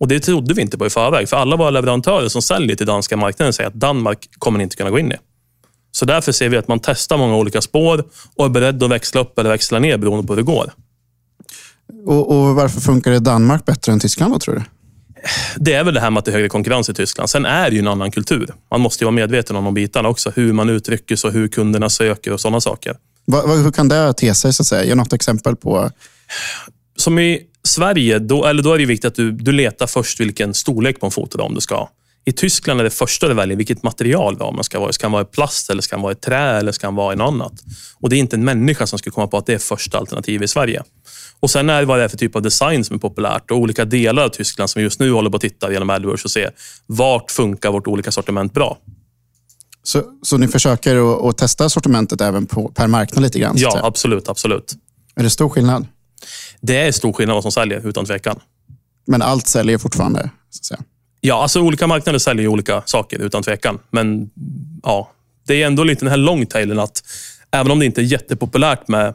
Och 0.00 0.08
det 0.08 0.20
trodde 0.20 0.54
vi 0.54 0.62
inte 0.62 0.78
på 0.78 0.86
i 0.86 0.90
förväg. 0.90 1.28
För 1.28 1.36
alla 1.36 1.56
våra 1.56 1.70
leverantörer 1.70 2.28
som 2.28 2.42
säljer 2.42 2.76
till 2.76 2.86
danska 2.86 3.16
marknaden 3.16 3.52
säger 3.52 3.68
att 3.68 3.74
Danmark 3.74 4.28
kommer 4.38 4.60
inte 4.60 4.76
kunna 4.76 4.90
gå 4.90 4.98
in 4.98 5.12
i. 5.12 5.16
Så 5.90 6.04
därför 6.04 6.32
ser 6.32 6.48
vi 6.48 6.56
att 6.56 6.68
man 6.68 6.80
testar 6.80 7.16
många 7.16 7.36
olika 7.36 7.60
spår 7.60 8.04
och 8.36 8.44
är 8.44 8.48
beredd 8.48 8.82
att 8.82 8.90
växla 8.90 9.20
upp 9.20 9.38
eller 9.38 9.50
växla 9.50 9.78
ner 9.78 9.98
beroende 9.98 10.26
på 10.26 10.32
hur 10.32 10.36
det 10.36 10.46
går. 10.46 10.72
Och, 12.06 12.30
och 12.30 12.54
varför 12.54 12.80
funkar 12.80 13.10
det 13.10 13.16
i 13.16 13.20
Danmark 13.20 13.64
bättre 13.64 13.92
än 13.92 14.00
Tyskland 14.00 14.32
då, 14.32 14.38
tror 14.38 14.54
du? 14.54 14.62
Det 15.56 15.74
är 15.74 15.84
väl 15.84 15.94
det 15.94 16.00
här 16.00 16.10
med 16.10 16.18
att 16.18 16.24
det 16.24 16.30
är 16.30 16.32
högre 16.32 16.48
konkurrens 16.48 16.88
i 16.88 16.94
Tyskland. 16.94 17.30
Sen 17.30 17.46
är 17.46 17.70
det 17.70 17.76
ju 17.76 17.78
en 17.78 17.88
annan 17.88 18.10
kultur. 18.10 18.54
Man 18.70 18.80
måste 18.80 19.04
ju 19.04 19.06
vara 19.06 19.14
medveten 19.14 19.56
om 19.56 19.64
de 19.64 19.74
bitarna 19.74 20.08
också. 20.08 20.32
Hur 20.36 20.52
man 20.52 20.68
uttrycker 20.68 21.16
sig, 21.16 21.30
hur 21.30 21.48
kunderna 21.48 21.90
söker 21.90 22.32
och 22.32 22.40
sådana 22.40 22.60
saker. 22.60 22.96
Va, 23.26 23.46
va, 23.46 23.54
hur 23.54 23.72
kan 23.72 23.88
det 23.88 24.12
te 24.12 24.34
sig? 24.34 24.52
Så 24.52 24.62
att 24.62 24.66
säga? 24.66 24.84
Ge 24.84 24.94
något 24.94 25.12
exempel 25.12 25.56
på... 25.56 25.90
Som 26.96 27.18
i 27.18 27.42
Sverige, 27.64 28.18
då, 28.18 28.44
eller 28.44 28.62
då 28.62 28.74
är 28.74 28.78
det 28.78 28.86
viktigt 28.86 29.04
att 29.04 29.14
du, 29.14 29.32
du 29.32 29.52
letar 29.52 29.86
först 29.86 30.20
vilken 30.20 30.54
storlek 30.54 31.00
på 31.00 31.06
en 31.06 31.12
fotoram 31.12 31.54
du 31.54 31.60
ska 31.60 31.74
ha. 31.74 31.90
I 32.24 32.32
Tyskland 32.32 32.80
är 32.80 32.84
det 32.84 32.90
första 32.90 33.28
du 33.28 33.34
väljer 33.34 33.56
vilket 33.56 33.82
material 33.82 34.38
ramen 34.38 34.64
ska 34.64 34.80
vara. 34.80 34.92
Ska 34.92 35.06
den 35.06 35.12
vara 35.12 35.22
i 35.22 35.24
plast, 35.24 35.70
eller 35.70 35.82
ska 35.82 35.96
den 35.96 36.02
vara 36.02 36.12
i 36.12 36.16
trä 36.16 36.58
eller 36.58 36.72
ska 36.72 36.86
den 36.86 36.94
vara 36.94 37.12
i 37.12 37.16
något 37.16 37.32
annat? 37.32 37.52
Och 38.00 38.10
Det 38.10 38.16
är 38.16 38.18
inte 38.18 38.36
en 38.36 38.44
människa 38.44 38.86
som 38.86 38.98
skulle 38.98 39.12
komma 39.12 39.26
på 39.26 39.36
att 39.36 39.46
det 39.46 39.54
är 39.54 39.58
första 39.58 39.98
alternativ 39.98 40.42
i 40.42 40.48
Sverige. 40.48 40.82
Och 41.40 41.50
Sen 41.50 41.70
är 41.70 41.80
det 41.80 41.86
vad 41.86 41.98
det 41.98 42.04
är 42.04 42.08
för 42.08 42.16
typ 42.16 42.36
av 42.36 42.42
design 42.42 42.84
som 42.84 42.96
är 42.96 43.00
populärt 43.00 43.50
och 43.50 43.56
olika 43.56 43.84
delar 43.84 44.24
av 44.24 44.28
Tyskland 44.28 44.70
som 44.70 44.80
vi 44.80 44.84
just 44.84 45.00
nu 45.00 45.12
håller 45.12 45.30
på 45.30 45.36
att 45.36 45.42
titta 45.42 45.72
genom 45.72 45.90
AdWords 45.90 46.24
och 46.24 46.30
se 46.30 46.50
vart 46.86 47.30
funkar 47.30 47.70
vårt 47.70 47.86
olika 47.86 48.12
sortiment 48.12 48.54
bra. 48.54 48.78
Så, 49.82 50.02
så 50.22 50.36
ni 50.36 50.48
försöker 50.48 51.28
att, 51.28 51.38
testa 51.38 51.68
sortimentet 51.68 52.20
även 52.20 52.46
på, 52.46 52.68
per 52.68 52.86
marknad 52.86 53.22
lite 53.22 53.38
grann? 53.38 53.54
Ja, 53.58 53.80
absolut. 53.82 54.28
absolut. 54.28 54.74
Är 55.16 55.22
det 55.22 55.30
stor 55.30 55.48
skillnad? 55.48 55.86
Det 56.60 56.76
är 56.76 56.92
stor 56.92 57.12
skillnad 57.12 57.34
vad 57.34 57.44
som 57.44 57.52
säljer, 57.52 57.88
utan 57.88 58.04
tvekan. 58.04 58.40
Men 59.06 59.22
allt 59.22 59.46
säljer 59.46 59.78
fortfarande? 59.78 60.30
Så 60.50 60.60
att 60.60 60.64
säga. 60.64 60.80
Ja, 61.20 61.42
alltså 61.42 61.60
olika 61.60 61.86
marknader 61.86 62.18
säljer 62.18 62.46
olika 62.46 62.82
saker, 62.86 63.18
utan 63.18 63.42
tvekan. 63.42 63.78
Men 63.90 64.30
ja, 64.82 65.10
det 65.46 65.62
är 65.62 65.66
ändå 65.66 65.84
lite 65.84 66.04
den 66.04 66.10
här 66.10 66.16
longtailen 66.16 66.78
att 66.78 67.02
även 67.50 67.72
om 67.72 67.78
det 67.78 67.86
inte 67.86 68.00
är 68.00 68.04
jättepopulärt 68.04 68.88
med 68.88 69.14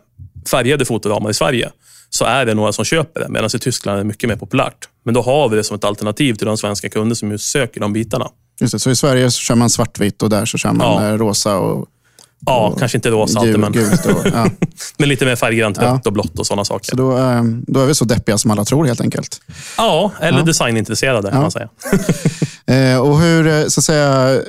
färgade 0.52 0.86
fotoramar 0.86 1.30
i 1.30 1.34
Sverige, 1.34 1.72
så 2.16 2.26
är 2.26 2.46
det 2.46 2.54
några 2.54 2.74
som 2.74 2.86
köper 2.86 3.20
det. 3.20 3.30
Medan 3.30 3.50
i 3.56 3.60
Tyskland 3.60 3.96
är 3.96 4.04
det 4.04 4.08
mycket 4.08 4.30
mer 4.30 4.36
populärt. 4.36 4.88
Men 5.06 5.14
då 5.14 5.22
har 5.22 5.50
vi 5.50 5.56
det 5.56 5.64
som 5.64 5.76
ett 5.76 5.84
alternativ 5.84 6.34
till 6.34 6.48
de 6.48 6.58
svenska 6.58 6.90
kunder 6.90 7.16
som 7.16 7.32
just 7.32 7.52
söker 7.52 7.80
de 7.82 7.94
bitarna. 7.94 8.28
Just 8.62 8.72
det, 8.74 8.80
så 8.80 8.90
i 8.92 8.96
Sverige 8.96 9.32
så 9.32 9.40
kör 9.40 9.56
man 9.56 9.70
svartvitt 9.70 10.22
och 10.24 10.30
där 10.30 10.46
så 10.46 10.58
kör 10.58 10.72
man 10.72 11.04
Ja. 11.04 11.10
eh, 11.10 11.18
rosa 11.18 11.58
och 11.58 11.88
Ja, 12.46 12.68
Och 12.68 12.80
kanske 12.80 12.98
inte 12.98 13.10
rosa 13.10 13.40
alltid, 13.40 13.60
men. 13.60 13.72
Och, 13.72 14.26
ja. 14.34 14.50
men 14.98 15.10
lite 15.10 15.26
mer 15.26 15.36
färggrant, 15.36 15.78
Ja. 15.82 15.88
rött 15.94 16.08
och 16.08 16.14
blått 16.14 16.40
och 16.40 16.48
sådana 16.48 16.66
Så 16.66 16.74
saker. 16.74 16.96
då, 16.96 17.18
eh, 17.18 17.44
då 17.68 17.80
är 17.80 17.86
vi 17.86 17.96
så 17.96 18.06
deppiga 18.06 18.38
som 18.38 18.52
alla 18.52 18.66
tror 18.66 18.86
helt 18.86 19.02
enkelt. 19.02 19.42
Ja, 19.78 20.12
eller 20.22 20.40
Ja. 20.40 20.46
designintresserade 20.46 21.28
kan 21.30 21.36
Ja. 21.38 21.42
man 21.42 21.52
säga. 21.52 21.70
Eh, 22.66 22.98
och 23.00 23.20
hur, 23.20 23.70
så 23.70 23.80
att 23.80 23.84
säga, 23.84 24.42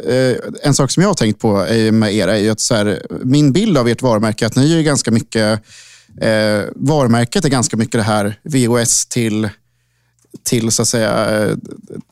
en 0.63 0.75
sak 0.75 0.91
som 0.91 1.03
jag 1.03 1.11
har 1.11 1.15
tänkt 1.15 1.41
på 1.41 1.67
med 1.93 2.15
er 2.15 2.29
är 2.29 2.51
att 2.51 2.61
så 2.61 2.75
här, 2.75 3.03
min 3.25 3.53
bild 3.53 3.79
av 3.79 3.89
ert 3.89 4.03
varumärke 4.03 4.45
är 4.45 4.47
att 4.47 4.57
ni 4.57 4.79
är 4.79 4.83
ganska 4.83 5.11
mycket, 5.11 5.61
eh, 6.21 6.63
varumärket 6.77 7.45
är 7.45 7.49
ganska 7.49 7.77
mycket 7.77 7.93
det 7.93 8.03
här 8.03 8.39
VOS 8.43 9.07
till, 9.07 9.49
till, 10.43 10.71
så 10.71 10.83
att 10.83 10.89
säga, 10.89 11.43
eh, 11.43 11.57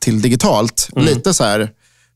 till 0.00 0.22
digitalt. 0.22 0.88
Lite 0.96 1.34
så 1.34 1.44
här, 1.44 1.70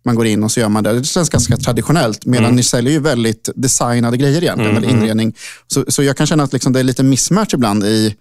man 0.04 0.14
går 0.14 0.26
in 0.26 0.44
och 0.44 0.52
så 0.52 0.60
gör 0.60 0.68
man 0.68 0.84
det. 0.84 0.92
Det 0.92 1.04
känns 1.04 1.28
ganska 1.28 1.56
traditionellt. 1.56 2.26
Medan 2.26 2.56
ni 2.56 2.62
säljer 2.62 2.92
ju 2.92 2.98
väldigt 3.00 3.48
designade 3.54 4.16
grejer 4.16 4.42
egentligen, 4.42 4.76
eller 4.76 4.88
inredning. 4.90 5.34
Så, 5.66 5.84
så 5.88 6.02
jag 6.02 6.16
kan 6.16 6.26
känna 6.26 6.42
att 6.42 6.52
liksom 6.52 6.72
det 6.72 6.80
är 6.80 6.84
lite 6.84 7.02
mismatch 7.02 7.54
ibland 7.54 7.84
i, 7.84 8.14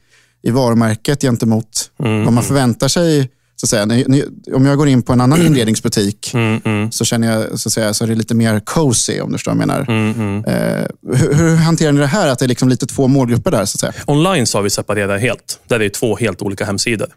i 0.43 0.51
varumärket 0.51 1.21
gentemot 1.21 1.91
vad 1.97 2.34
man 2.34 2.43
förväntar 2.43 2.88
sig. 2.88 3.30
Så 3.56 3.65
att 3.65 3.70
säga. 3.70 4.06
Om 4.54 4.65
jag 4.65 4.78
går 4.78 4.88
in 4.88 5.02
på 5.02 5.13
en 5.13 5.22
annan 5.22 5.41
inredningsbutik 5.41 6.32
Mm, 6.34 6.62
mm, 6.65 6.91
så 6.91 7.06
känner 7.06 7.32
jag 7.34 7.60
så 7.60 7.70
att 7.70 7.74
säga, 7.74 7.94
så 7.94 8.04
är 8.04 8.08
det 8.08 8.15
lite 8.15 8.36
mer 8.36 8.60
cozy 8.60 9.20
om 9.20 9.32
du 9.32 9.38
förstår 9.38 9.52
vad 9.52 9.62
jag 9.62 9.68
menar. 9.68 9.86
mm, 9.89 10.12
mm. 10.12 10.46
Eh, 10.46 10.86
hur, 11.18 11.34
hur 11.34 11.56
hanterar 11.56 11.91
ni 11.91 12.00
det 12.00 12.08
här? 12.08 12.28
Att 12.28 12.39
det 12.39 12.46
är 12.46 12.48
liksom 12.48 12.70
lite 12.70 12.86
två 12.86 13.08
målgrupper 13.08 13.52
där? 13.52 13.65
Så 13.65 13.76
att 13.76 13.80
säga? 13.80 14.04
Online 14.08 14.48
så 14.48 14.58
har 14.58 14.63
vi 14.63 14.70
separerat 14.70 15.22
helt. 15.22 15.60
Där 15.68 15.76
är 15.76 15.80
det 15.80 15.89
två 15.89 16.15
helt 16.15 16.41
olika 16.41 16.65
hemsidor. 16.65 17.08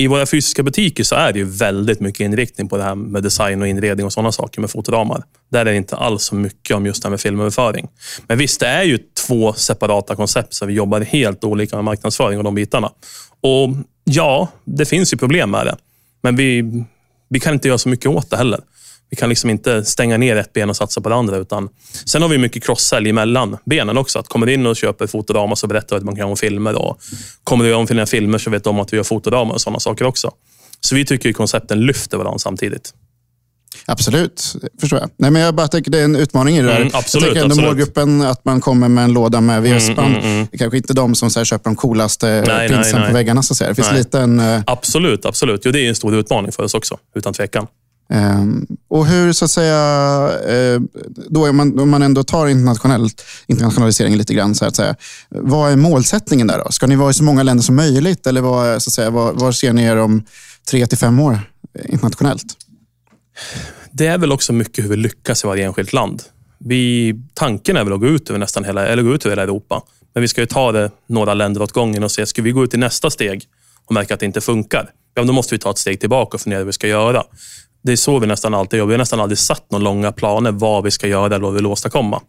I 0.00 0.06
våra 0.06 0.26
fysiska 0.26 0.62
butiker 0.62 1.04
så 1.04 1.14
är 1.14 1.32
det 1.32 1.38
ju 1.38 1.44
väldigt 1.44 2.00
mycket 2.00 2.20
inriktning 2.20 2.68
på 2.68 2.76
det 2.76 2.82
här 2.82 2.94
med 2.94 3.22
design 3.22 3.62
och 3.62 3.68
inredning 3.68 4.06
och 4.06 4.12
sådana 4.12 4.32
saker 4.32 4.60
med 4.60 4.70
fotoramar. 4.70 5.22
Där 5.52 5.60
är 5.60 5.64
det 5.64 5.76
inte 5.76 5.96
alls 5.96 6.22
så 6.24 6.34
mycket 6.34 6.76
om 6.76 6.86
just 6.86 7.02
det 7.02 7.06
här 7.06 7.10
med 7.10 7.20
filmöverföring. 7.20 7.88
Men 8.26 8.38
visst, 8.38 8.60
det 8.60 8.66
är 8.66 8.82
ju 8.82 8.98
två 9.26 9.52
separata 9.52 10.16
koncept 10.16 10.54
så 10.54 10.66
vi 10.66 10.72
jobbar 10.72 11.00
helt 11.00 11.44
olika 11.44 11.76
med 11.76 11.84
marknadsföring 11.84 12.38
och 12.38 12.44
de 12.44 12.54
bitarna. 12.54 12.90
Och 13.42 13.68
ja, 14.08 14.48
det 14.64 14.86
finns 14.86 15.12
ju 15.12 15.16
problem 15.16 15.50
med 15.50 15.66
det. 15.66 15.76
Men 16.22 16.36
vi, 16.36 16.64
vi 17.28 17.40
kan 17.40 17.54
inte 17.54 17.68
göra 17.68 17.78
så 17.78 17.88
mycket 17.88 18.06
åt 18.06 18.30
det 18.30 18.36
heller. 18.36 18.60
Vi 19.10 19.16
kan 19.16 19.28
liksom 19.28 19.50
inte 19.50 19.84
stänga 19.84 20.16
ner 20.16 20.36
ett 20.36 20.52
ben 20.52 20.70
och 20.70 20.76
satsa 20.76 21.00
på 21.00 21.08
det 21.08 21.14
andra. 21.14 21.36
Utan, 21.36 21.68
sen 22.04 22.22
har 22.22 22.28
vi 22.28 22.38
mycket 22.38 22.64
cross-sälj 22.64 23.12
mellan 23.12 23.56
benen 23.64 23.98
också. 23.98 24.18
Att 24.18 24.28
kommer 24.28 24.46
du 24.46 24.54
in 24.54 24.66
och 24.66 24.76
köper 24.76 25.06
fotoramar 25.06 25.54
så 25.54 25.66
berättar 25.66 25.96
vi 25.96 25.98
att 25.98 26.04
man 26.04 26.14
kan 26.14 26.20
göra 26.20 26.30
om 26.30 26.36
filmer. 26.36 26.74
Och 26.74 27.00
kommer 27.44 27.64
du 27.64 27.70
göra 27.70 27.80
om 27.80 27.86
dina 27.86 28.06
filmer 28.06 28.38
så 28.38 28.50
vet 28.50 28.64
de 28.64 28.76
om 28.76 28.80
att 28.80 28.92
vi 28.92 28.96
gör 28.96 29.04
fotoramar 29.04 29.54
och 29.54 29.60
sådana 29.60 29.80
saker 29.80 30.04
också. 30.04 30.30
Så 30.80 30.94
vi 30.94 31.04
tycker 31.04 31.30
att 31.30 31.36
koncepten 31.36 31.80
lyfter 31.80 32.18
varandra 32.18 32.38
samtidigt. 32.38 32.94
Absolut, 33.86 34.56
förstår 34.80 34.98
jag. 34.98 35.10
Nej, 35.16 35.30
men 35.30 35.42
jag 35.42 35.54
bara 35.54 35.68
tänker 35.68 35.90
det 35.90 36.00
är 36.00 36.04
en 36.04 36.16
utmaning 36.16 36.56
i 36.56 36.62
det 36.62 36.68
där. 36.68 36.76
Mm, 36.76 36.90
absolut, 36.92 37.26
jag 37.26 37.34
tänker 37.34 37.42
ändå 37.42 37.52
absolut. 37.52 37.68
målgruppen, 37.68 38.22
att 38.22 38.44
man 38.44 38.60
kommer 38.60 38.88
med 38.88 39.04
en 39.04 39.12
låda 39.12 39.40
med 39.40 39.62
VS-band. 39.62 40.08
Mm, 40.08 40.20
mm, 40.20 40.32
mm. 40.32 40.46
Det 40.50 40.56
är 40.56 40.58
kanske 40.58 40.76
inte 40.76 40.92
de 40.92 41.14
som 41.14 41.30
så 41.30 41.40
här, 41.40 41.44
köper 41.44 41.64
de 41.64 41.76
coolaste 41.76 42.44
nej, 42.46 42.68
prinsen 42.68 43.00
nej. 43.00 43.08
på 43.08 43.14
väggarna. 43.14 43.42
Så 43.42 43.52
att 43.52 43.56
säga. 43.58 43.68
Det 43.68 43.74
finns 43.74 43.90
Nej. 43.90 43.98
lite 43.98 44.20
en... 44.20 44.40
eh, 44.40 44.62
Absolut, 44.66 45.26
absolut. 45.26 45.60
Jo, 45.64 45.72
det 45.72 45.80
är 45.80 45.88
en 45.88 45.94
stor 45.94 46.14
utmaning 46.14 46.52
för 46.52 46.62
oss 46.62 46.74
också, 46.74 46.96
utan 47.14 47.32
tvekan. 47.32 47.66
Ehm, 48.12 48.66
och 48.88 49.06
hur, 49.06 49.32
så 49.32 49.44
att 49.44 49.50
säga, 49.50 49.76
eh, 50.48 50.80
då 51.28 51.46
är 51.46 51.52
man, 51.52 51.78
om 51.78 51.90
man 51.90 52.02
ändå 52.02 52.24
tar 52.24 52.46
internationellt, 52.46 53.24
internationalisering 53.46 54.16
lite 54.16 54.34
grann, 54.34 54.54
så 54.54 54.64
att 54.64 54.76
säga. 54.76 54.96
Vad 55.28 55.72
är 55.72 55.76
målsättningen 55.76 56.46
där 56.46 56.62
då? 56.64 56.72
Ska 56.72 56.86
ni 56.86 56.96
vara 56.96 57.10
i 57.10 57.14
så 57.14 57.24
många 57.24 57.42
länder 57.42 57.64
som 57.64 57.76
möjligt? 57.76 58.26
Eller 58.26 58.40
vad, 58.40 58.66
är, 58.66 58.78
så 58.78 58.88
att 58.88 58.94
säga, 58.94 59.10
var, 59.10 59.32
var 59.32 59.52
ser 59.52 59.72
ni 59.72 59.82
er 59.82 59.96
om 59.96 60.24
tre 60.70 60.86
till 60.86 60.98
fem 60.98 61.20
år 61.20 61.40
eh, 61.78 61.92
internationellt? 61.92 62.44
Det 63.92 64.06
är 64.06 64.18
väl 64.18 64.32
också 64.32 64.52
mycket 64.52 64.84
hur 64.84 64.88
vi 64.88 64.96
lyckas 64.96 65.44
i 65.44 65.46
varje 65.46 65.66
enskilt 65.66 65.92
land. 65.92 66.22
Vi, 66.58 67.14
tanken 67.34 67.76
är 67.76 67.84
väl 67.84 67.92
att 67.92 68.00
gå 68.00 68.06
ut 68.06 68.30
över 68.30 68.38
nästan 68.38 68.64
hela, 68.64 68.86
eller 68.86 69.02
gå 69.02 69.14
ut 69.14 69.26
över 69.26 69.32
hela 69.36 69.42
Europa. 69.42 69.82
Men 70.14 70.20
vi 70.20 70.28
ska 70.28 70.40
ju 70.40 70.46
ta 70.46 70.72
det 70.72 70.90
några 71.06 71.34
länder 71.34 71.62
åt 71.62 71.72
gången 71.72 72.04
och 72.04 72.10
se, 72.10 72.26
ska 72.26 72.42
vi 72.42 72.50
gå 72.50 72.64
ut 72.64 72.74
i 72.74 72.76
nästa 72.76 73.10
steg 73.10 73.44
och 73.84 73.94
märka 73.94 74.14
att 74.14 74.20
det 74.20 74.26
inte 74.26 74.40
funkar? 74.40 74.90
Ja, 75.14 75.22
då 75.22 75.32
måste 75.32 75.54
vi 75.54 75.58
ta 75.58 75.70
ett 75.70 75.78
steg 75.78 76.00
tillbaka 76.00 76.36
och 76.36 76.40
fundera 76.40 76.58
hur 76.58 76.66
vi 76.66 76.72
ska 76.72 76.88
göra. 76.88 77.24
Det 77.82 77.92
är 77.92 77.96
så 77.96 78.18
vi 78.18 78.26
nästan 78.26 78.54
alltid 78.54 78.78
jobbar. 78.78 78.88
Vi 78.88 78.94
har 78.94 78.98
nästan 78.98 79.20
aldrig 79.20 79.38
satt 79.38 79.70
några 79.70 79.84
långa 79.84 80.12
planer 80.12 80.52
vad 80.52 80.84
vi 80.84 80.90
ska 80.90 81.06
göra 81.06 81.26
eller 81.26 81.38
vad 81.38 81.52
vi 81.52 81.56
vill 81.56 81.66
åstadkomma. 81.66 82.20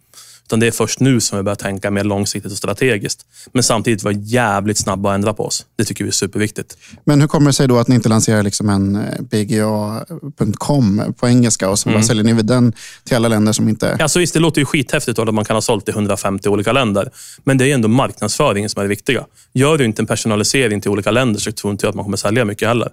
Utan 0.50 0.60
det 0.60 0.68
är 0.68 0.72
först 0.72 1.00
nu 1.00 1.22
som 1.22 1.38
vi 1.38 1.44
börjar 1.44 1.56
tänka 1.56 1.92
mer 1.92 2.04
långsiktigt 2.04 2.52
och 2.52 2.58
strategiskt. 2.58 3.26
Men 3.52 3.64
samtidigt 3.64 4.04
vara 4.04 4.14
jävligt 4.14 4.78
snabba 4.78 5.10
att 5.10 5.16
ändra 5.16 5.34
på 5.34 5.46
oss. 5.46 5.66
Det 5.76 5.86
tycker 5.86 6.04
vi 6.04 6.08
är 6.08 6.12
superviktigt. 6.12 6.78
Men 7.04 7.22
hur 7.22 7.28
kommer 7.28 7.50
det 7.50 7.54
sig 7.54 7.68
då 7.68 7.78
att 7.78 7.88
ni 7.88 7.96
inte 7.96 8.10
lanserar 8.10 8.44
liksom 8.44 8.70
en 8.70 8.96
eh, 8.96 9.22
bga.com 9.22 11.14
på 11.20 11.28
engelska 11.28 11.70
och 11.70 11.80
så 11.80 11.90
bara 11.90 12.04
säljer 12.04 12.24
ni 12.24 12.34
den 12.34 12.74
till 13.04 13.16
alla 13.16 13.28
länder 13.28 13.54
som 13.54 13.70
inte... 13.70 13.96
Alltså 13.96 14.20
visst, 14.20 14.34
det 14.34 14.40
låter 14.40 14.62
ju 14.62 14.66
skithäftigt 14.66 15.20
att 15.20 15.34
man 15.34 15.46
kan 15.46 15.56
ha 15.56 15.62
sålt 15.62 15.90
i 15.90 15.92
150 15.92 16.50
olika 16.50 16.72
länder. 16.72 17.12
Men 17.44 17.58
det 17.58 17.66
är 17.66 17.74
ändå 17.74 17.88
marknadsföringen 17.88 18.70
som 18.70 18.80
är 18.80 18.84
det 18.84 18.90
viktiga. 18.90 19.26
Gör 19.54 19.78
du 19.78 19.86
inte 19.86 20.02
en 20.02 20.08
personalisering 20.08 20.82
till 20.82 20.92
olika 20.92 21.12
länder 21.12 21.40
så 21.40 21.52
tror 21.52 21.72
inte 21.72 21.86
jag 21.86 21.90
att 21.90 21.96
man 21.96 22.06
kommer 22.06 22.18
sälja 22.18 22.46
mycket 22.46 22.68
heller. 22.68 22.90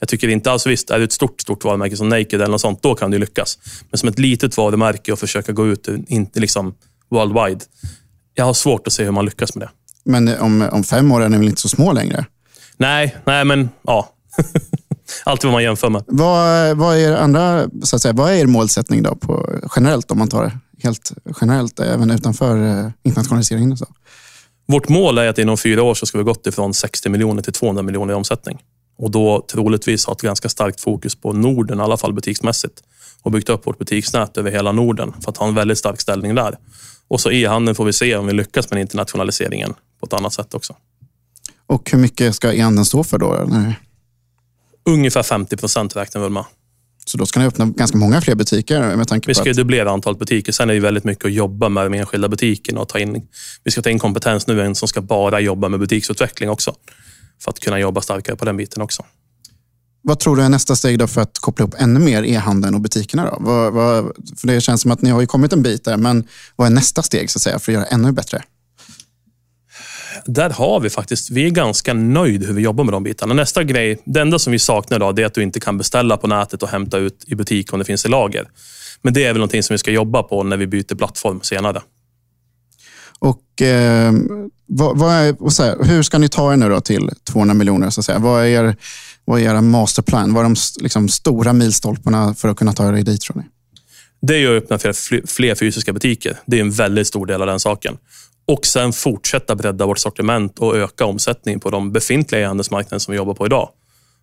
Jag 0.00 0.08
tycker 0.08 0.28
inte 0.28 0.52
alls, 0.52 0.66
visst, 0.66 0.90
är 0.90 0.98
det 0.98 1.04
ett 1.04 1.12
stort, 1.12 1.40
stort 1.40 1.64
varumärke 1.64 1.96
som 1.96 2.08
Naked 2.08 2.34
eller 2.34 2.48
något 2.48 2.60
sånt, 2.60 2.82
då 2.82 2.94
kan 2.94 3.10
du 3.10 3.18
lyckas. 3.18 3.58
Men 3.90 3.98
som 3.98 4.08
ett 4.08 4.18
litet 4.18 4.56
varumärke 4.56 5.12
och 5.12 5.18
försöka 5.18 5.52
gå 5.52 5.66
ut, 5.66 5.88
inte 6.08 6.40
liksom 6.40 6.74
worldwide. 7.10 7.64
Jag 8.34 8.44
har 8.44 8.54
svårt 8.54 8.86
att 8.86 8.92
se 8.92 9.04
hur 9.04 9.10
man 9.10 9.24
lyckas 9.24 9.54
med 9.54 9.66
det. 9.66 9.70
Men 10.04 10.40
om, 10.40 10.68
om 10.72 10.84
fem 10.84 11.12
år 11.12 11.22
är 11.22 11.28
ni 11.28 11.38
väl 11.38 11.48
inte 11.48 11.60
så 11.60 11.68
små 11.68 11.92
längre? 11.92 12.24
Nej, 12.76 13.16
nej 13.24 13.44
men 13.44 13.68
ja. 13.82 14.12
Alltid 15.24 15.44
vad 15.44 15.52
man 15.52 15.62
jämför 15.62 15.90
med. 15.90 16.04
Vad, 16.06 16.76
vad, 16.76 16.96
är 16.96 17.16
andra, 17.16 17.68
så 17.82 17.96
att 17.96 18.02
säga, 18.02 18.12
vad 18.12 18.30
är 18.30 18.34
er 18.34 18.46
målsättning 18.46 19.02
då 19.02 19.14
på, 19.14 19.60
generellt, 19.76 20.10
om 20.10 20.18
man 20.18 20.28
tar 20.28 20.44
det 20.44 20.58
helt 20.82 21.12
generellt, 21.40 21.80
även 21.80 22.10
utanför 22.10 22.66
eh, 22.66 22.90
internationaliseringen? 23.02 23.76
Så? 23.76 23.86
Vårt 24.66 24.88
mål 24.88 25.18
är 25.18 25.28
att 25.28 25.38
inom 25.38 25.56
fyra 25.56 25.82
år 25.82 25.94
så 25.94 26.06
ska 26.06 26.18
vi 26.18 26.24
gått 26.24 26.46
ifrån 26.46 26.74
60 26.74 27.08
miljoner 27.08 27.42
till 27.42 27.52
200 27.52 27.82
miljoner 27.82 28.12
i 28.12 28.16
omsättning. 28.16 28.58
Och 28.98 29.10
då 29.10 29.46
troligtvis 29.52 30.06
ha 30.06 30.12
ett 30.12 30.22
ganska 30.22 30.48
starkt 30.48 30.80
fokus 30.80 31.14
på 31.14 31.32
Norden, 31.32 31.78
i 31.78 31.82
alla 31.82 31.96
fall 31.96 32.12
butiksmässigt. 32.12 32.82
Och 33.22 33.30
byggt 33.30 33.48
upp 33.48 33.66
vårt 33.66 33.78
butiksnät 33.78 34.36
över 34.36 34.50
hela 34.50 34.72
Norden 34.72 35.12
för 35.20 35.30
att 35.30 35.36
ha 35.36 35.48
en 35.48 35.54
väldigt 35.54 35.78
stark 35.78 36.00
ställning 36.00 36.34
där. 36.34 36.58
Och 37.10 37.20
så 37.20 37.30
e-handeln 37.30 37.74
får 37.74 37.84
vi 37.84 37.92
se 37.92 38.16
om 38.16 38.26
vi 38.26 38.32
lyckas 38.32 38.70
med 38.70 38.80
internationaliseringen 38.80 39.74
på 40.00 40.06
ett 40.06 40.12
annat 40.12 40.32
sätt 40.32 40.54
också. 40.54 40.76
Och 41.66 41.90
hur 41.90 41.98
mycket 41.98 42.34
ska 42.34 42.52
e-handeln 42.52 42.84
stå 42.84 43.04
för 43.04 43.18
då? 43.18 43.46
Nej. 43.48 43.78
Ungefär 44.84 45.22
50 45.22 45.56
procent 45.56 45.96
räknar 45.96 46.22
vi 46.22 46.28
med. 46.28 46.44
Så 47.04 47.18
då 47.18 47.26
ska 47.26 47.40
ni 47.40 47.46
öppna 47.46 47.66
ganska 47.66 47.98
många 47.98 48.20
fler 48.20 48.34
butiker? 48.34 48.96
Med 48.96 49.08
tanke 49.08 49.28
vi 49.28 49.34
ska 49.34 49.44
på 49.44 49.50
att... 49.50 49.56
dubblera 49.56 49.90
antalet 49.90 50.18
butiker. 50.18 50.52
Sen 50.52 50.70
är 50.70 50.74
det 50.74 50.80
väldigt 50.80 51.04
mycket 51.04 51.24
att 51.24 51.32
jobba 51.32 51.68
med 51.68 51.86
de 51.86 51.94
enskilda 51.94 52.28
butikerna. 52.28 52.80
Och 52.80 52.88
ta 52.88 52.98
in, 52.98 53.28
vi 53.64 53.70
ska 53.70 53.82
ta 53.82 53.90
in 53.90 53.98
kompetens 53.98 54.46
nu 54.46 54.74
som 54.74 54.88
ska 54.88 55.00
bara 55.00 55.40
jobba 55.40 55.68
med 55.68 55.80
butiksutveckling 55.80 56.50
också. 56.50 56.74
För 57.42 57.50
att 57.50 57.60
kunna 57.60 57.80
jobba 57.80 58.00
starkare 58.00 58.36
på 58.36 58.44
den 58.44 58.56
biten 58.56 58.82
också. 58.82 59.04
Vad 60.02 60.18
tror 60.18 60.36
du 60.36 60.42
är 60.42 60.48
nästa 60.48 60.76
steg 60.76 60.98
då 60.98 61.06
för 61.06 61.20
att 61.20 61.38
koppla 61.38 61.62
ihop 61.62 61.74
ännu 61.78 62.00
mer 62.00 62.22
e-handeln 62.22 62.74
och 62.74 62.80
butikerna? 62.80 63.30
Då? 63.30 63.36
Vad, 63.40 63.72
vad, 63.72 64.12
för 64.36 64.46
Det 64.46 64.60
känns 64.60 64.82
som 64.82 64.90
att 64.90 65.02
ni 65.02 65.10
har 65.10 65.26
kommit 65.26 65.52
en 65.52 65.62
bit 65.62 65.84
där, 65.84 65.96
men 65.96 66.24
vad 66.56 66.66
är 66.66 66.70
nästa 66.70 67.02
steg 67.02 67.30
så 67.30 67.38
att 67.38 67.42
säga, 67.42 67.58
för 67.58 67.72
att 67.72 67.74
göra 67.74 67.86
ännu 67.86 68.12
bättre? 68.12 68.42
Där 70.26 70.50
har 70.50 70.80
vi 70.80 70.90
faktiskt, 70.90 71.30
vi 71.30 71.46
är 71.46 71.50
ganska 71.50 71.94
nöjda 71.94 72.46
hur 72.46 72.54
vi 72.54 72.62
jobbar 72.62 72.84
med 72.84 72.94
de 72.94 73.02
bitarna. 73.02 73.34
Nästa 73.34 73.64
grej, 73.64 74.02
det 74.04 74.20
enda 74.20 74.38
som 74.38 74.52
vi 74.52 74.58
saknar 74.58 74.96
idag, 74.96 75.16
det 75.16 75.22
är 75.22 75.26
att 75.26 75.34
du 75.34 75.42
inte 75.42 75.60
kan 75.60 75.78
beställa 75.78 76.16
på 76.16 76.26
nätet 76.26 76.62
och 76.62 76.68
hämta 76.68 76.98
ut 76.98 77.24
i 77.26 77.34
butik 77.34 77.72
om 77.72 77.78
det 77.78 77.84
finns 77.84 78.04
i 78.04 78.08
lager. 78.08 78.48
Men 79.02 79.14
det 79.14 79.24
är 79.24 79.28
väl 79.28 79.36
någonting 79.36 79.62
som 79.62 79.74
vi 79.74 79.78
ska 79.78 79.90
jobba 79.90 80.22
på 80.22 80.42
när 80.42 80.56
vi 80.56 80.66
byter 80.66 80.94
plattform 80.94 81.40
senare. 81.42 81.82
Och 83.18 83.62
eh, 83.62 84.12
vad, 84.66 84.98
vad 84.98 85.12
är, 85.12 85.62
här, 85.62 85.84
Hur 85.84 86.02
ska 86.02 86.18
ni 86.18 86.28
ta 86.28 86.52
er 86.52 86.56
nu 86.56 86.68
då 86.68 86.80
till 86.80 87.10
200 87.24 87.54
miljoner? 87.54 87.90
Så 87.90 88.00
att 88.00 88.04
säga? 88.04 88.18
Vad 88.18 88.42
är 88.42 88.46
er, 88.46 88.76
vad 89.24 89.40
är 89.40 89.54
er 89.54 89.60
masterplan? 89.60 90.34
Vad 90.34 90.44
är 90.44 90.48
de 90.48 90.56
liksom, 90.80 91.08
stora 91.08 91.52
milstolparna 91.52 92.34
för 92.34 92.48
att 92.48 92.56
kunna 92.56 92.72
ta 92.72 92.88
er 92.88 92.92
dit 93.02 93.20
tror 93.20 93.36
ni? 93.36 93.42
Det 94.22 94.34
är 94.34 94.56
att 94.56 94.62
öppna 94.62 94.78
fler, 94.78 95.26
fler 95.26 95.54
fysiska 95.54 95.92
butiker. 95.92 96.38
Det 96.46 96.56
är 96.56 96.60
en 96.60 96.70
väldigt 96.70 97.06
stor 97.06 97.26
del 97.26 97.40
av 97.40 97.46
den 97.46 97.60
saken. 97.60 97.96
Och 98.46 98.66
sen 98.66 98.92
fortsätta 98.92 99.56
bredda 99.56 99.86
vårt 99.86 99.98
sortiment 99.98 100.58
och 100.58 100.76
öka 100.76 101.04
omsättningen 101.04 101.60
på 101.60 101.70
de 101.70 101.92
befintliga 101.92 102.40
e-handelsmarknader 102.40 102.98
som 102.98 103.12
vi 103.12 103.18
jobbar 103.18 103.34
på 103.34 103.46
idag. 103.46 103.68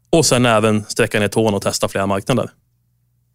Och 0.09 0.25
sen 0.25 0.45
även 0.45 0.83
sträcka 0.87 1.19
ner 1.19 1.27
tån 1.27 1.53
och 1.53 1.61
testa 1.61 1.87
fler 1.87 2.05
marknader. 2.05 2.49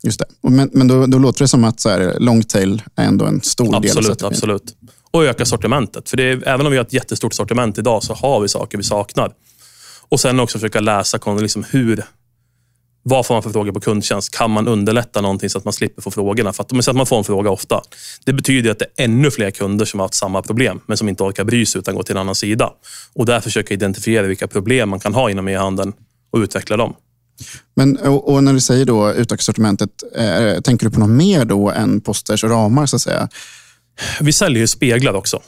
Just 0.03 0.19
det. 0.19 0.51
Men, 0.51 0.71
men 0.73 0.89
då, 0.89 1.07
då 1.07 1.19
låter 1.19 1.45
det 1.45 1.49
som 1.49 1.65
att 1.65 1.81
så 1.81 1.89
här, 1.89 2.17
longtail 2.19 2.83
är 2.97 3.05
ändå 3.05 3.25
en 3.25 3.41
stor 3.41 3.77
absolut, 3.77 3.95
del 3.95 3.99
av 3.99 4.15
strategin. 4.15 4.27
Absolut. 4.27 4.77
Och 5.11 5.25
öka 5.25 5.45
sortimentet. 5.45 6.09
För 6.09 6.17
det 6.17 6.23
är, 6.23 6.49
även 6.49 6.67
om 6.67 6.73
vi 6.73 6.79
har 6.79 6.85
ett 6.85 6.93
jättestort 6.93 7.35
sortiment 7.35 7.79
idag 7.79 8.03
så 8.03 8.15
har 8.15 8.41
vi 8.41 8.49
saker 8.49 8.79
vi 8.79 8.85
saknar. 8.85 9.33
Och 10.13 10.21
sen 10.21 10.41
också 10.41 10.59
försöka 10.59 10.81
läsa 10.81 11.35
liksom 11.41 11.65
hur 11.71 12.05
vad 13.03 13.27
får 13.27 13.35
man 13.35 13.43
för 13.43 13.51
frågor 13.51 13.73
på 13.73 13.81
kundtjänst? 13.81 14.31
Kan 14.31 14.51
man 14.51 14.69
underlätta 14.69 15.21
någonting 15.21 15.51
så 15.51 15.59
att 15.59 15.65
man 15.65 15.73
slipper 15.73 16.03
få 16.03 16.11
frågorna? 16.11 16.53
För 16.53 16.63
att, 16.63 16.89
att 16.89 16.97
man 16.97 17.07
får 17.07 17.19
en 17.19 17.25
fråga 17.25 17.51
ofta. 17.51 17.83
Det 18.25 18.33
betyder 18.33 18.71
att 18.71 18.79
det 18.79 18.85
är 18.85 19.05
ännu 19.05 19.31
fler 19.31 19.51
kunder 19.51 19.85
som 19.85 20.01
har 20.01 20.05
haft 20.05 20.15
samma 20.15 20.43
problem, 20.43 20.81
men 20.87 20.97
som 20.97 21.09
inte 21.09 21.23
orkar 21.23 21.45
bry 21.45 21.67
sig 21.67 21.79
utan 21.79 21.95
går 21.95 22.03
till 22.03 22.17
en 22.17 22.21
annan 22.21 22.35
sida. 22.35 22.71
Och 23.15 23.27
där 23.27 23.41
försöka 23.41 23.75
identifiera 23.75 24.27
vilka 24.27 24.49
problem 24.49 24.89
man 24.89 25.01
kan 25.01 25.15
ha 25.15 25.31
inom 25.31 25.49
e-handeln 25.49 25.93
och 26.33 26.39
utveckla 26.39 26.77
dem. 26.77 26.95
Men, 27.77 27.97
och, 27.97 28.33
och 28.33 28.45
när 28.45 28.53
du 28.53 28.61
säger 28.61 28.85
då 28.85 29.13
utöka 29.13 29.43
sortimentet, 29.43 29.91
eh, 30.17 30.61
tänker 30.61 30.87
du 30.87 30.93
på 30.93 31.01
något 31.01 31.11
mer 31.11 31.45
då 31.45 31.71
än 31.71 32.01
posters 32.01 32.45
och 32.45 32.51
ramar? 32.51 32.87
så 32.87 32.97
att 32.97 33.03
säga? 33.03 33.29
Vi 34.21 34.33
säljer 34.33 34.61
ju 34.61 34.67
speglar 34.67 35.15
också. 35.15 35.43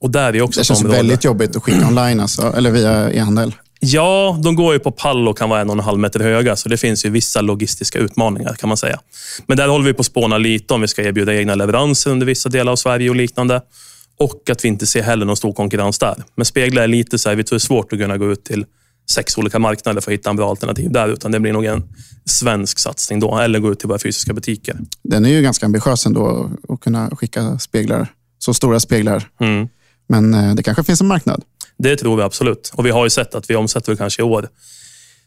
Och 0.00 0.10
där 0.10 0.36
är 0.36 0.42
också 0.42 0.60
det 0.60 0.64
känns 0.64 0.84
väldigt 0.84 1.24
jobbigt 1.24 1.56
att 1.56 1.62
skicka 1.62 1.86
online, 1.86 2.20
alltså, 2.20 2.52
eller 2.56 2.70
via 2.70 3.12
e-handel. 3.12 3.54
Ja, 3.86 4.40
de 4.42 4.54
går 4.54 4.72
ju 4.72 4.78
på 4.78 4.90
pall 4.90 5.28
och 5.28 5.38
kan 5.38 5.50
vara 5.50 5.60
en 5.60 5.70
och 5.70 5.76
en 5.76 5.80
halv 5.80 5.98
meter 5.98 6.20
höga, 6.20 6.56
så 6.56 6.68
det 6.68 6.76
finns 6.76 7.04
ju 7.04 7.10
vissa 7.10 7.40
logistiska 7.40 7.98
utmaningar 7.98 8.54
kan 8.54 8.68
man 8.68 8.76
säga. 8.76 9.00
Men 9.46 9.56
där 9.56 9.68
håller 9.68 9.84
vi 9.84 9.92
på 9.92 10.00
att 10.00 10.06
spåna 10.06 10.38
lite 10.38 10.74
om 10.74 10.80
vi 10.80 10.88
ska 10.88 11.02
erbjuda 11.02 11.34
egna 11.34 11.54
leveranser 11.54 12.10
under 12.10 12.26
vissa 12.26 12.48
delar 12.48 12.72
av 12.72 12.76
Sverige 12.76 13.10
och 13.10 13.16
liknande. 13.16 13.62
Och 14.18 14.50
att 14.50 14.64
vi 14.64 14.68
inte 14.68 14.86
ser 14.86 15.02
heller 15.02 15.26
någon 15.26 15.36
stor 15.36 15.52
konkurrens 15.52 15.98
där. 15.98 16.14
Men 16.36 16.44
speglar 16.44 16.82
är 16.82 16.88
lite 16.88 17.18
så 17.18 17.28
här, 17.28 17.36
vi 17.36 17.44
tror 17.44 17.56
det 17.56 17.58
är 17.58 17.66
svårt 17.66 17.92
att 17.92 17.98
kunna 17.98 18.16
gå 18.16 18.32
ut 18.32 18.44
till 18.44 18.64
sex 19.10 19.38
olika 19.38 19.58
marknader 19.58 20.00
för 20.00 20.10
att 20.10 20.18
hitta 20.18 20.30
en 20.30 20.36
bra 20.36 20.50
alternativ 20.50 20.92
där, 20.92 21.08
utan 21.08 21.32
det 21.32 21.40
blir 21.40 21.52
nog 21.52 21.64
en 21.64 21.82
svensk 22.24 22.78
satsning 22.78 23.20
då, 23.20 23.38
eller 23.38 23.58
gå 23.58 23.72
ut 23.72 23.78
till 23.78 23.88
våra 23.88 23.98
fysiska 23.98 24.32
butiker. 24.32 24.78
Den 25.02 25.24
är 25.24 25.28
ju 25.28 25.42
ganska 25.42 25.66
ambitiös 25.66 26.06
ändå, 26.06 26.50
att 26.68 26.80
kunna 26.80 27.10
skicka 27.10 27.58
speglar, 27.58 28.06
så 28.38 28.54
stora 28.54 28.80
speglar. 28.80 29.28
Mm. 29.40 29.68
Men 30.06 30.34
eh, 30.34 30.54
det 30.54 30.62
kanske 30.62 30.84
finns 30.84 31.00
en 31.00 31.06
marknad. 31.06 31.42
Det 31.78 31.96
tror 31.96 32.16
vi 32.16 32.22
absolut. 32.22 32.72
Och 32.74 32.86
vi 32.86 32.90
har 32.90 33.04
ju 33.04 33.10
sett 33.10 33.34
att 33.34 33.50
vi 33.50 33.56
omsätter 33.56 33.96
kanske 33.96 34.22
i 34.22 34.24
år 34.24 34.48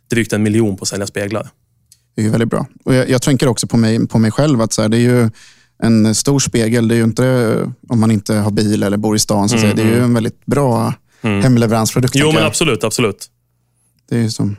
drygt 0.10 0.34
en 0.34 0.44
miljon 0.44 0.78
på 0.78 0.82
att 0.82 0.88
sälja 0.88 1.08
speglar. 1.08 1.50
Det 2.16 2.26
är 2.26 2.30
väldigt 2.30 2.50
bra. 2.50 2.68
Och 2.86 2.94
jag, 2.94 3.10
jag 3.10 3.22
tänker 3.22 3.48
också 3.48 3.68
på 3.68 3.78
mig, 3.78 4.08
på 4.08 4.20
mig 4.20 4.32
själv. 4.32 4.62
att 4.62 4.74
så 4.74 4.82
här, 4.82 4.90
Det 4.90 4.98
är 4.98 5.02
ju 5.02 5.30
en 5.84 6.16
stor 6.16 6.40
spegel. 6.40 6.88
Det 6.88 6.96
är 6.96 6.98
ju 6.98 7.04
inte 7.04 7.56
om 7.90 8.00
man 8.00 8.12
inte 8.12 8.36
har 8.36 8.52
bil 8.52 8.84
eller 8.84 8.98
bor 8.98 9.16
i 9.16 9.20
stan. 9.20 9.50
Så 9.50 9.58
mm, 9.58 9.76
Det 9.76 9.82
är 9.82 9.86
ju 9.86 9.92
mm. 9.92 10.04
en 10.04 10.14
väldigt 10.14 10.46
bra 10.46 10.94
mm. 11.22 11.42
hemleveransprodukt. 11.42 12.16
Jo, 12.16 12.32
men 12.32 12.44
absolut. 12.44 12.84
absolut. 12.84 13.28
Det 14.10 14.18
är 14.18 14.30
som, 14.30 14.56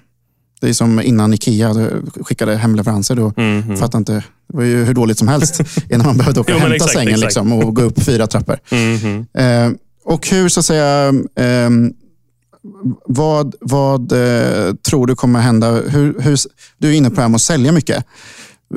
det 0.61 0.69
är 0.69 0.73
som 0.73 1.01
innan 1.01 1.35
Ikea 1.35 1.75
skickade 2.21 2.57
hemleveranser. 2.57 3.15
Då 3.15 3.33
mm, 3.37 3.63
mm. 3.63 3.77
Fattade 3.77 3.99
inte, 3.99 4.13
det 4.13 4.57
var 4.57 4.65
ju 4.65 4.85
hur 4.85 4.95
dåligt 4.95 5.19
som 5.19 5.29
helst 5.29 5.61
innan 5.91 6.07
man 6.07 6.17
behövde 6.17 6.41
åka 6.41 6.55
och 6.55 6.61
hämta 6.61 6.77
exakt, 6.77 6.93
sängen 6.93 7.09
exakt. 7.09 7.25
Liksom, 7.25 7.53
och 7.53 7.75
gå 7.75 7.83
upp 7.83 8.03
fyra 8.03 8.27
trappor. 8.27 8.59
Mm, 8.71 9.27
eh, 9.35 9.79
och 10.09 10.29
hur, 10.29 10.49
så 10.49 10.61
att 10.61 10.67
säga, 10.67 11.09
eh, 11.37 11.71
vad, 13.07 13.55
vad 13.61 14.13
eh, 14.13 14.75
tror 14.75 15.07
du 15.07 15.15
kommer 15.15 15.41
hända? 15.41 15.71
Hur, 15.71 16.21
hur, 16.21 16.39
du 16.79 16.89
är 16.89 16.93
inne 16.93 17.11
på 17.11 17.17
det 17.17 17.23
här 17.23 17.29
med 17.29 17.37
att 17.37 17.43
sälja 17.43 17.73
mycket. 17.73 18.05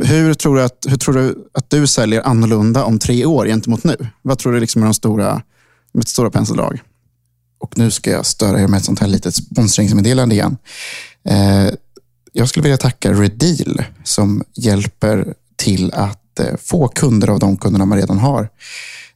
Hur 0.04 0.34
tror, 0.34 0.56
du 0.56 0.64
att, 0.64 0.86
hur 0.90 0.98
tror 0.98 1.16
du 1.16 1.50
att 1.54 1.70
du 1.70 1.88
säljer 1.88 2.22
annorlunda 2.22 2.84
om 2.84 3.00
tre 3.00 3.26
år 3.26 3.46
gentemot 3.46 3.84
nu? 3.84 4.08
Vad 4.22 4.40
tror 4.40 4.54
du 4.54 4.60
liksom 4.60 4.82
är 4.82 4.86
de 4.86 4.94
stora, 4.94 5.42
med 5.92 6.08
stora 6.08 6.30
penseldrag? 6.30 6.82
Och 7.60 7.78
nu 7.78 7.92
ska 7.92 8.12
jag 8.12 8.26
störa 8.26 8.62
er 8.62 8.68
med 8.68 8.78
ett 8.78 8.86
sånt 8.86 9.00
här 9.00 9.08
litet 9.08 9.36
sponsringsmeddelande 9.36 10.36
igen. 10.36 10.58
Eh, 11.30 11.74
jag 12.34 12.50
skulle 12.50 12.64
vilja 12.64 12.78
tacka 12.78 13.14
Redeal 13.14 13.84
som 14.04 14.44
hjälper 14.54 15.34
till 15.56 15.94
att 15.94 16.40
eh, 16.40 16.56
få 16.64 16.88
kunder 16.88 17.28
av 17.28 17.40
de 17.40 17.58
kunderna 17.58 17.86
man 17.86 17.98
redan 17.98 18.18
har. 18.18 18.50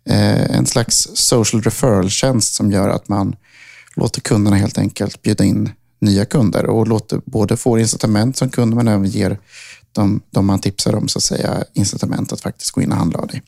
Eh, 0.10 0.56
en 0.58 0.66
slags 0.66 1.08
social 1.14 1.62
referral-tjänst 1.62 2.54
som 2.54 2.72
gör 2.72 2.90
att 2.90 3.10
man 3.10 3.36
låter 3.96 4.22
kunderna 4.22 4.56
helt 4.56 4.78
enkelt 4.78 5.22
bjuda 5.22 5.44
in 5.44 5.70
nya 6.02 6.26
kunder 6.26 6.66
och 6.66 6.88
låter 6.88 7.22
både 7.26 7.58
få 7.58 7.80
incitament 7.80 8.38
som 8.38 8.50
kund 8.50 8.76
men 8.76 8.88
även 8.88 9.06
ger 9.06 9.38
de, 9.92 10.22
de 10.32 10.46
man 10.46 10.60
tipsar 10.60 10.96
om 10.96 11.08
så 11.08 11.20
att 11.20 11.24
säga 11.24 11.64
incitament 11.74 12.34
att 12.34 12.42
faktiskt 12.42 12.72
gå 12.72 12.82
in 12.82 12.92
och 12.92 12.98
handla 12.98 13.20
av 13.20 13.28
dig. 13.28 13.42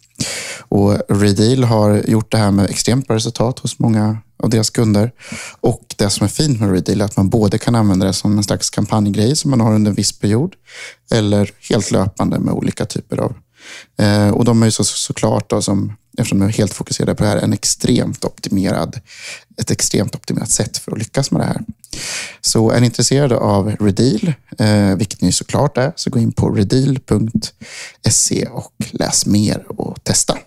Och 0.60 0.98
Redeal 1.10 1.64
har 1.64 1.98
gjort 2.08 2.32
det 2.32 2.38
här 2.38 2.52
med 2.52 2.70
extremt 2.70 3.08
bra 3.08 3.16
resultat 3.16 3.60
hos 3.60 3.80
många 3.80 4.18
av 4.44 4.50
deras 4.50 4.70
kunder. 4.70 5.12
Och 5.60 5.96
det 5.98 6.10
som 6.10 6.24
är 6.24 6.28
fint 6.28 6.60
med 6.60 6.72
Redeal 6.72 7.02
är 7.02 7.06
att 7.06 7.18
man 7.18 7.30
både 7.30 7.58
kan 7.58 7.76
använda 7.76 8.06
det 8.06 8.14
som 8.14 8.38
en 8.38 8.44
slags 8.44 8.70
kampanjgrej 8.70 9.36
som 9.36 9.52
man 9.52 9.62
har 9.62 9.74
under 9.76 9.92
en 9.92 9.96
viss 9.96 10.20
period 10.20 10.54
eller 11.12 11.52
helt 11.70 11.92
löpande 11.92 12.40
med 12.40 12.54
olika 12.54 12.86
typer 12.86 13.18
av 13.18 13.36
Eh, 14.00 14.30
och 14.30 14.46
de 14.46 14.62
är 14.62 14.68
ju 14.68 14.72
så, 14.72 14.84
såklart, 14.84 15.50
då, 15.50 15.62
som, 15.62 15.94
eftersom 16.18 16.40
de 16.40 16.46
är 16.46 16.50
helt 16.50 16.74
fokuserade 16.74 17.16
på 17.16 17.24
det 17.24 17.30
här, 17.30 17.38
en 17.38 17.54
extremt 17.54 18.26
optimerad, 18.26 19.00
ett 19.62 19.72
extremt 19.72 20.16
optimerat 20.16 20.50
sätt 20.50 20.78
för 20.78 20.92
att 20.92 20.98
lyckas 20.98 21.32
med 21.32 21.42
det 21.42 21.46
här. 21.46 21.62
Så 22.42 22.72
är 22.72 22.80
ni 22.80 22.86
intresserade 22.86 23.38
av 23.38 23.76
Redeal, 23.80 24.34
eh, 24.58 24.96
vilket 24.98 25.22
ni 25.22 25.32
såklart 25.32 25.78
är, 25.78 25.94
så 25.96 26.10
gå 26.10 26.20
in 26.20 26.32
på 26.32 26.50
redeal.se 26.50 28.46
och 28.46 28.74
läs 28.92 29.26
mer 29.26 29.64
och 29.68 30.04
testa. 30.04 30.38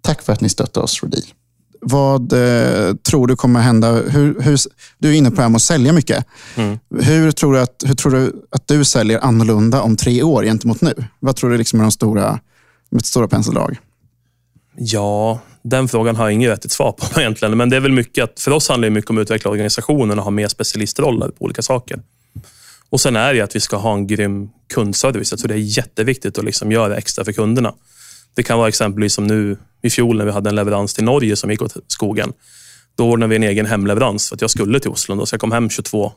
Tack 0.00 0.22
för 0.22 0.32
att 0.32 0.40
ni 0.40 0.48
stöttar 0.48 0.80
oss, 0.80 1.02
Redeal. 1.02 1.24
Vad 1.80 2.32
eh, 2.32 2.94
tror 2.94 3.26
du 3.26 3.36
kommer 3.36 3.60
hända? 3.60 3.92
Hur, 3.92 4.40
hur, 4.40 4.58
du 4.98 5.08
är 5.08 5.12
inne 5.12 5.30
på 5.30 5.36
det 5.36 5.42
här 5.42 5.48
med 5.48 5.56
att 5.56 5.62
sälja 5.62 5.92
mycket. 5.92 6.26
Mm. 6.54 6.78
Hur, 7.00 7.32
tror 7.32 7.52
du 7.52 7.60
att, 7.60 7.82
hur 7.86 7.94
tror 7.94 8.12
du 8.12 8.46
att 8.50 8.68
du 8.68 8.84
säljer 8.84 9.20
annorlunda 9.24 9.82
om 9.82 9.96
tre 9.96 10.22
år 10.22 10.44
gentemot 10.44 10.80
nu? 10.80 11.04
Vad 11.20 11.36
tror 11.36 11.50
du 11.50 11.58
liksom 11.58 11.78
är 11.78 11.82
de 11.82 11.92
stora, 11.92 12.40
med 12.90 13.06
stora 13.06 13.28
penseldrag? 13.28 13.78
Ja, 14.78 15.40
den 15.62 15.88
frågan 15.88 16.16
har 16.16 16.24
jag 16.24 16.32
inget 16.32 16.50
vettigt 16.50 16.72
svar 16.72 16.92
på 16.92 17.20
egentligen. 17.20 17.56
Men 17.56 17.70
det 17.70 17.76
är 17.76 17.80
väl 17.80 17.92
mycket 17.92 18.24
att, 18.24 18.40
för 18.40 18.50
oss 18.50 18.68
handlar 18.68 18.88
det 18.88 18.94
mycket 18.94 19.10
om 19.10 19.18
att 19.18 19.22
utveckla 19.22 19.50
organisationen 19.50 20.18
och 20.18 20.24
ha 20.24 20.30
mer 20.30 20.48
specialistroller 20.48 21.28
på 21.28 21.44
olika 21.44 21.62
saker. 21.62 22.00
Och 22.90 23.00
sen 23.00 23.16
är 23.16 23.34
det 23.34 23.40
att 23.40 23.56
vi 23.56 23.60
ska 23.60 23.76
ha 23.76 23.94
en 23.94 24.06
grym 24.06 24.48
kundservice. 24.74 25.32
Jag 25.32 25.38
tror 25.38 25.48
det 25.48 25.54
är 25.54 25.78
jätteviktigt 25.78 26.38
att 26.38 26.44
liksom 26.44 26.72
göra 26.72 26.96
extra 26.96 27.24
för 27.24 27.32
kunderna. 27.32 27.74
Det 28.34 28.42
kan 28.42 28.58
vara 28.58 28.68
exempelvis 28.68 29.14
som 29.14 29.26
nu 29.26 29.56
i 29.82 29.90
fjol 29.90 30.18
när 30.18 30.24
vi 30.24 30.30
hade 30.30 30.50
en 30.50 30.56
leverans 30.56 30.94
till 30.94 31.04
Norge 31.04 31.36
som 31.36 31.50
gick 31.50 31.62
åt 31.62 31.76
skogen. 31.86 32.32
Då 32.96 33.10
ordnade 33.10 33.30
vi 33.30 33.36
en 33.36 33.42
egen 33.42 33.66
hemleverans 33.66 34.28
för 34.28 34.34
att 34.34 34.40
jag 34.40 34.50
skulle 34.50 34.80
till 34.80 34.90
Oslo. 34.90 35.26
Så 35.26 35.34
jag 35.34 35.40
kom 35.40 35.52
hem 35.52 35.70
22. 35.70 36.12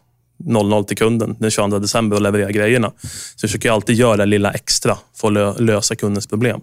22.00 0.46 0.84
till 0.84 0.98
kunden 0.98 1.36
den 1.40 1.52
22 1.52 1.80
december 1.80 2.16
och 2.16 2.22
levererade 2.22 2.54
grejerna. 2.54 2.92
Så 3.36 3.44
jag 3.46 3.50
försöker 3.50 3.72
alltid 3.72 3.96
göra 3.96 4.18
det 4.18 4.26
lilla 4.26 4.52
extra 4.52 4.98
för 5.16 5.50
att 5.50 5.60
lösa 5.60 5.96
kundens 5.96 6.28
problem. 6.28 6.62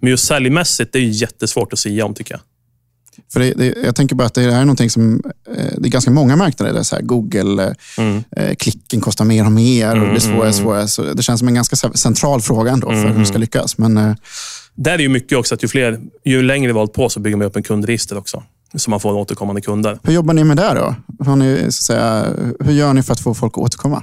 Men 0.00 0.10
just 0.10 0.26
säljmässigt, 0.26 0.92
det 0.92 0.98
är 0.98 1.02
jättesvårt 1.02 1.72
att 1.72 1.78
säga 1.78 2.04
om 2.04 2.14
tycker 2.14 2.34
jag. 2.34 2.40
För 3.32 3.40
det, 3.40 3.52
det, 3.52 3.74
jag 3.84 3.96
tänker 3.96 4.14
bara 4.14 4.26
att 4.26 4.34
det 4.34 4.42
är 4.42 4.60
någonting 4.60 4.90
som, 4.90 5.22
eh, 5.56 5.64
det 5.78 5.88
är 5.88 5.90
ganska 5.90 6.10
många 6.10 6.36
marknader 6.36 6.72
där 6.72 6.82
så 6.82 6.96
här 6.96 7.02
Google, 7.02 7.74
mm. 7.98 8.24
eh, 8.36 8.54
klicken 8.54 9.00
kostar 9.00 9.24
mer 9.24 9.44
och 9.44 9.52
mer 9.52 10.00
och 10.00 10.06
det 10.06 10.10
blir 10.10 10.20
svårare 10.20 10.48
och 10.48 10.54
svårare. 10.54 10.88
Så 10.88 11.02
det 11.02 11.22
känns 11.22 11.38
som 11.38 11.48
en 11.48 11.54
ganska 11.54 11.76
central 11.76 12.40
fråga 12.40 12.72
ändå 12.72 12.90
för 12.90 13.08
hur 13.08 13.18
det 13.18 13.26
ska 13.26 13.38
lyckas. 13.38 13.78
Men, 13.78 13.96
eh, 13.96 14.14
där 14.74 14.92
är 14.92 14.98
ju 14.98 15.08
mycket 15.08 15.38
också 15.38 15.54
att 15.54 15.64
ju, 15.64 15.68
fler, 15.68 16.00
ju 16.24 16.42
längre 16.42 16.72
vi 16.72 16.78
har 16.78 16.86
på 16.86 17.08
så 17.08 17.20
bygger 17.20 17.36
man 17.36 17.46
upp 17.46 17.56
en 17.56 17.62
kundregister 17.62 18.18
också. 18.18 18.42
Så 18.74 18.90
man 18.90 19.00
får 19.00 19.12
återkommande 19.12 19.60
kunder. 19.60 19.98
Hur 20.02 20.12
jobbar 20.12 20.34
ni 20.34 20.44
med 20.44 20.56
det 20.56 20.74
då? 20.74 20.94
Har 21.24 21.36
ni, 21.36 21.72
säga, 21.72 22.26
hur 22.60 22.72
gör 22.72 22.94
ni 22.94 23.02
för 23.02 23.12
att 23.12 23.20
få 23.20 23.34
folk 23.34 23.52
att 23.52 23.58
återkomma? 23.58 24.02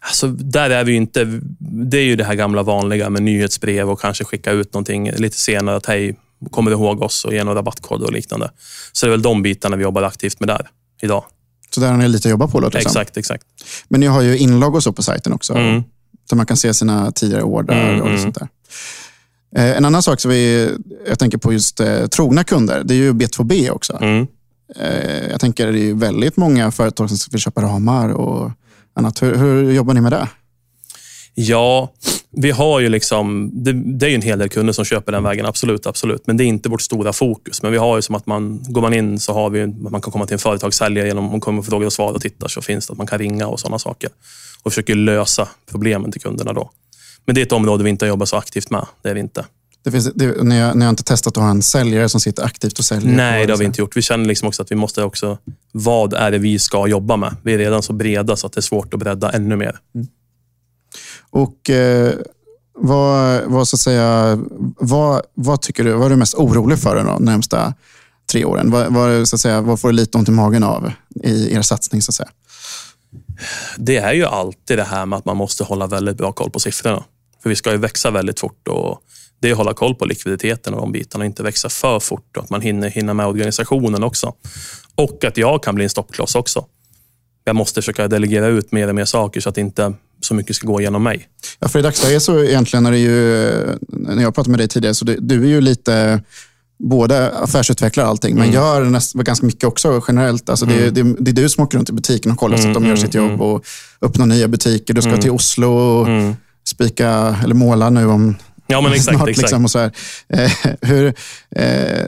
Alltså, 0.00 0.28
där 0.28 0.70
är 0.70 0.84
vi 0.84 0.94
inte... 0.94 1.40
Det 1.58 1.98
är 1.98 2.04
ju 2.04 2.16
det 2.16 2.24
här 2.24 2.34
gamla 2.34 2.62
vanliga 2.62 3.10
med 3.10 3.22
nyhetsbrev 3.22 3.90
och 3.90 4.00
kanske 4.00 4.24
skicka 4.24 4.50
ut 4.50 4.74
någonting 4.74 5.10
lite 5.10 5.36
senare. 5.36 5.76
Att 5.76 5.86
hej, 5.86 6.16
kommer 6.50 6.70
du 6.70 6.76
ihåg 6.76 7.02
oss 7.02 7.24
och 7.24 7.32
ge 7.32 7.44
några 7.44 7.58
rabattkoder 7.58 8.06
och 8.06 8.12
liknande. 8.12 8.50
Så 8.92 9.06
det 9.06 9.10
är 9.10 9.10
väl 9.10 9.22
de 9.22 9.42
bitarna 9.42 9.76
vi 9.76 9.82
jobbar 9.82 10.02
aktivt 10.02 10.40
med 10.40 10.48
där 10.48 10.68
idag. 11.02 11.24
Så 11.70 11.80
där 11.80 11.90
har 11.90 11.96
ni 11.96 12.08
lite 12.08 12.28
att 12.28 12.30
jobba 12.30 12.48
på? 12.48 12.60
Låter 12.60 12.78
exakt, 12.78 13.16
exakt. 13.16 13.44
Men 13.88 14.00
ni 14.00 14.06
har 14.06 14.22
ju 14.22 14.38
inlogg 14.38 14.74
och 14.74 14.82
så 14.82 14.92
på 14.92 15.02
sajten 15.02 15.32
också. 15.32 15.54
Mm. 15.54 15.82
Så 16.30 16.36
man 16.36 16.46
kan 16.46 16.56
se 16.56 16.74
sina 16.74 17.12
tidigare 17.12 17.42
order 17.42 17.88
mm, 17.88 18.00
och 18.00 18.08
mm. 18.08 18.22
sånt 18.22 18.34
där. 18.34 18.48
Eh, 19.56 19.76
en 19.76 19.84
annan 19.84 20.02
sak 20.02 20.20
som 20.20 20.30
vi, 20.30 20.70
jag 21.08 21.18
tänker 21.18 21.38
på 21.38 21.52
just 21.52 21.80
eh, 21.80 22.06
trogna 22.06 22.44
kunder, 22.44 22.82
det 22.84 22.94
är 22.94 22.98
ju 22.98 23.12
B2B 23.12 23.70
också. 23.70 23.98
Mm. 24.00 24.26
Eh, 24.76 25.30
jag 25.30 25.40
tänker 25.40 25.72
det 25.72 25.90
är 25.90 25.94
väldigt 25.94 26.36
många 26.36 26.70
företag 26.70 27.10
som 27.10 27.18
vill 27.30 27.40
köpa 27.40 27.62
ramar 27.62 28.08
och 28.08 28.50
annat. 28.94 29.22
Hur, 29.22 29.34
hur 29.34 29.72
jobbar 29.72 29.94
ni 29.94 30.00
med 30.00 30.12
det? 30.12 30.28
Ja, 31.34 31.92
vi 32.30 32.50
har 32.50 32.80
ju 32.80 32.88
liksom, 32.88 33.50
det, 33.52 33.72
det, 33.72 34.10
är 34.10 34.14
en 34.14 34.22
hel 34.22 34.38
del 34.38 34.48
kunder 34.48 34.72
som 34.72 34.84
köper 34.84 35.12
den 35.12 35.22
vägen, 35.22 35.46
absolut. 35.46 35.86
absolut. 35.86 36.26
Men 36.26 36.36
det 36.36 36.44
är 36.44 36.46
inte 36.46 36.68
vårt 36.68 36.82
stora 36.82 37.12
fokus. 37.12 37.62
Men 37.62 37.72
vi 37.72 37.78
har 37.78 37.96
ju 37.96 38.02
som 38.02 38.14
att 38.14 38.26
man, 38.26 38.64
går 38.68 38.80
man 38.80 38.94
in 38.94 39.20
så 39.20 39.32
har 39.32 39.50
vi, 39.50 39.66
man 39.66 40.00
kan 40.00 40.12
komma 40.12 40.26
till 40.26 40.32
en 40.32 40.38
företagssäljare 40.38 41.06
genom 41.08 41.34
att 41.34 41.40
komma 41.40 41.62
frågor 41.62 41.86
och 41.86 41.92
svar 41.92 42.12
och 42.12 42.20
titta 42.20 42.48
så 42.48 42.62
finns 42.62 42.86
det 42.86 42.92
att 42.92 42.98
man 42.98 43.06
kan 43.06 43.18
ringa 43.18 43.46
och 43.46 43.60
sådana 43.60 43.78
saker. 43.78 44.10
Och 44.62 44.72
försöker 44.72 44.94
lösa 44.94 45.48
problemen 45.70 46.12
till 46.12 46.20
kunderna 46.20 46.52
då. 46.52 46.70
Men 47.26 47.34
det 47.34 47.40
är 47.40 47.46
ett 47.46 47.52
område 47.52 47.84
vi 47.84 47.90
inte 47.90 48.06
jobbar 48.06 48.26
så 48.26 48.36
aktivt 48.36 48.70
med. 48.70 48.86
Det 49.02 49.08
är 49.08 49.14
vi 49.14 49.20
inte. 49.20 49.44
Det 49.82 49.90
finns, 49.90 50.12
det, 50.14 50.42
ni, 50.42 50.60
har, 50.60 50.74
ni 50.74 50.84
har 50.84 50.90
inte 50.90 51.02
testat 51.02 51.36
att 51.36 51.42
ha 51.42 51.50
en 51.50 51.62
säljare 51.62 52.08
som 52.08 52.20
sitter 52.20 52.44
aktivt 52.44 52.78
och 52.78 52.84
säljer? 52.84 53.12
Nej, 53.16 53.46
det 53.46 53.52
har 53.52 53.58
vi 53.58 53.64
inte 53.64 53.80
gjort. 53.80 53.96
Vi 53.96 54.02
känner 54.02 54.24
liksom 54.24 54.48
också 54.48 54.62
att 54.62 54.70
vi 54.70 54.76
måste 54.76 55.02
också... 55.02 55.38
Vad 55.72 56.12
är 56.12 56.30
det 56.30 56.38
vi 56.38 56.58
ska 56.58 56.86
jobba 56.86 57.16
med? 57.16 57.36
Vi 57.42 57.54
är 57.54 57.58
redan 57.58 57.82
så 57.82 57.92
breda 57.92 58.36
så 58.36 58.46
att 58.46 58.52
det 58.52 58.60
är 58.60 58.62
svårt 58.62 58.94
att 58.94 59.00
bredda 59.00 59.30
ännu 59.30 59.56
mer. 59.56 59.78
Mm. 59.94 60.06
Och 61.30 61.70
eh, 61.70 62.14
vad, 62.78 63.42
vad, 63.44 63.68
så 63.68 63.76
att 63.76 63.80
säga, 63.80 64.38
vad, 64.78 65.22
vad, 65.34 65.62
tycker 65.62 65.84
du, 65.84 65.92
vad 65.92 66.06
är 66.06 66.10
du 66.10 66.16
mest 66.16 66.34
orolig 66.34 66.78
för 66.78 67.04
de 67.04 67.24
närmsta 67.24 67.74
tre 68.32 68.44
åren? 68.44 68.70
Vad, 68.70 68.92
vad, 68.92 69.28
så 69.28 69.36
att 69.36 69.40
säga, 69.40 69.60
vad 69.60 69.80
får 69.80 69.88
du 69.88 69.94
lite 69.94 70.18
ont 70.18 70.28
i 70.28 70.32
magen 70.32 70.64
av 70.64 70.92
i 71.24 71.54
er 71.54 71.62
satsning? 71.62 72.02
Så 72.02 72.10
att 72.10 72.14
säga? 72.14 72.28
Det 73.76 73.96
är 73.96 74.12
ju 74.12 74.24
alltid 74.24 74.78
det 74.78 74.84
här 74.84 75.06
med 75.06 75.16
att 75.16 75.24
man 75.24 75.36
måste 75.36 75.64
hålla 75.64 75.86
väldigt 75.86 76.16
bra 76.16 76.32
koll 76.32 76.50
på 76.50 76.60
siffrorna. 76.60 77.04
För 77.46 77.50
vi 77.50 77.56
ska 77.56 77.72
ju 77.72 77.78
växa 77.78 78.10
väldigt 78.10 78.40
fort 78.40 78.68
och 78.68 79.00
det 79.40 79.48
är 79.48 79.52
att 79.52 79.58
hålla 79.58 79.74
koll 79.74 79.94
på 79.94 80.04
likviditeten 80.04 80.74
och 80.74 80.80
de 80.80 80.92
bitarna 80.92 81.22
och 81.22 81.26
inte 81.26 81.42
växa 81.42 81.68
för 81.68 82.00
fort 82.00 82.36
och 82.36 82.44
att 82.44 82.50
man 82.50 82.60
hinner, 82.60 82.90
hinner 82.90 83.14
med 83.14 83.26
organisationen 83.26 84.02
också. 84.02 84.34
Och 84.94 85.24
att 85.24 85.36
jag 85.36 85.62
kan 85.62 85.74
bli 85.74 85.84
en 85.84 85.90
stoppkloss 85.90 86.34
också. 86.34 86.64
Jag 87.44 87.56
måste 87.56 87.82
försöka 87.82 88.08
delegera 88.08 88.46
ut 88.46 88.72
mer 88.72 88.88
och 88.88 88.94
mer 88.94 89.04
saker 89.04 89.40
så 89.40 89.48
att 89.48 89.58
inte 89.58 89.92
så 90.20 90.34
mycket 90.34 90.56
ska 90.56 90.66
gå 90.66 90.80
genom 90.80 91.02
mig. 91.02 91.28
Ja, 91.58 91.68
för 91.68 91.78
i 91.78 91.82
dagsläget 91.82 92.22
så 92.22 92.44
egentligen 92.44 92.86
är 92.86 92.90
det 92.90 92.98
ju, 92.98 93.52
när 93.88 94.22
jag 94.22 94.34
pratade 94.34 94.50
med 94.50 94.60
dig 94.60 94.68
tidigare, 94.68 94.94
så 94.94 95.04
du, 95.04 95.16
du 95.20 95.42
är 95.42 95.48
ju 95.48 95.60
lite 95.60 96.22
både 96.78 97.30
affärsutvecklare 97.30 98.06
och 98.06 98.10
allting, 98.10 98.34
men 98.34 98.44
mm. 98.44 98.54
gör 98.54 98.84
näst, 98.84 99.14
ganska 99.14 99.46
mycket 99.46 99.64
också 99.64 100.02
generellt. 100.08 100.48
Alltså 100.48 100.66
mm. 100.66 100.78
det, 100.78 101.02
det, 101.02 101.14
det, 101.18 101.30
är 101.30 101.34
du 101.42 101.48
som 101.48 101.64
åker 101.64 101.78
runt 101.78 101.90
i 101.90 101.92
butiken 101.92 102.32
och 102.32 102.38
kollar 102.38 102.56
mm, 102.56 102.62
så 102.62 102.68
att 102.68 102.74
de 102.74 102.82
gör 102.82 102.92
mm, 102.92 103.02
sitt 103.02 103.14
jobb 103.14 103.28
mm. 103.28 103.40
och 103.40 103.66
öppnar 104.02 104.26
nya 104.26 104.48
butiker. 104.48 104.94
Du 104.94 105.02
ska 105.02 105.16
till 105.16 105.30
Oslo 105.30 105.68
och 105.68 106.08
spika, 106.68 107.36
eller 107.42 107.54
måla 107.54 107.90
nu 107.90 108.06
om 108.06 108.36
Ja, 108.66 108.80
men 108.80 108.92
exakt. 108.94 109.16
Snart, 109.16 109.28
exakt. 109.28 109.42
Liksom, 109.42 109.64
och 109.64 109.70
så 109.70 109.78
här. 109.78 109.92
Eh, 110.28 110.52
hur, 110.80 111.06
eh, 111.06 111.12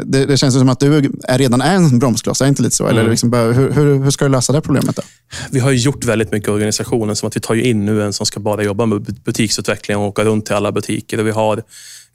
det, 0.05 0.27
det, 0.27 0.37
känns 0.37 0.55
som 0.55 0.69
att 0.69 0.81
du 0.81 1.11
är 1.29 1.39
redan 1.39 1.61
är 1.61 1.75
en 1.75 1.99
bromskloss, 1.99 2.41
är 2.41 2.47
inte 2.47 2.63
lite 2.63 2.77
så? 2.77 2.85
Mm. 2.85 2.99
Eller 2.99 3.11
liksom, 3.11 3.33
hur, 3.33 3.73
hur, 3.73 4.05
hur, 4.05 4.11
ska 4.11 4.25
du 4.25 4.31
lösa 4.31 4.53
det 4.53 4.61
problemet? 4.61 4.97
Då? 4.97 5.03
Vi 5.51 5.61
har 5.61 5.71
gjort 5.71 6.05
väldigt 6.05 6.33
mycket 6.33 6.49
i 6.49 6.53
organisationen, 6.53 7.17
som 7.17 7.27
att 7.27 7.37
vi 7.37 7.41
tar 7.41 7.55
in 7.55 7.85
nu 7.85 8.03
en 8.03 8.13
som 8.13 8.27
ska 8.27 8.41
bara 8.41 8.63
jobba 8.63 8.87
med 8.87 9.03
butiksutveckling 9.03 9.97
och 9.97 10.07
åka 10.07 10.25
runt 10.25 10.47
till 10.47 10.55
alla 10.55 10.73
butiker. 10.73 11.21
Och 11.21 11.27
vi 11.27 11.31
har 11.31 11.63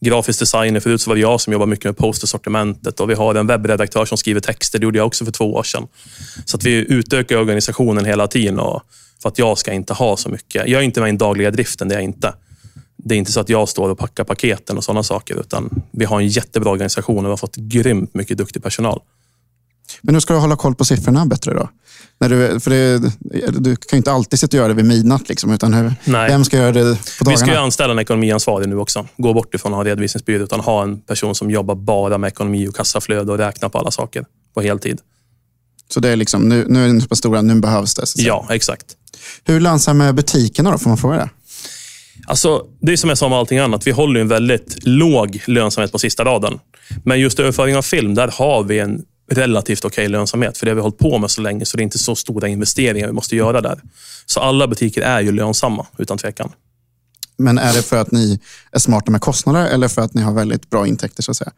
grafisk 0.05 0.39
designer. 0.39 0.79
Förut 0.79 1.01
så 1.01 1.09
var 1.09 1.15
det 1.15 1.21
jag 1.21 1.41
som 1.41 1.53
jobbade 1.53 1.69
mycket 1.69 1.85
med 1.85 1.97
postersortimentet 1.97 2.99
och 2.99 3.09
vi 3.09 3.13
har 3.13 3.35
en 3.35 3.47
webbredaktör 3.47 4.05
som 4.05 4.17
skriver 4.17 4.41
texter. 4.41 4.79
Det 4.79 4.83
gjorde 4.83 4.97
jag 4.97 5.07
också 5.07 5.25
för 5.25 5.31
två 5.31 5.53
år 5.53 5.63
sedan. 5.63 5.87
Så 6.45 6.57
att 6.57 6.63
vi 6.63 6.85
utökar 6.89 7.37
organisationen 7.37 8.05
hela 8.05 8.27
tiden 8.27 8.59
och 8.59 8.81
för 9.23 9.29
att 9.29 9.39
jag 9.39 9.57
ska 9.57 9.73
inte 9.73 9.93
ha 9.93 10.17
så 10.17 10.29
mycket. 10.29 10.67
Jag 10.67 10.81
är 10.81 10.85
inte 10.85 10.99
med 10.99 11.07
i 11.07 11.11
den 11.11 11.17
dagliga 11.17 11.51
driften, 11.51 11.87
det 11.87 11.95
är 11.95 11.99
jag 11.99 12.03
inte 12.03 12.33
det 13.05 13.15
är 13.15 13.19
inte 13.19 13.31
så 13.31 13.39
att 13.39 13.49
jag 13.49 13.69
står 13.69 13.89
och 13.89 13.97
packar 13.97 14.23
paketen 14.23 14.77
och 14.77 14.83
sådana 14.83 15.03
saker, 15.03 15.39
utan 15.39 15.81
vi 15.91 16.05
har 16.05 16.19
en 16.19 16.27
jättebra 16.27 16.71
organisation 16.71 17.17
och 17.17 17.25
vi 17.25 17.29
har 17.29 17.37
fått 17.37 17.55
grymt 17.55 18.13
mycket 18.13 18.37
duktig 18.37 18.63
personal. 18.63 19.01
Men 20.01 20.15
hur 20.15 20.19
ska 20.19 20.33
du 20.33 20.39
hålla 20.39 20.55
koll 20.55 20.75
på 20.75 20.85
siffrorna 20.85 21.25
bättre 21.25 21.53
då? 21.53 21.69
När 22.17 22.29
du, 22.29 22.59
för 22.59 22.69
det, 22.69 22.99
du 23.59 23.75
kan 23.75 23.89
ju 23.91 23.97
inte 23.97 24.11
alltid 24.11 24.39
sitta 24.39 24.57
och 24.57 24.59
göra 24.59 24.67
det 24.67 24.73
vid 24.73 24.85
midnatt. 24.85 25.29
Liksom, 25.29 25.51
utan 25.51 25.73
hur, 25.73 25.93
Nej. 26.05 26.29
Vem 26.29 26.45
ska 26.45 26.57
göra 26.57 26.71
det 26.71 26.83
på 26.83 27.23
dagarna? 27.23 27.31
Vi 27.31 27.37
ska 27.37 27.51
ju 27.51 27.57
anställa 27.57 27.93
en 27.93 27.99
ekonomiansvarig 27.99 28.69
nu 28.69 28.77
också. 28.77 29.07
Gå 29.17 29.33
bort 29.33 29.55
ifrån 29.55 29.73
att 29.73 29.77
ha 29.77 29.83
redovisningsbyrå, 29.83 30.43
utan 30.43 30.59
ha 30.59 30.83
en 30.83 31.01
person 31.01 31.35
som 31.35 31.51
jobbar 31.51 31.75
bara 31.75 32.17
med 32.17 32.27
ekonomi 32.27 32.67
och 32.67 32.75
kassaflöde 32.75 33.31
och 33.31 33.37
räknar 33.37 33.69
på 33.69 33.77
alla 33.77 33.91
saker 33.91 34.25
på 34.53 34.61
heltid. 34.61 34.99
Så 35.89 35.99
det 35.99 36.09
är 36.09 36.15
liksom, 36.15 36.49
nu, 36.49 36.65
nu 36.69 36.83
är 36.83 36.87
den 36.87 37.01
så 37.01 37.07
pass 37.07 37.17
stora, 37.17 37.41
nu 37.41 37.55
behövs 37.55 37.93
det? 37.93 38.05
Ja, 38.15 38.47
exakt. 38.49 38.85
Hur 39.43 39.59
lönsamma 39.59 40.05
är 40.05 40.13
butikerna 40.13 40.71
då? 40.71 40.77
Får 40.77 40.89
man 40.89 40.97
fråga 40.97 41.15
det? 41.17 41.29
Alltså, 42.27 42.65
det 42.81 42.91
är 42.91 42.97
som 42.97 43.09
jag 43.09 43.17
sa 43.17 43.29
med 43.29 43.37
allting 43.37 43.59
annat. 43.59 43.87
Vi 43.87 43.91
håller 43.91 44.19
en 44.19 44.27
väldigt 44.27 44.77
låg 44.85 45.43
lönsamhet 45.47 45.91
på 45.91 45.99
sista 45.99 46.25
raden. 46.25 46.59
Men 47.03 47.19
just 47.19 47.39
överföring 47.39 47.77
av 47.77 47.81
film, 47.81 48.15
där 48.15 48.27
har 48.27 48.63
vi 48.63 48.79
en 48.79 49.01
relativt 49.31 49.85
okej 49.85 50.03
okay 50.03 50.07
lönsamhet. 50.07 50.57
För 50.57 50.65
det 50.65 50.71
har 50.71 50.75
vi 50.75 50.81
hållit 50.81 50.97
på 50.97 51.17
med 51.17 51.31
så 51.31 51.41
länge, 51.41 51.65
så 51.65 51.77
det 51.77 51.81
är 51.81 51.83
inte 51.83 51.99
så 51.99 52.15
stora 52.15 52.47
investeringar 52.47 53.07
vi 53.07 53.13
måste 53.13 53.35
göra 53.35 53.61
där. 53.61 53.81
Så 54.25 54.39
alla 54.39 54.67
butiker 54.67 55.01
är 55.01 55.21
ju 55.21 55.31
lönsamma, 55.31 55.87
utan 55.97 56.17
tvekan. 56.17 56.51
Men 57.37 57.57
är 57.57 57.73
det 57.73 57.81
för 57.81 57.97
att 57.97 58.11
ni 58.11 58.39
är 58.71 58.79
smarta 58.79 59.11
med 59.11 59.21
kostnader 59.21 59.65
eller 59.65 59.87
för 59.87 60.01
att 60.01 60.13
ni 60.13 60.21
har 60.21 60.33
väldigt 60.33 60.69
bra 60.69 60.87
intäkter? 60.87 61.23
så 61.23 61.31
att 61.31 61.37
säga? 61.37 61.51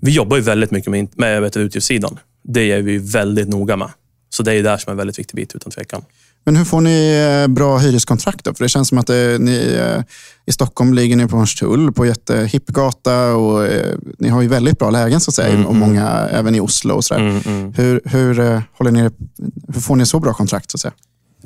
Vi 0.00 0.10
jobbar 0.10 0.36
ju 0.36 0.42
väldigt 0.42 0.70
mycket 0.70 0.90
med, 0.90 1.08
med 1.16 1.56
utgiftssidan. 1.56 2.18
Det 2.44 2.72
är 2.72 2.82
vi 2.82 2.98
väldigt 2.98 3.48
noga 3.48 3.76
med. 3.76 3.90
Så 4.30 4.42
det 4.42 4.54
är 4.54 4.62
där 4.62 4.76
som 4.76 4.90
är 4.90 4.92
en 4.92 4.96
väldigt 4.96 5.18
viktig 5.18 5.36
bit, 5.36 5.54
utan 5.54 5.72
tvekan. 5.72 6.02
Men 6.44 6.56
hur 6.56 6.64
får 6.64 6.80
ni 6.80 7.28
eh, 7.42 7.48
bra 7.48 7.78
hyreskontrakt 7.78 8.44
då? 8.44 8.54
För 8.54 8.64
det 8.64 8.68
känns 8.68 8.88
som 8.88 8.98
att 8.98 9.10
eh, 9.10 9.16
ni 9.38 9.76
eh, 9.80 10.02
i 10.46 10.52
Stockholm 10.52 10.94
ligger 10.94 11.16
ni 11.16 11.28
på 11.28 11.36
Hornstull 11.36 11.92
på 11.92 12.06
jättehipp 12.06 12.66
gata 12.66 13.34
och 13.34 13.68
ni 14.18 14.28
har 14.28 14.42
ju 14.42 14.48
väldigt 14.48 14.78
bra 14.78 14.90
lägen 14.90 15.20
så 15.20 15.30
att 15.30 15.34
säga. 15.34 15.48
Mm, 15.48 15.66
och 15.66 15.74
mm. 15.74 15.88
många 15.88 16.08
även 16.30 16.54
i 16.54 16.60
Oslo 16.60 16.94
och 16.94 17.04
sådär. 17.04 17.20
Mm, 17.20 17.40
mm. 17.46 17.72
Hur, 17.72 18.00
hur, 18.04 18.62
håller 18.72 18.90
ni, 18.90 19.10
hur 19.74 19.80
får 19.80 19.96
ni 19.96 20.06
så 20.06 20.20
bra 20.20 20.34
kontrakt 20.34 20.70
så 20.70 20.76
att 20.76 20.80
säga? 20.80 20.92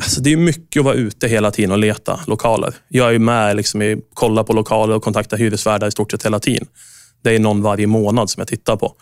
Alltså 0.00 0.20
det 0.20 0.32
är 0.32 0.36
mycket 0.36 0.80
att 0.80 0.84
vara 0.84 0.94
ute 0.94 1.28
hela 1.28 1.50
tiden 1.50 1.72
och 1.72 1.78
leta 1.78 2.20
lokaler. 2.26 2.74
Jag 2.88 3.14
är 3.14 3.18
med 3.18 3.56
liksom 3.56 3.82
i 3.82 3.96
kolla 4.14 4.44
på 4.44 4.52
lokaler 4.52 4.94
och 4.94 5.02
kontakta 5.02 5.36
hyresvärdar 5.36 5.88
i 5.88 5.90
stort 5.90 6.10
sett 6.10 6.24
hela 6.24 6.40
tiden. 6.40 6.66
Det 7.22 7.34
är 7.34 7.38
någon 7.38 7.62
varje 7.62 7.86
månad 7.86 8.30
som 8.30 8.40
jag 8.40 8.48
tittar 8.48 8.76
på. 8.76 8.94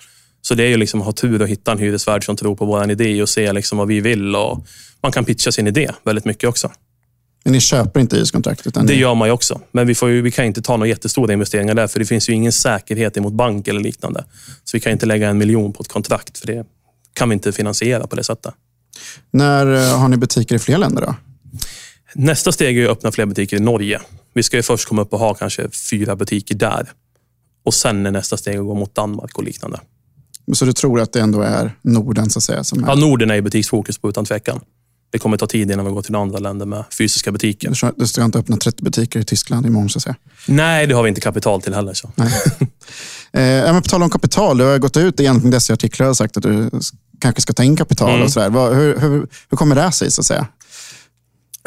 Så 0.47 0.55
det 0.55 0.63
är 0.63 0.69
ju 0.69 0.77
liksom 0.77 1.01
att 1.01 1.07
ha 1.07 1.13
tur 1.13 1.43
och 1.43 1.49
hitta 1.49 1.73
en 1.73 1.79
hyresvärd 1.79 2.25
som 2.25 2.37
tror 2.37 2.57
på 2.57 2.65
vår 2.65 2.91
idé 2.91 3.23
och 3.23 3.29
se 3.29 3.53
liksom 3.53 3.79
vad 3.79 3.89
vi 3.89 4.01
vill. 4.01 4.37
Och 4.37 4.67
man 5.03 5.13
kan 5.13 5.25
pitcha 5.25 5.53
sin 5.53 5.67
idé 5.67 5.91
väldigt 6.05 6.25
mycket 6.25 6.49
också. 6.49 6.71
Men 7.45 7.53
ni 7.53 7.61
köper 7.61 8.01
inte 8.01 8.17
hyreskontrakt? 8.17 8.67
Utan 8.67 8.87
det 8.87 8.93
ni... 8.93 8.99
gör 8.99 9.15
man 9.15 9.29
ju 9.29 9.33
också. 9.33 9.61
Men 9.73 9.87
vi, 9.87 9.95
får 9.95 10.11
ju, 10.11 10.23
vi 10.23 10.31
kan 10.31 10.45
inte 10.45 10.63
ta 10.63 10.77
några 10.77 10.89
jättestora 10.89 11.33
investeringar 11.33 11.75
där, 11.75 11.87
för 11.87 11.99
det 11.99 12.07
finns 12.07 12.29
ju 12.29 12.33
ingen 12.33 12.53
säkerhet 12.53 13.17
emot 13.17 13.33
bank 13.33 13.69
eller 13.69 13.81
liknande. 13.81 14.25
Så 14.65 14.77
vi 14.77 14.81
kan 14.81 14.93
inte 14.93 15.07
lägga 15.07 15.29
en 15.29 15.39
miljon 15.39 15.73
på 15.73 15.83
ett 15.83 15.89
kontrakt, 15.89 16.39
för 16.39 16.47
det 16.47 16.67
kan 17.13 17.29
vi 17.29 17.33
inte 17.33 17.53
finansiera 17.53 18.07
på 18.07 18.17
det 18.17 18.25
sättet. 18.25 18.55
När 19.31 19.75
eh, 19.75 19.99
har 19.99 20.09
ni 20.09 20.17
butiker 20.17 20.55
i 20.55 20.59
fler 20.59 20.79
länder 20.79 21.03
då? 21.03 21.15
Nästa 22.15 22.53
steg 22.53 22.79
är 22.79 22.85
att 22.85 22.91
öppna 22.91 23.13
fler 23.13 23.27
butiker 23.27 23.57
i 23.57 23.61
Norge. 23.61 24.01
Vi 24.35 24.43
ska 24.43 24.57
ju 24.57 24.63
först 24.63 24.89
komma 24.89 25.03
upp 25.03 25.13
och 25.13 25.19
ha 25.19 25.35
kanske 25.35 25.71
fyra 25.91 26.17
butiker 26.17 26.55
där. 26.55 26.93
Och 27.65 27.75
Sen 27.75 28.07
är 28.07 28.11
nästa 28.11 28.37
steg 28.37 28.57
att 28.57 28.65
gå 28.65 28.75
mot 28.75 28.95
Danmark 28.95 29.39
och 29.39 29.45
liknande. 29.45 29.81
Så 30.53 30.65
du 30.65 30.73
tror 30.73 31.01
att 31.01 31.13
det 31.13 31.21
ändå 31.21 31.41
är 31.43 31.77
Norden 31.83 32.31
så 32.31 32.39
att 32.39 32.43
säga? 32.43 32.65
Som 32.65 32.85
är... 32.85 32.89
Ja, 32.89 32.95
Norden 32.95 33.31
är 33.31 33.41
butiksfokus 33.41 33.99
på 33.99 34.09
utan 34.09 34.25
tvekan. 34.25 34.61
Det 35.11 35.19
kommer 35.19 35.37
ta 35.37 35.47
tid 35.47 35.71
innan 35.71 35.87
vi 35.87 35.93
går 35.93 36.03
till 36.03 36.15
andra 36.15 36.39
länder 36.39 36.67
med 36.67 36.85
fysiska 36.99 37.33
butiker. 37.33 37.69
Du 37.69 37.75
ska, 37.75 37.93
du 37.97 38.07
ska 38.07 38.25
inte 38.25 38.39
öppna 38.39 38.57
30 38.57 38.85
butiker 38.85 39.21
i 39.21 39.25
Tyskland 39.25 39.67
imorgon, 39.67 39.89
så 39.89 39.99
att 39.99 40.03
säga. 40.03 40.17
Nej, 40.47 40.87
det 40.87 40.95
har 40.95 41.03
vi 41.03 41.09
inte 41.09 41.21
kapital 41.21 41.63
till 41.63 41.75
heller. 41.75 41.95
Så. 41.95 42.11
Nej. 42.15 42.33
eh, 43.33 43.73
men 43.73 43.83
på 43.83 43.89
tal 43.89 44.03
om 44.03 44.11
kapital, 44.11 44.59
du 44.59 44.65
har 44.65 44.79
gått 44.79 44.97
ut 44.97 45.21
i 45.21 45.23
egentligen 45.23 45.61
artiklar 45.73 46.09
och 46.09 46.17
sagt 46.17 46.37
att 46.37 46.43
du 46.43 46.71
kanske 47.21 47.43
ska 47.43 47.53
ta 47.53 47.63
in 47.63 47.77
kapital. 47.77 48.11
Mm. 48.11 48.23
och 48.23 48.33
så 48.33 48.41
där. 48.41 48.75
Hur, 48.75 49.01
hur, 49.01 49.29
hur 49.51 49.57
kommer 49.57 49.75
det 49.75 49.93
sig, 49.93 50.11
så 50.11 50.21
att 50.21 50.27
säga? 50.27 50.47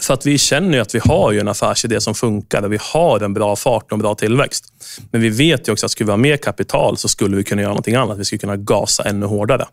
För 0.02 0.14
att 0.14 0.26
vi 0.26 0.38
känner 0.38 0.74
ju 0.74 0.82
att 0.82 0.96
vi 0.96 1.00
har 1.00 1.32
ju 1.32 1.40
en 1.40 1.48
affärsidé 1.48 2.02
som 2.02 2.16
funkar 2.16 2.64
och 2.64 2.74
vi 2.74 2.78
har 2.82 3.20
en 3.20 3.34
bra 3.34 3.56
fart 3.56 3.84
och 3.84 3.94
en 3.94 4.00
bra 4.00 4.16
tillväxt. 4.16 4.66
Men 5.12 5.22
vi 5.22 5.30
vet 5.30 5.68
ju 5.68 5.72
också 5.72 5.86
att 5.86 5.92
skulle 5.92 6.06
vi 6.06 6.12
ha 6.12 6.18
mer 6.18 6.38
kapital 6.38 6.98
så 6.98 7.08
skulle 7.08 7.38
vi 7.38 7.44
kunna 7.44 7.62
göra 7.62 7.72
någonting 7.72 7.96
annat. 7.96 8.18
Vi 8.18 8.26
skulle 8.26 8.40
kunna 8.40 8.58
gasa 8.58 9.04
ännu 9.04 9.26
hårdare. 9.26 9.68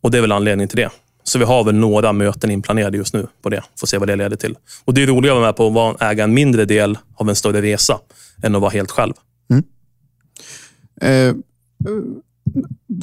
Och 0.00 0.10
det 0.10 0.18
är 0.18 0.22
väl 0.22 0.32
anledningen 0.32 0.68
till 0.68 0.76
det. 0.76 0.90
Så 1.24 1.38
vi 1.38 1.44
har 1.44 1.64
väl 1.64 1.74
några 1.74 2.12
möten 2.12 2.50
inplanerade 2.50 2.96
just 2.96 3.14
nu 3.14 3.26
på 3.42 3.48
det. 3.48 3.62
Får 3.80 3.86
se 3.86 3.98
vad 3.98 4.08
det 4.08 4.16
leder 4.16 4.36
till. 4.36 4.56
Och 4.84 4.94
Det 4.94 5.02
är 5.02 5.06
roligare 5.06 5.48
att 5.48 5.58
vara 5.58 5.70
med 5.70 5.96
på 5.96 6.04
att 6.04 6.12
äga 6.12 6.24
en 6.24 6.34
mindre 6.34 6.64
del 6.64 6.98
av 7.16 7.28
en 7.28 7.36
större 7.36 7.62
resa 7.62 8.00
än 8.42 8.54
att 8.54 8.60
vara 8.60 8.70
helt 8.70 8.90
själv. 8.90 9.12
Mm. 9.50 9.64
Eh, 11.00 11.34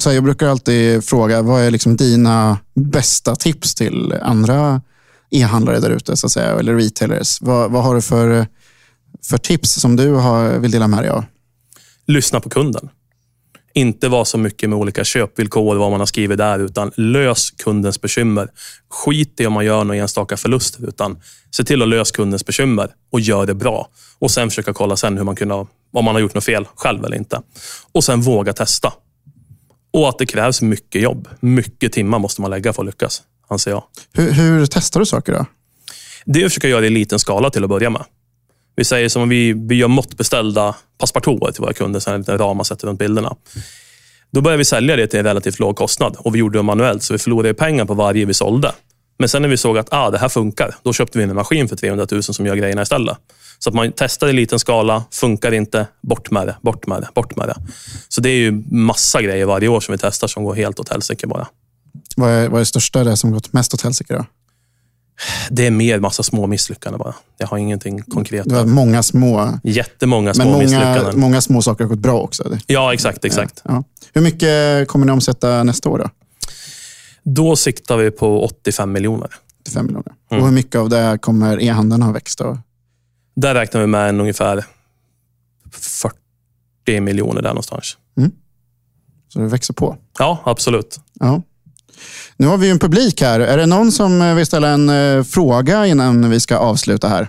så 0.00 0.08
här, 0.08 0.14
jag 0.14 0.24
brukar 0.24 0.48
alltid 0.48 1.04
fråga, 1.04 1.42
vad 1.42 1.62
är 1.62 1.70
liksom 1.70 1.96
dina 1.96 2.58
bästa 2.74 3.36
tips 3.36 3.74
till 3.74 4.14
andra 4.22 4.80
e-handlare 5.32 5.80
där 5.80 5.90
ute, 5.90 6.16
så 6.16 6.26
att 6.26 6.32
säga, 6.32 6.58
eller 6.58 6.74
retailers? 6.74 7.40
Vad, 7.40 7.70
vad 7.70 7.84
har 7.84 7.94
du 7.94 8.02
för, 8.02 8.46
för 9.24 9.38
tips 9.38 9.72
som 9.72 9.96
du 9.96 10.12
har, 10.12 10.58
vill 10.58 10.70
dela 10.70 10.88
med 10.88 11.02
dig 11.02 11.10
av? 11.10 11.24
Lyssna 12.06 12.40
på 12.40 12.48
kunden. 12.48 12.88
Inte 13.74 14.08
vara 14.08 14.24
så 14.24 14.38
mycket 14.38 14.68
med 14.68 14.78
olika 14.78 15.04
köpvillkor, 15.04 15.76
vad 15.76 15.90
man 15.90 16.00
har 16.00 16.06
skrivit 16.06 16.38
där, 16.38 16.58
utan 16.58 16.92
lös 16.96 17.50
kundens 17.50 18.00
bekymmer. 18.00 18.48
Skit 18.90 19.40
i 19.40 19.46
om 19.46 19.52
man 19.52 19.64
gör 19.64 19.84
några 19.84 20.00
enstaka 20.00 20.36
förluster, 20.36 20.88
utan 20.88 21.20
se 21.50 21.64
till 21.64 21.82
att 21.82 21.88
lösa 21.88 22.14
kundens 22.14 22.46
bekymmer 22.46 22.90
och 23.12 23.20
gör 23.20 23.46
det 23.46 23.54
bra. 23.54 23.88
Och 24.18 24.30
sen 24.30 24.50
försöka 24.50 24.72
kolla 24.72 24.96
sen 24.96 25.16
hur 25.16 25.24
man 25.24 25.36
kunde, 25.36 25.54
om 25.54 25.68
man 25.92 26.06
har 26.06 26.20
gjort 26.20 26.34
något 26.34 26.44
fel 26.44 26.68
själv 26.74 27.04
eller 27.04 27.16
inte. 27.16 27.40
Och 27.92 28.04
sen 28.04 28.20
våga 28.20 28.52
testa. 28.52 28.92
Och 29.92 30.08
att 30.08 30.18
det 30.18 30.26
krävs 30.26 30.62
mycket 30.62 31.02
jobb. 31.02 31.28
Mycket 31.40 31.92
timmar 31.92 32.18
måste 32.18 32.40
man 32.40 32.50
lägga 32.50 32.72
för 32.72 32.82
att 32.82 32.86
lyckas, 32.86 33.22
anser 33.48 33.70
jag. 33.70 33.84
Hur, 34.12 34.32
hur 34.32 34.66
testar 34.66 35.00
du 35.00 35.06
saker 35.06 35.32
då? 35.32 35.46
Det 36.24 36.40
är 36.40 36.46
att 36.46 36.50
försöka 36.50 36.68
göra 36.68 36.80
det 36.80 36.86
i 36.86 36.90
liten 36.90 37.18
skala 37.18 37.50
till 37.50 37.64
att 37.64 37.70
börja 37.70 37.90
med. 37.90 38.04
Vi 38.76 38.84
säger 38.84 39.08
som 39.08 39.22
om 39.22 39.28
vi, 39.28 39.52
vi 39.52 39.74
gör 39.74 39.88
måttbeställda 39.88 40.74
passepartouter 40.98 41.52
till 41.52 41.62
våra 41.62 41.72
kunder, 41.72 42.00
sen 42.00 42.14
en 42.14 42.20
liten 42.20 42.38
ram 42.38 42.56
man 42.56 42.64
sätter 42.64 42.86
runt 42.86 42.98
bilderna. 42.98 43.36
Då 44.30 44.40
börjar 44.40 44.58
vi 44.58 44.64
sälja 44.64 44.96
det 44.96 45.06
till 45.06 45.18
en 45.18 45.24
relativt 45.24 45.58
låg 45.58 45.76
kostnad 45.76 46.16
och 46.18 46.34
vi 46.34 46.38
gjorde 46.38 46.58
det 46.58 46.62
manuellt, 46.62 47.02
så 47.02 47.14
vi 47.14 47.18
förlorade 47.18 47.54
pengar 47.54 47.84
på 47.84 47.94
varje 47.94 48.24
vi 48.24 48.34
sålde. 48.34 48.72
Men 49.18 49.28
sen 49.28 49.42
när 49.42 49.48
vi 49.48 49.56
såg 49.56 49.78
att 49.78 49.88
ah, 49.90 50.10
det 50.10 50.18
här 50.18 50.28
funkar, 50.28 50.74
då 50.82 50.92
köpte 50.92 51.18
vi 51.18 51.24
en 51.24 51.34
maskin 51.34 51.68
för 51.68 51.76
300 51.76 52.06
000 52.10 52.22
som 52.22 52.46
gör 52.46 52.54
grejerna 52.54 52.82
istället. 52.82 53.16
Så 53.58 53.70
att 53.70 53.74
man 53.74 53.92
testar 53.96 54.28
i 54.28 54.32
liten 54.32 54.58
skala, 54.58 55.04
funkar 55.10 55.52
inte, 55.52 55.86
bort 56.00 56.30
med 56.30 56.46
det, 56.46 56.56
bort 56.62 56.86
med 56.86 57.02
det, 57.02 57.08
bort 57.14 57.36
med 57.36 57.48
det. 57.48 57.56
Så 58.08 58.20
det 58.20 58.30
är 58.30 58.36
ju 58.36 58.62
massa 58.70 59.22
grejer 59.22 59.46
varje 59.46 59.68
år 59.68 59.80
som 59.80 59.92
vi 59.92 59.98
testar 59.98 60.28
som 60.28 60.44
går 60.44 60.54
helt 60.54 60.80
åt 60.80 60.88
helsike 60.88 61.26
bara. 61.26 61.48
Vad 62.16 62.30
är, 62.30 62.48
vad 62.48 62.54
är 62.56 62.58
det 62.60 62.66
största, 62.66 63.04
det 63.04 63.16
som 63.16 63.30
gått 63.30 63.52
mest 63.52 63.74
åt 63.74 63.82
helsike? 63.82 64.14
då? 64.14 64.24
Det 65.50 65.66
är 65.66 65.70
mer 65.70 66.00
massa 66.00 66.22
små 66.22 66.46
misslyckanden 66.46 66.98
bara. 66.98 67.14
Jag 67.38 67.46
har 67.46 67.58
ingenting 67.58 68.02
konkret. 68.02 68.48
Du 68.48 68.54
har 68.54 68.66
många 68.66 69.02
små, 69.02 69.58
Jättemånga 69.62 70.34
små 70.34 70.44
men 70.44 70.52
många, 70.52 70.62
misslyckanden. 70.64 71.20
många 71.20 71.40
små 71.40 71.62
saker 71.62 71.84
har 71.84 71.88
gått 71.88 71.98
bra 71.98 72.20
också. 72.20 72.58
Ja, 72.66 72.94
exakt. 72.94 73.24
exakt. 73.24 73.62
Ja. 73.64 73.84
Hur 74.12 74.22
mycket 74.22 74.88
kommer 74.88 75.06
ni 75.06 75.12
omsätta 75.12 75.62
nästa 75.62 75.88
år? 75.88 75.98
då? 75.98 76.10
Då 77.22 77.56
siktar 77.56 77.96
vi 77.96 78.10
på 78.10 78.44
85 78.44 78.92
miljoner. 78.92 79.28
85 79.60 79.86
miljoner. 79.86 80.12
Mm. 80.30 80.42
Och 80.42 80.48
hur 80.48 80.54
mycket 80.54 80.76
av 80.76 80.88
det 80.88 81.18
kommer 81.22 81.62
e-handeln 81.62 82.02
ha 82.02 82.12
växt? 82.12 82.38
Då? 82.38 82.58
Där 83.36 83.54
räknar 83.54 83.80
vi 83.80 83.86
med 83.86 84.08
en 84.08 84.20
ungefär 84.20 84.64
40 85.72 87.00
miljoner 87.00 87.42
där 87.42 87.50
någonstans. 87.50 87.96
Så 89.28 89.38
det 89.38 89.46
växer 89.46 89.74
på. 89.74 89.96
Ja, 90.18 90.42
absolut. 90.44 91.00
Ja. 91.20 91.42
Nu 92.36 92.46
har 92.46 92.56
vi 92.56 92.70
en 92.70 92.78
publik 92.78 93.20
här. 93.20 93.40
Är 93.40 93.56
det 93.56 93.66
någon 93.66 93.92
som 93.92 94.22
eh, 94.22 94.34
vill 94.34 94.46
ställa 94.46 94.68
en 94.68 94.88
eh, 94.90 95.22
fråga 95.24 95.86
innan 95.86 96.30
vi 96.30 96.40
ska 96.40 96.56
avsluta 96.56 97.08
här? 97.08 97.28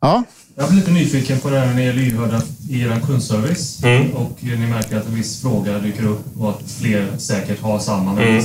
Ja, 0.00 0.22
Jag 0.56 0.68
blir 0.68 0.76
lite 0.78 0.90
nyfiken 0.90 1.38
på 1.40 1.50
det 1.50 1.58
här 1.58 1.66
när 1.66 1.74
ni 1.74 1.86
är 1.86 1.92
lyhörda 1.92 2.42
i 2.70 2.80
er 2.82 3.00
kundservice 3.06 3.84
Mm. 3.84 4.10
och 4.12 4.38
ni 4.42 4.56
märker 4.66 4.96
att 4.96 5.06
en 5.06 5.14
viss 5.14 5.42
fråga 5.42 5.78
dyker 5.78 6.06
upp 6.06 6.24
och 6.38 6.50
att 6.50 6.62
fler 6.80 7.08
säkert 7.18 7.60
har 7.60 7.78
samma 7.78 8.22
Mm. 8.22 8.42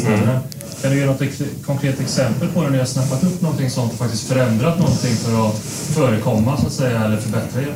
Kan 0.82 0.92
du 0.92 0.98
ge 0.98 1.06
något 1.06 1.22
ex 1.22 1.42
konkret 1.66 2.00
exempel 2.00 2.48
på 2.48 2.62
när 2.62 2.70
ni 2.70 2.78
har 2.78 2.86
snappat 2.86 3.24
upp 3.24 3.42
någonting 3.42 3.70
sånt 3.70 3.92
och 3.94 3.98
faktiskt 4.00 4.28
förändrat 4.28 4.80
någonting 4.80 5.16
för 5.16 5.50
att 5.50 5.56
förekomma 5.96 6.58
så 6.58 6.68
att 6.68 6.74
säga 6.74 7.04
eller 7.06 7.18
förbättra 7.18 7.62
er? 7.62 7.74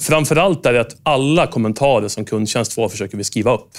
Framförallt 0.00 0.66
är 0.66 0.72
det 0.72 0.80
att 0.80 0.96
alla 1.02 1.46
kommentarer 1.46 2.08
som 2.08 2.24
kundtjänst 2.24 2.72
får 2.72 2.88
försöker 2.88 3.16
vi 3.18 3.24
skriva 3.24 3.54
upp. 3.54 3.70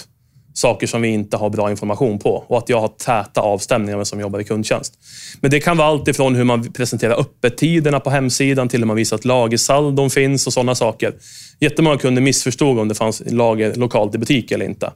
Saker 0.54 0.88
som 0.88 1.02
vi 1.02 1.08
inte 1.08 1.38
har 1.38 1.50
bra 1.50 1.72
information 1.72 2.20
på 2.20 2.44
och 2.48 2.58
att 2.58 2.70
jag 2.70 2.82
har 2.82 2.88
täta 2.88 3.42
avstämningar 3.42 3.98
med 3.98 4.08
som 4.08 4.20
jobbar 4.20 4.40
i 4.40 4.44
kundtjänst. 4.44 4.94
Men 5.42 5.52
det 5.52 5.60
kan 5.60 5.78
vara 5.78 5.88
allt 5.88 6.08
ifrån 6.08 6.36
hur 6.36 6.44
man 6.44 6.74
presenterar 6.74 7.20
öppettiderna 7.20 8.00
på 8.00 8.10
hemsidan 8.10 8.70
till 8.70 8.80
hur 8.80 8.88
man 8.88 8.96
visar 8.96 9.16
att 9.16 9.26
lagersaldon 9.26 10.10
finns 10.10 10.48
och 10.48 10.54
sådana 10.54 10.76
saker. 10.76 11.14
Jättemånga 11.60 11.98
kunder 11.98 12.22
missförstod 12.22 12.80
om 12.80 12.88
det 12.88 12.96
fanns 12.96 13.22
lager 13.26 13.76
lokalt 13.76 14.16
i 14.16 14.18
butik 14.18 14.52
eller 14.52 14.66
inte. 14.66 14.92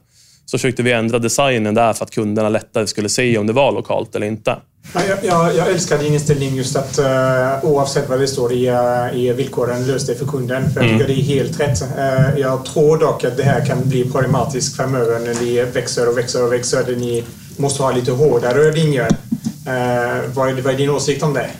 Så 0.50 0.58
försökte 0.58 0.82
vi 0.82 0.92
ändra 0.92 1.18
designen 1.18 1.74
där 1.74 1.92
för 1.92 2.04
att 2.04 2.10
kunderna 2.10 2.48
lättare 2.48 2.86
skulle 2.86 3.08
se 3.08 3.38
om 3.38 3.46
det 3.46 3.52
var 3.52 3.72
lokalt 3.72 4.16
eller 4.16 4.26
inte. 4.26 4.56
Ja, 4.94 5.00
Jag, 5.08 5.18
jag, 5.24 5.56
jag 5.56 5.68
älskar 5.68 5.98
din 5.98 6.12
inställning 6.14 6.54
just 6.54 6.76
att 6.76 6.98
uh, 6.98 7.64
oavsett 7.64 8.08
vad 8.08 8.20
det 8.20 8.26
står 8.26 8.52
i, 8.52 8.70
uh, 8.70 9.18
i 9.18 9.32
villkoren, 9.32 9.86
lös 9.86 10.06
det 10.06 10.14
för 10.14 10.26
kunden. 10.26 10.70
För 10.70 10.80
jag 10.80 10.90
tycker 10.90 11.14
det 11.14 11.20
är 11.20 11.24
helt 11.24 11.60
rätt. 11.60 11.82
Uh, 11.82 12.40
jag 12.40 12.64
tror 12.64 12.98
dock 12.98 13.24
att 13.24 13.36
det 13.36 13.42
här 13.42 13.66
kan 13.66 13.88
bli 13.88 14.10
problematiskt 14.10 14.76
framöver 14.76 15.18
när 15.20 15.34
ni 15.34 15.62
växer 15.62 16.08
och 16.08 16.18
växer 16.18 16.44
och 16.44 16.52
växer. 16.52 16.84
Där 16.84 16.96
ni 16.96 17.24
måste 17.56 17.82
ha 17.82 17.92
lite 17.92 18.12
hårdare 18.12 18.72
linjer. 18.72 19.08
Uh, 19.08 20.30
vad, 20.34 20.48
är, 20.48 20.62
vad 20.62 20.74
är 20.74 20.78
din 20.78 20.90
åsikt 20.90 21.22
om 21.22 21.34
det? 21.34 21.50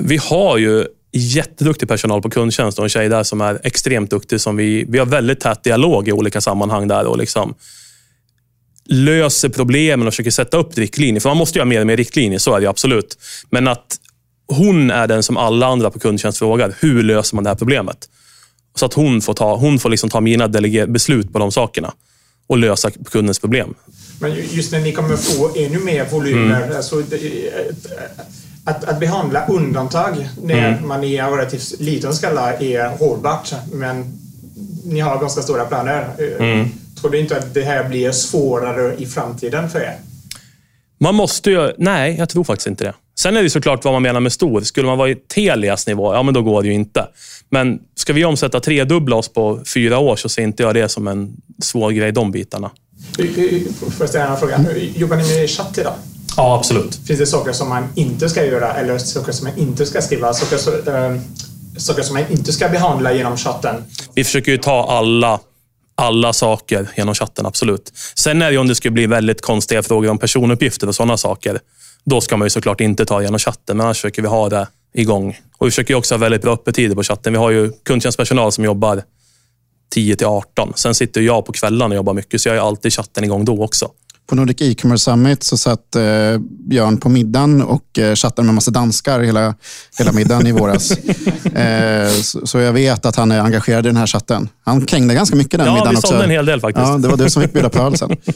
Vi 0.00 0.16
har 0.16 0.58
ju 0.58 0.86
jätteduktig 1.12 1.88
personal 1.88 2.22
på 2.22 2.30
kundtjänst 2.30 2.78
och 2.78 2.84
en 2.84 2.88
tjej 2.88 3.08
där 3.08 3.22
som 3.22 3.40
är 3.40 3.60
extremt 3.64 4.10
duktig. 4.10 4.40
Som 4.40 4.56
vi, 4.56 4.84
vi 4.88 4.98
har 4.98 5.06
väldigt 5.06 5.40
tät 5.40 5.64
dialog 5.64 6.08
i 6.08 6.12
olika 6.12 6.40
sammanhang 6.40 6.88
där 6.88 7.04
och 7.06 7.18
liksom 7.18 7.54
löser 8.84 9.48
problemen 9.48 10.06
och 10.06 10.12
försöker 10.12 10.30
sätta 10.30 10.56
upp 10.56 10.78
riktlinjer. 10.78 11.20
För 11.20 11.28
man 11.30 11.36
måste 11.36 11.58
ha 11.60 11.64
mer 11.64 11.80
och 11.80 11.86
mer 11.86 11.96
riktlinjer, 11.96 12.38
så 12.38 12.54
är 12.56 12.60
det 12.60 12.66
absolut. 12.66 13.18
Men 13.50 13.68
att 13.68 13.96
hon 14.46 14.90
är 14.90 15.06
den 15.06 15.22
som 15.22 15.36
alla 15.36 15.66
andra 15.66 15.90
på 15.90 15.98
kundtjänst 15.98 16.38
frågar. 16.38 16.74
Hur 16.80 17.02
löser 17.02 17.34
man 17.34 17.44
det 17.44 17.50
här 17.50 17.54
problemet? 17.56 18.08
Så 18.74 18.86
att 18.86 18.94
hon 18.94 19.20
får 19.20 19.34
ta, 19.34 19.56
hon 19.56 19.78
får 19.78 19.90
liksom 19.90 20.10
ta 20.10 20.20
mina 20.20 20.48
beslut 20.88 21.32
på 21.32 21.38
de 21.38 21.52
sakerna 21.52 21.92
och 22.46 22.58
lösa 22.58 22.90
kundens 22.90 23.38
problem. 23.38 23.74
Men 24.20 24.34
ju- 24.34 24.44
just 24.50 24.72
när 24.72 24.80
ni 24.80 24.92
kommer 24.92 25.16
få 25.16 25.50
ännu 25.56 25.78
mer 25.78 26.04
volymer. 26.10 26.76
Alltså, 26.76 26.96
det- 27.00 27.18
att, 28.68 28.84
att 28.84 29.00
behandla 29.00 29.46
undantag 29.46 30.28
när 30.42 30.80
man 30.80 31.04
i 31.04 31.16
en 31.16 31.30
relativt 31.30 31.80
liten 31.80 32.14
skala 32.14 32.54
är 32.54 32.88
hållbart. 32.88 33.52
Men 33.72 34.04
ni 34.84 35.00
har 35.00 35.18
ganska 35.20 35.42
stora 35.42 35.64
planer. 35.64 36.08
Eh, 36.38 36.66
Tror 37.00 37.10
du 37.10 37.18
inte 37.18 37.36
att 37.36 37.54
det 37.54 37.62
här 37.62 37.88
blir 37.88 38.10
svårare 38.10 38.94
i 38.98 39.06
framtiden 39.06 39.70
för 39.70 39.80
er? 39.80 39.96
Man 41.00 41.14
måste 41.14 41.50
ju... 41.50 41.72
Nej, 41.78 42.16
jag 42.18 42.28
tror 42.28 42.44
faktiskt 42.44 42.66
inte 42.66 42.84
det. 42.84 42.94
Sen 43.18 43.36
är 43.36 43.42
det 43.42 43.50
såklart 43.50 43.84
vad 43.84 43.94
man 43.94 44.02
menar 44.02 44.20
med 44.20 44.32
stor. 44.32 44.60
Skulle 44.60 44.86
man 44.86 44.98
vara 44.98 45.10
i 45.10 45.14
Telias 45.14 45.86
nivå, 45.86 46.14
ja 46.14 46.22
men 46.22 46.34
då 46.34 46.42
går 46.42 46.62
det 46.62 46.68
ju 46.68 46.74
inte. 46.74 47.08
Men 47.50 47.78
ska 47.94 48.12
vi 48.12 48.24
omsätta 48.24 48.60
tredubbla 48.60 49.16
oss 49.16 49.28
på 49.28 49.60
fyra 49.74 49.98
år 49.98 50.16
så 50.16 50.28
ser 50.28 50.42
inte 50.42 50.62
jag 50.62 50.74
det 50.74 50.88
som 50.88 51.08
en 51.08 51.36
svår 51.62 51.90
grej, 51.90 52.12
de 52.12 52.30
bitarna. 52.30 52.70
Får 53.80 53.92
jag 54.00 54.08
ställa 54.08 54.26
en 54.28 54.36
fråga? 54.36 54.64
Jobbar 54.96 55.16
ni 55.16 55.40
med 55.40 55.50
chatt 55.50 55.78
idag? 55.78 55.94
Ja, 56.38 56.54
absolut. 56.54 56.94
Finns 57.06 57.18
det 57.18 57.26
saker 57.26 57.52
som 57.52 57.68
man 57.68 57.88
inte 57.94 58.28
ska 58.28 58.44
göra 58.44 58.74
eller 58.74 58.98
saker 58.98 59.32
som 59.32 59.48
man 59.48 59.58
inte 59.58 59.86
ska 59.86 60.02
skriva? 60.02 60.34
Saker, 60.34 60.56
så, 60.56 60.70
eh, 60.70 61.16
saker 61.76 62.02
som 62.02 62.14
man 62.14 62.24
inte 62.30 62.52
ska 62.52 62.68
behandla 62.68 63.12
genom 63.12 63.36
chatten? 63.36 63.84
Vi 64.14 64.24
försöker 64.24 64.52
ju 64.52 64.58
ta 64.58 64.86
alla, 64.90 65.40
alla 65.94 66.32
saker 66.32 66.88
genom 66.96 67.14
chatten, 67.14 67.46
absolut. 67.46 67.92
Sen 68.14 68.42
är 68.42 68.46
det 68.46 68.52
ju 68.52 68.58
om 68.58 68.68
det 68.68 68.74
skulle 68.74 68.92
bli 68.92 69.06
väldigt 69.06 69.42
konstiga 69.42 69.82
frågor 69.82 70.10
om 70.10 70.18
personuppgifter 70.18 70.88
och 70.88 70.94
sådana 70.94 71.16
saker. 71.16 71.60
Då 72.04 72.20
ska 72.20 72.36
man 72.36 72.46
ju 72.46 72.50
såklart 72.50 72.80
inte 72.80 73.04
ta 73.04 73.22
genom 73.22 73.38
chatten, 73.38 73.76
men 73.76 73.86
annars 73.86 73.96
försöker 73.96 74.22
vi 74.22 74.28
ha 74.28 74.48
det 74.48 74.66
igång. 74.94 75.38
Och 75.58 75.66
vi 75.66 75.70
försöker 75.70 75.94
ju 75.94 75.98
också 75.98 76.14
ha 76.14 76.18
väldigt 76.18 76.42
bra 76.42 76.52
öppettider 76.52 76.94
på 76.94 77.02
chatten. 77.02 77.32
Vi 77.32 77.38
har 77.38 77.50
ju 77.50 77.72
kundtjänstpersonal 77.84 78.52
som 78.52 78.64
jobbar 78.64 79.02
10 79.90 80.16
till 80.16 80.26
18. 80.26 80.72
Sen 80.76 80.94
sitter 80.94 81.20
jag 81.20 81.46
på 81.46 81.52
kvällarna 81.52 81.92
och 81.92 81.96
jobbar 81.96 82.14
mycket, 82.14 82.40
så 82.40 82.48
jag 82.48 82.60
har 82.60 82.68
alltid 82.68 82.92
chatten 82.92 83.24
igång 83.24 83.44
då 83.44 83.64
också. 83.64 83.90
På 84.28 84.34
Nordic 84.34 84.56
E-commerce 84.60 85.04
Summit 85.04 85.42
så 85.42 85.56
satt 85.56 85.96
eh, 85.96 86.02
Björn 86.68 86.96
på 87.00 87.08
middagen 87.08 87.62
och 87.62 87.98
eh, 87.98 88.14
chattade 88.14 88.46
med 88.46 88.54
massa 88.54 88.70
danskar 88.70 89.20
hela, 89.20 89.54
hela 89.98 90.12
middagen 90.12 90.46
i 90.46 90.52
våras. 90.52 90.90
eh, 91.54 92.10
så, 92.22 92.46
så 92.46 92.58
jag 92.58 92.72
vet 92.72 93.06
att 93.06 93.16
han 93.16 93.30
är 93.30 93.40
engagerad 93.40 93.86
i 93.86 93.88
den 93.88 93.96
här 93.96 94.06
chatten. 94.06 94.48
Han 94.64 94.86
krängde 94.86 95.14
ganska 95.14 95.36
mycket 95.36 95.58
den 95.58 95.66
Ja, 95.66 95.74
middagen 95.74 95.90
vi 95.90 95.96
också. 95.96 96.06
sålde 96.08 96.24
en 96.24 96.30
hel 96.30 96.46
del 96.46 96.60
faktiskt. 96.60 96.88
Ja, 96.88 96.98
det 96.98 97.08
var 97.08 97.16
du 97.16 97.30
som 97.30 97.42
fick 97.42 97.52
bjuda 97.52 97.68
på 97.68 97.78
öl 97.78 97.96
sen. 97.98 98.16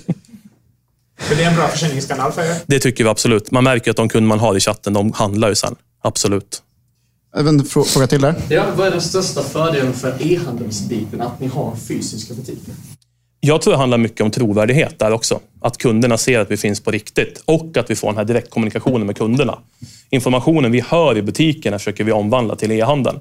För 1.19 1.37
det 1.37 1.45
är 1.45 1.51
en 1.51 1.57
bra 1.57 1.69
försäljningskanal 1.69 2.33
för 2.33 2.43
er? 2.43 2.57
Det 2.67 2.79
tycker 2.79 3.05
vi 3.05 3.11
absolut. 3.11 3.51
Man 3.51 3.65
märker 3.65 3.91
att 3.91 3.97
de 3.97 4.09
kunder 4.09 4.29
man 4.29 4.39
har 4.39 4.57
i 4.57 4.61
chatten, 4.61 4.93
de 4.93 5.13
handlar 5.13 5.49
ju 5.49 5.55
sen. 5.55 5.75
Absolut. 6.03 6.63
En 7.37 7.65
fråga 7.65 8.07
till 8.07 8.21
där. 8.21 8.35
Ja, 8.49 8.65
vad 8.77 8.87
är 8.87 8.91
den 8.91 9.01
största 9.01 9.43
fördelen 9.43 9.93
för 9.93 10.17
e-handelsbiten, 10.21 11.21
att 11.21 11.41
ni 11.41 11.47
har 11.47 11.77
fysiska 11.77 12.35
butiker? 12.35 12.75
Jag 13.45 13.63
tror 13.63 13.73
det 13.73 13.79
handlar 13.79 13.99
mycket 13.99 14.21
om 14.21 14.31
trovärdighet 14.31 14.99
där 14.99 15.13
också. 15.13 15.41
Att 15.61 15.79
kunderna 15.79 16.19
ser 16.19 16.41
att 16.41 16.51
vi 16.51 16.57
finns 16.57 16.81
på 16.81 16.91
riktigt 16.91 17.43
och 17.45 17.77
att 17.77 17.91
vi 17.91 17.95
får 17.95 18.09
den 18.09 18.17
här 18.17 18.25
direktkommunikationen 18.25 19.07
med 19.07 19.17
kunderna. 19.17 19.59
Informationen 20.11 20.73
vi 20.73 20.81
hör 20.81 21.19
i 21.19 21.23
butikerna 21.23 21.79
försöker 21.79 22.05
vi 22.05 22.13
omvandla 22.13 22.57
till 22.57 22.73
e-handeln. 22.73 23.19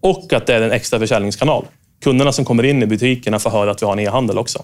Och 0.00 0.32
att 0.32 0.46
det 0.46 0.54
är 0.54 0.60
en 0.60 0.72
extra 0.72 0.98
försäljningskanal. 0.98 1.64
Kunderna 2.02 2.32
som 2.32 2.44
kommer 2.44 2.62
in 2.62 2.82
i 2.82 2.86
butikerna 2.86 3.38
får 3.38 3.50
höra 3.50 3.70
att 3.70 3.82
vi 3.82 3.86
har 3.86 3.92
en 3.92 3.98
e-handel 3.98 4.38
också. 4.38 4.62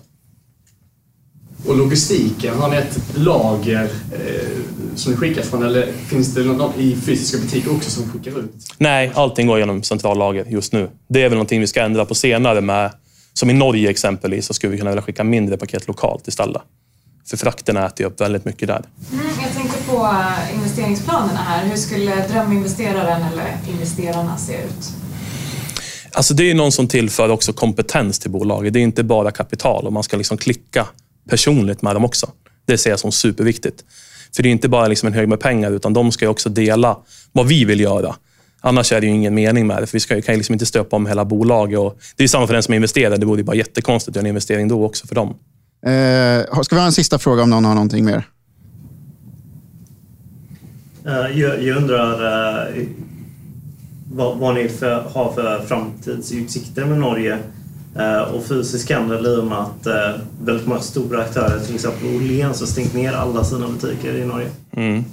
Och 1.66 1.76
logistiken, 1.76 2.54
har 2.54 2.70
ni 2.70 2.76
ett 2.76 2.98
lager 3.16 3.84
eh, 3.84 4.48
som 4.94 5.12
ni 5.12 5.18
skickar 5.18 5.42
från 5.42 5.62
eller 5.62 5.92
finns 5.92 6.34
det 6.34 6.44
något 6.44 6.78
i 6.78 6.96
fysiska 6.96 7.38
butiker 7.38 7.72
också 7.72 7.90
som 7.90 8.10
skickar 8.12 8.38
ut? 8.38 8.50
Nej, 8.78 9.12
allting 9.14 9.46
går 9.46 9.58
genom 9.58 9.82
centrallager 9.82 10.44
just 10.48 10.72
nu. 10.72 10.88
Det 11.08 11.22
är 11.22 11.28
väl 11.28 11.32
någonting 11.32 11.60
vi 11.60 11.66
ska 11.66 11.82
ändra 11.82 12.04
på 12.04 12.14
senare 12.14 12.60
med, 12.60 12.90
som 13.38 13.50
i 13.50 13.52
Norge 13.52 13.90
exempelvis, 13.90 14.46
så 14.46 14.54
skulle 14.54 14.70
vi 14.70 14.78
kunna 14.78 14.90
vilja 14.90 15.02
skicka 15.02 15.24
mindre 15.24 15.56
paket 15.56 15.88
lokalt 15.88 16.28
istället. 16.28 16.62
För 17.30 17.36
frakterna 17.36 17.86
äter 17.86 18.00
ju 18.00 18.06
upp 18.06 18.20
väldigt 18.20 18.44
mycket 18.44 18.68
där. 18.68 18.84
Mm, 19.12 19.26
jag 19.42 19.52
tänkte 19.54 19.78
på 19.86 20.16
investeringsplanerna 20.54 21.38
här. 21.38 21.64
Hur 21.64 21.76
skulle 21.76 22.28
dröminvesteraren 22.28 23.22
eller 23.32 23.56
investerarna 23.68 24.36
se 24.38 24.52
ut? 24.52 24.92
Alltså 26.12 26.34
det 26.34 26.50
är 26.50 26.54
någon 26.54 26.72
som 26.72 26.88
tillför 26.88 27.28
också 27.28 27.52
kompetens 27.52 28.18
till 28.18 28.30
bolaget. 28.30 28.72
Det 28.72 28.78
är 28.78 28.82
inte 28.82 29.04
bara 29.04 29.30
kapital 29.30 29.86
och 29.86 29.92
man 29.92 30.02
ska 30.02 30.16
liksom 30.16 30.38
klicka 30.38 30.86
personligt 31.28 31.82
med 31.82 31.96
dem 31.96 32.04
också. 32.04 32.30
Det 32.66 32.78
ser 32.78 32.90
jag 32.90 33.00
som 33.00 33.12
superviktigt. 33.12 33.84
För 34.36 34.42
det 34.42 34.48
är 34.48 34.50
inte 34.50 34.68
bara 34.68 34.86
liksom 34.86 35.06
en 35.06 35.12
hög 35.12 35.28
med 35.28 35.40
pengar, 35.40 35.70
utan 35.70 35.92
de 35.92 36.12
ska 36.12 36.28
också 36.28 36.48
dela 36.48 36.98
vad 37.32 37.46
vi 37.46 37.64
vill 37.64 37.80
göra. 37.80 38.14
Annars 38.68 38.92
är 38.92 39.00
det 39.00 39.06
ju 39.06 39.12
ingen 39.12 39.34
mening 39.34 39.66
med 39.66 39.82
det, 39.82 39.86
för 39.86 39.92
vi 39.92 40.00
ska, 40.00 40.22
kan 40.22 40.34
ju 40.34 40.38
liksom 40.38 40.52
inte 40.52 40.66
stöpa 40.66 40.96
om 40.96 41.06
hela 41.06 41.24
bolaget. 41.24 41.78
Och 41.78 41.98
det 42.16 42.24
är 42.24 42.28
samma 42.28 42.46
för 42.46 42.54
den 42.54 42.62
som 42.62 42.74
investerar. 42.74 43.16
Det 43.16 43.26
vore 43.26 43.40
ju 43.40 43.44
bara 43.44 43.56
jättekonstigt 43.56 44.08
att 44.08 44.16
göra 44.16 44.22
en 44.22 44.26
investering 44.26 44.68
då 44.68 44.84
också 44.84 45.06
för 45.06 45.14
dem. 45.14 45.28
Eh, 45.86 46.62
ska 46.62 46.76
vi 46.76 46.80
ha 46.80 46.86
en 46.86 46.92
sista 46.92 47.18
fråga 47.18 47.42
om 47.42 47.50
någon 47.50 47.64
har 47.64 47.74
någonting 47.74 48.04
mer? 48.04 48.24
Uh, 51.06 51.40
jag, 51.40 51.62
jag, 51.62 51.76
undrar 51.76 52.22
uh, 52.76 52.84
vad, 54.12 54.38
vad 54.38 54.54
ni 54.54 54.68
för, 54.68 55.02
har 55.02 55.32
för 55.32 55.64
framtidsutsikter 55.66 56.84
med 56.84 56.98
Norge 56.98 57.38
uh, 57.96 58.34
och 58.34 58.44
fysisk 58.44 58.90
handel 58.90 59.26
i 59.26 59.36
och 59.36 59.44
med 59.44 59.58
att 59.58 59.86
väldigt 60.44 60.66
många 60.66 60.80
stora 60.80 61.22
aktörer, 61.22 61.60
till 61.60 61.74
exempel 61.74 62.16
Åhléns, 62.16 62.60
har 62.60 62.66
stängt 62.66 62.94
ner 62.94 63.12
alla 63.12 63.44
sina 63.44 63.68
butiker 63.68 64.14
i 64.14 64.24
Norge. 64.24 64.48
Mm. 64.76 65.04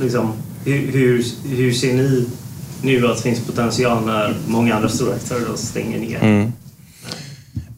liksom, 0.00 0.32
hur, 0.64 0.92
hur, 0.92 1.24
hur 1.56 1.72
ser 1.72 1.94
ni 1.94 2.26
nu 2.82 3.06
att 3.06 3.16
det 3.16 3.22
finns 3.22 3.46
potential 3.46 4.06
när 4.06 4.34
många 4.46 4.74
andra 4.74 4.88
stora 4.88 5.14
aktörer 5.14 5.46
då 5.48 5.56
stänger 5.56 5.98
ner? 5.98 6.18
Mm. 6.22 6.52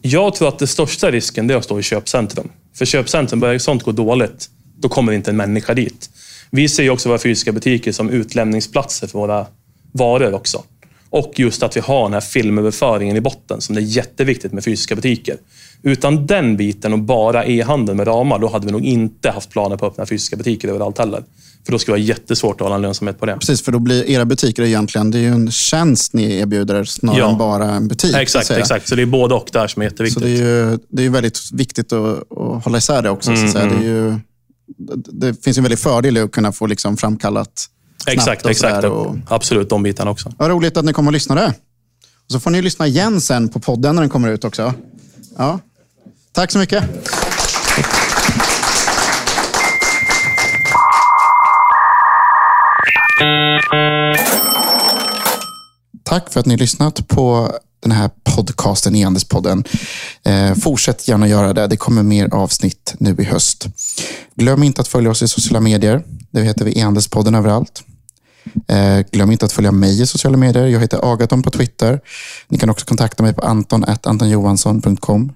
Jag 0.01 0.35
tror 0.35 0.47
att 0.47 0.59
den 0.59 0.67
största 0.67 1.11
risken 1.11 1.49
är 1.49 1.55
att 1.55 1.63
stå 1.63 1.79
i 1.79 1.83
köpcentrum. 1.83 2.49
För 2.75 2.85
köpcentrum, 2.85 3.39
börjar 3.39 3.59
sånt 3.59 3.83
gå 3.83 3.91
dåligt, 3.91 4.49
då 4.79 4.89
kommer 4.89 5.11
inte 5.11 5.31
en 5.31 5.37
människa 5.37 5.73
dit. 5.73 6.09
Vi 6.49 6.69
ser 6.69 6.83
ju 6.83 6.89
också 6.89 7.09
våra 7.09 7.19
fysiska 7.19 7.51
butiker 7.51 7.91
som 7.91 8.09
utlämningsplatser 8.09 9.07
för 9.07 9.19
våra 9.19 9.45
varor 9.91 10.33
också. 10.33 10.63
Och 11.09 11.33
just 11.35 11.63
att 11.63 11.77
vi 11.77 11.81
har 11.81 12.03
den 12.03 12.13
här 12.13 12.21
filmöverföringen 12.21 13.17
i 13.17 13.21
botten 13.21 13.61
som 13.61 13.75
det 13.75 13.81
är 13.81 13.83
jätteviktigt 13.83 14.53
med 14.53 14.63
fysiska 14.63 14.95
butiker. 14.95 15.37
Utan 15.83 16.27
den 16.27 16.57
biten 16.57 16.93
och 16.93 16.99
bara 16.99 17.45
e-handel 17.45 17.95
med 17.95 18.07
ramar, 18.07 18.39
då 18.39 18.47
hade 18.47 18.65
vi 18.65 18.71
nog 18.71 18.85
inte 18.85 19.31
haft 19.31 19.49
planer 19.49 19.77
på 19.77 19.85
att 19.85 19.91
öppna 19.91 20.05
fysiska 20.05 20.35
butiker 20.35 20.67
överallt 20.67 20.97
heller. 20.97 21.23
För 21.65 21.71
då 21.71 21.79
skulle 21.79 21.97
det 21.97 22.01
vara 22.01 22.07
jättesvårt 22.07 22.61
att 22.61 22.65
hålla 22.65 22.75
en 22.75 22.81
lönsamhet 22.81 23.19
på 23.19 23.25
det. 23.25 23.37
Precis, 23.37 23.61
för 23.61 23.71
då 23.71 23.79
blir 23.79 24.09
era 24.09 24.25
butiker 24.25 24.63
egentligen 24.63 25.11
det 25.11 25.17
är 25.17 25.21
ju 25.21 25.27
en 25.27 25.51
tjänst 25.51 26.13
ni 26.13 26.39
erbjuder 26.39 26.83
snarare 26.83 27.19
ja. 27.19 27.31
än 27.31 27.37
bara 27.37 27.71
en 27.71 27.87
butik. 27.87 28.15
Exakt, 28.15 28.47
så 28.47 28.53
exakt. 28.53 28.87
Så 28.87 28.95
det 28.95 29.01
är 29.01 29.05
både 29.05 29.35
och 29.35 29.49
där 29.53 29.67
som 29.67 29.81
är 29.81 29.85
jätteviktigt. 29.85 30.23
Så 30.23 30.27
det 30.27 30.31
är 30.31 30.71
ju 30.71 30.79
det 30.89 31.05
är 31.05 31.09
väldigt 31.09 31.39
viktigt 31.53 31.93
att, 31.93 32.31
att 32.31 32.63
hålla 32.63 32.77
isär 32.77 33.01
det 33.01 33.09
också. 33.09 33.31
Mm, 33.31 33.51
så 33.51 33.57
det, 33.57 33.63
är 33.63 33.81
ju, 33.81 34.19
det 34.95 35.43
finns 35.43 35.57
en 35.57 35.63
väldig 35.63 35.79
fördel 35.79 36.17
i 36.17 36.19
att 36.19 36.31
kunna 36.31 36.51
få 36.51 36.67
liksom 36.67 36.97
framkallat 36.97 37.69
Exakt, 38.07 38.45
exakt. 38.45 38.83
Och... 38.85 39.15
Absolut, 39.27 39.69
de 39.69 39.83
bitarna 39.83 40.11
också. 40.11 40.33
Vad 40.37 40.49
roligt 40.49 40.77
att 40.77 40.85
ni 40.85 40.93
kom 40.93 41.07
och 41.07 41.13
lyssnade. 41.13 41.53
Och 42.25 42.31
så 42.31 42.39
får 42.39 42.51
ni 42.51 42.61
lyssna 42.61 42.87
igen 42.87 43.21
sen 43.21 43.49
på 43.49 43.59
podden 43.59 43.95
när 43.95 44.01
den 44.01 44.09
kommer 44.09 44.29
ut 44.29 44.43
också. 44.43 44.73
Ja. 45.37 45.59
Tack 46.31 46.51
så 46.51 46.59
mycket. 46.59 46.83
Tack 56.03 56.33
för 56.33 56.39
att 56.39 56.45
ni 56.45 56.57
lyssnat 56.57 57.07
på 57.07 57.51
den 57.81 57.91
här 57.91 58.09
podcasten, 58.23 58.95
E-Anderspodden. 58.95 59.63
Eh, 60.25 60.53
fortsätt 60.53 61.07
gärna 61.07 61.27
göra 61.27 61.53
det. 61.53 61.67
Det 61.67 61.77
kommer 61.77 62.03
mer 62.03 62.33
avsnitt 62.33 62.95
nu 62.99 63.15
i 63.19 63.23
höst. 63.23 63.67
Glöm 64.35 64.63
inte 64.63 64.81
att 64.81 64.87
följa 64.87 65.11
oss 65.11 65.21
i 65.21 65.27
sociala 65.27 65.59
medier. 65.59 66.03
Det 66.31 66.41
heter 66.41 66.65
vi 66.65 66.79
E-handelspodden 66.79 67.35
överallt. 67.35 67.83
Eh, 68.67 68.99
glöm 69.11 69.31
inte 69.31 69.45
att 69.45 69.51
följa 69.51 69.71
mig 69.71 70.01
i 70.01 70.07
sociala 70.07 70.37
medier. 70.37 70.67
Jag 70.67 70.79
heter 70.79 71.13
Agaton 71.13 71.43
på 71.43 71.51
Twitter. 71.51 71.99
Ni 72.47 72.57
kan 72.57 72.69
också 72.69 72.85
kontakta 72.85 73.23
mig 73.23 73.33
på 73.33 73.41
anton.antonjohansson.com. 73.41 75.33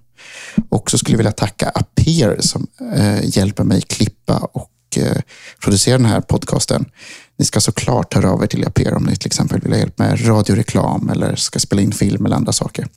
Och 0.69 0.91
så 0.91 0.97
skulle 0.97 1.13
jag 1.13 1.17
vilja 1.17 1.31
tacka 1.31 1.71
Aper 1.75 2.37
som 2.39 2.67
eh, 2.95 3.37
hjälper 3.37 3.63
mig 3.63 3.81
klippa 3.81 4.37
och 4.37 4.69
och 4.87 4.97
eh, 4.97 5.21
producera 5.63 5.97
den 5.97 6.05
här 6.05 6.21
podcasten. 6.21 6.85
Ni 7.37 7.45
ska 7.45 7.61
såklart 7.61 8.13
höra 8.13 8.31
av 8.31 8.43
er 8.43 8.47
till 8.47 8.67
Aper 8.67 8.93
om 8.93 9.03
ni 9.03 9.15
till 9.15 9.27
exempel 9.27 9.61
vill 9.61 9.71
ha 9.71 9.79
hjälp 9.79 9.99
med 9.99 10.27
radioreklam 10.27 11.09
eller 11.09 11.35
ska 11.35 11.59
spela 11.59 11.81
in 11.81 11.91
film 11.91 12.25
eller 12.25 12.35
andra 12.35 12.51
saker. 12.51 12.87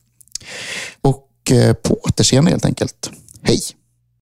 Och 1.01 1.29
eh, 1.51 1.73
på 1.73 2.01
återseende 2.03 2.51
helt 2.51 2.65
enkelt. 2.65 3.11
Hej! 3.43 3.61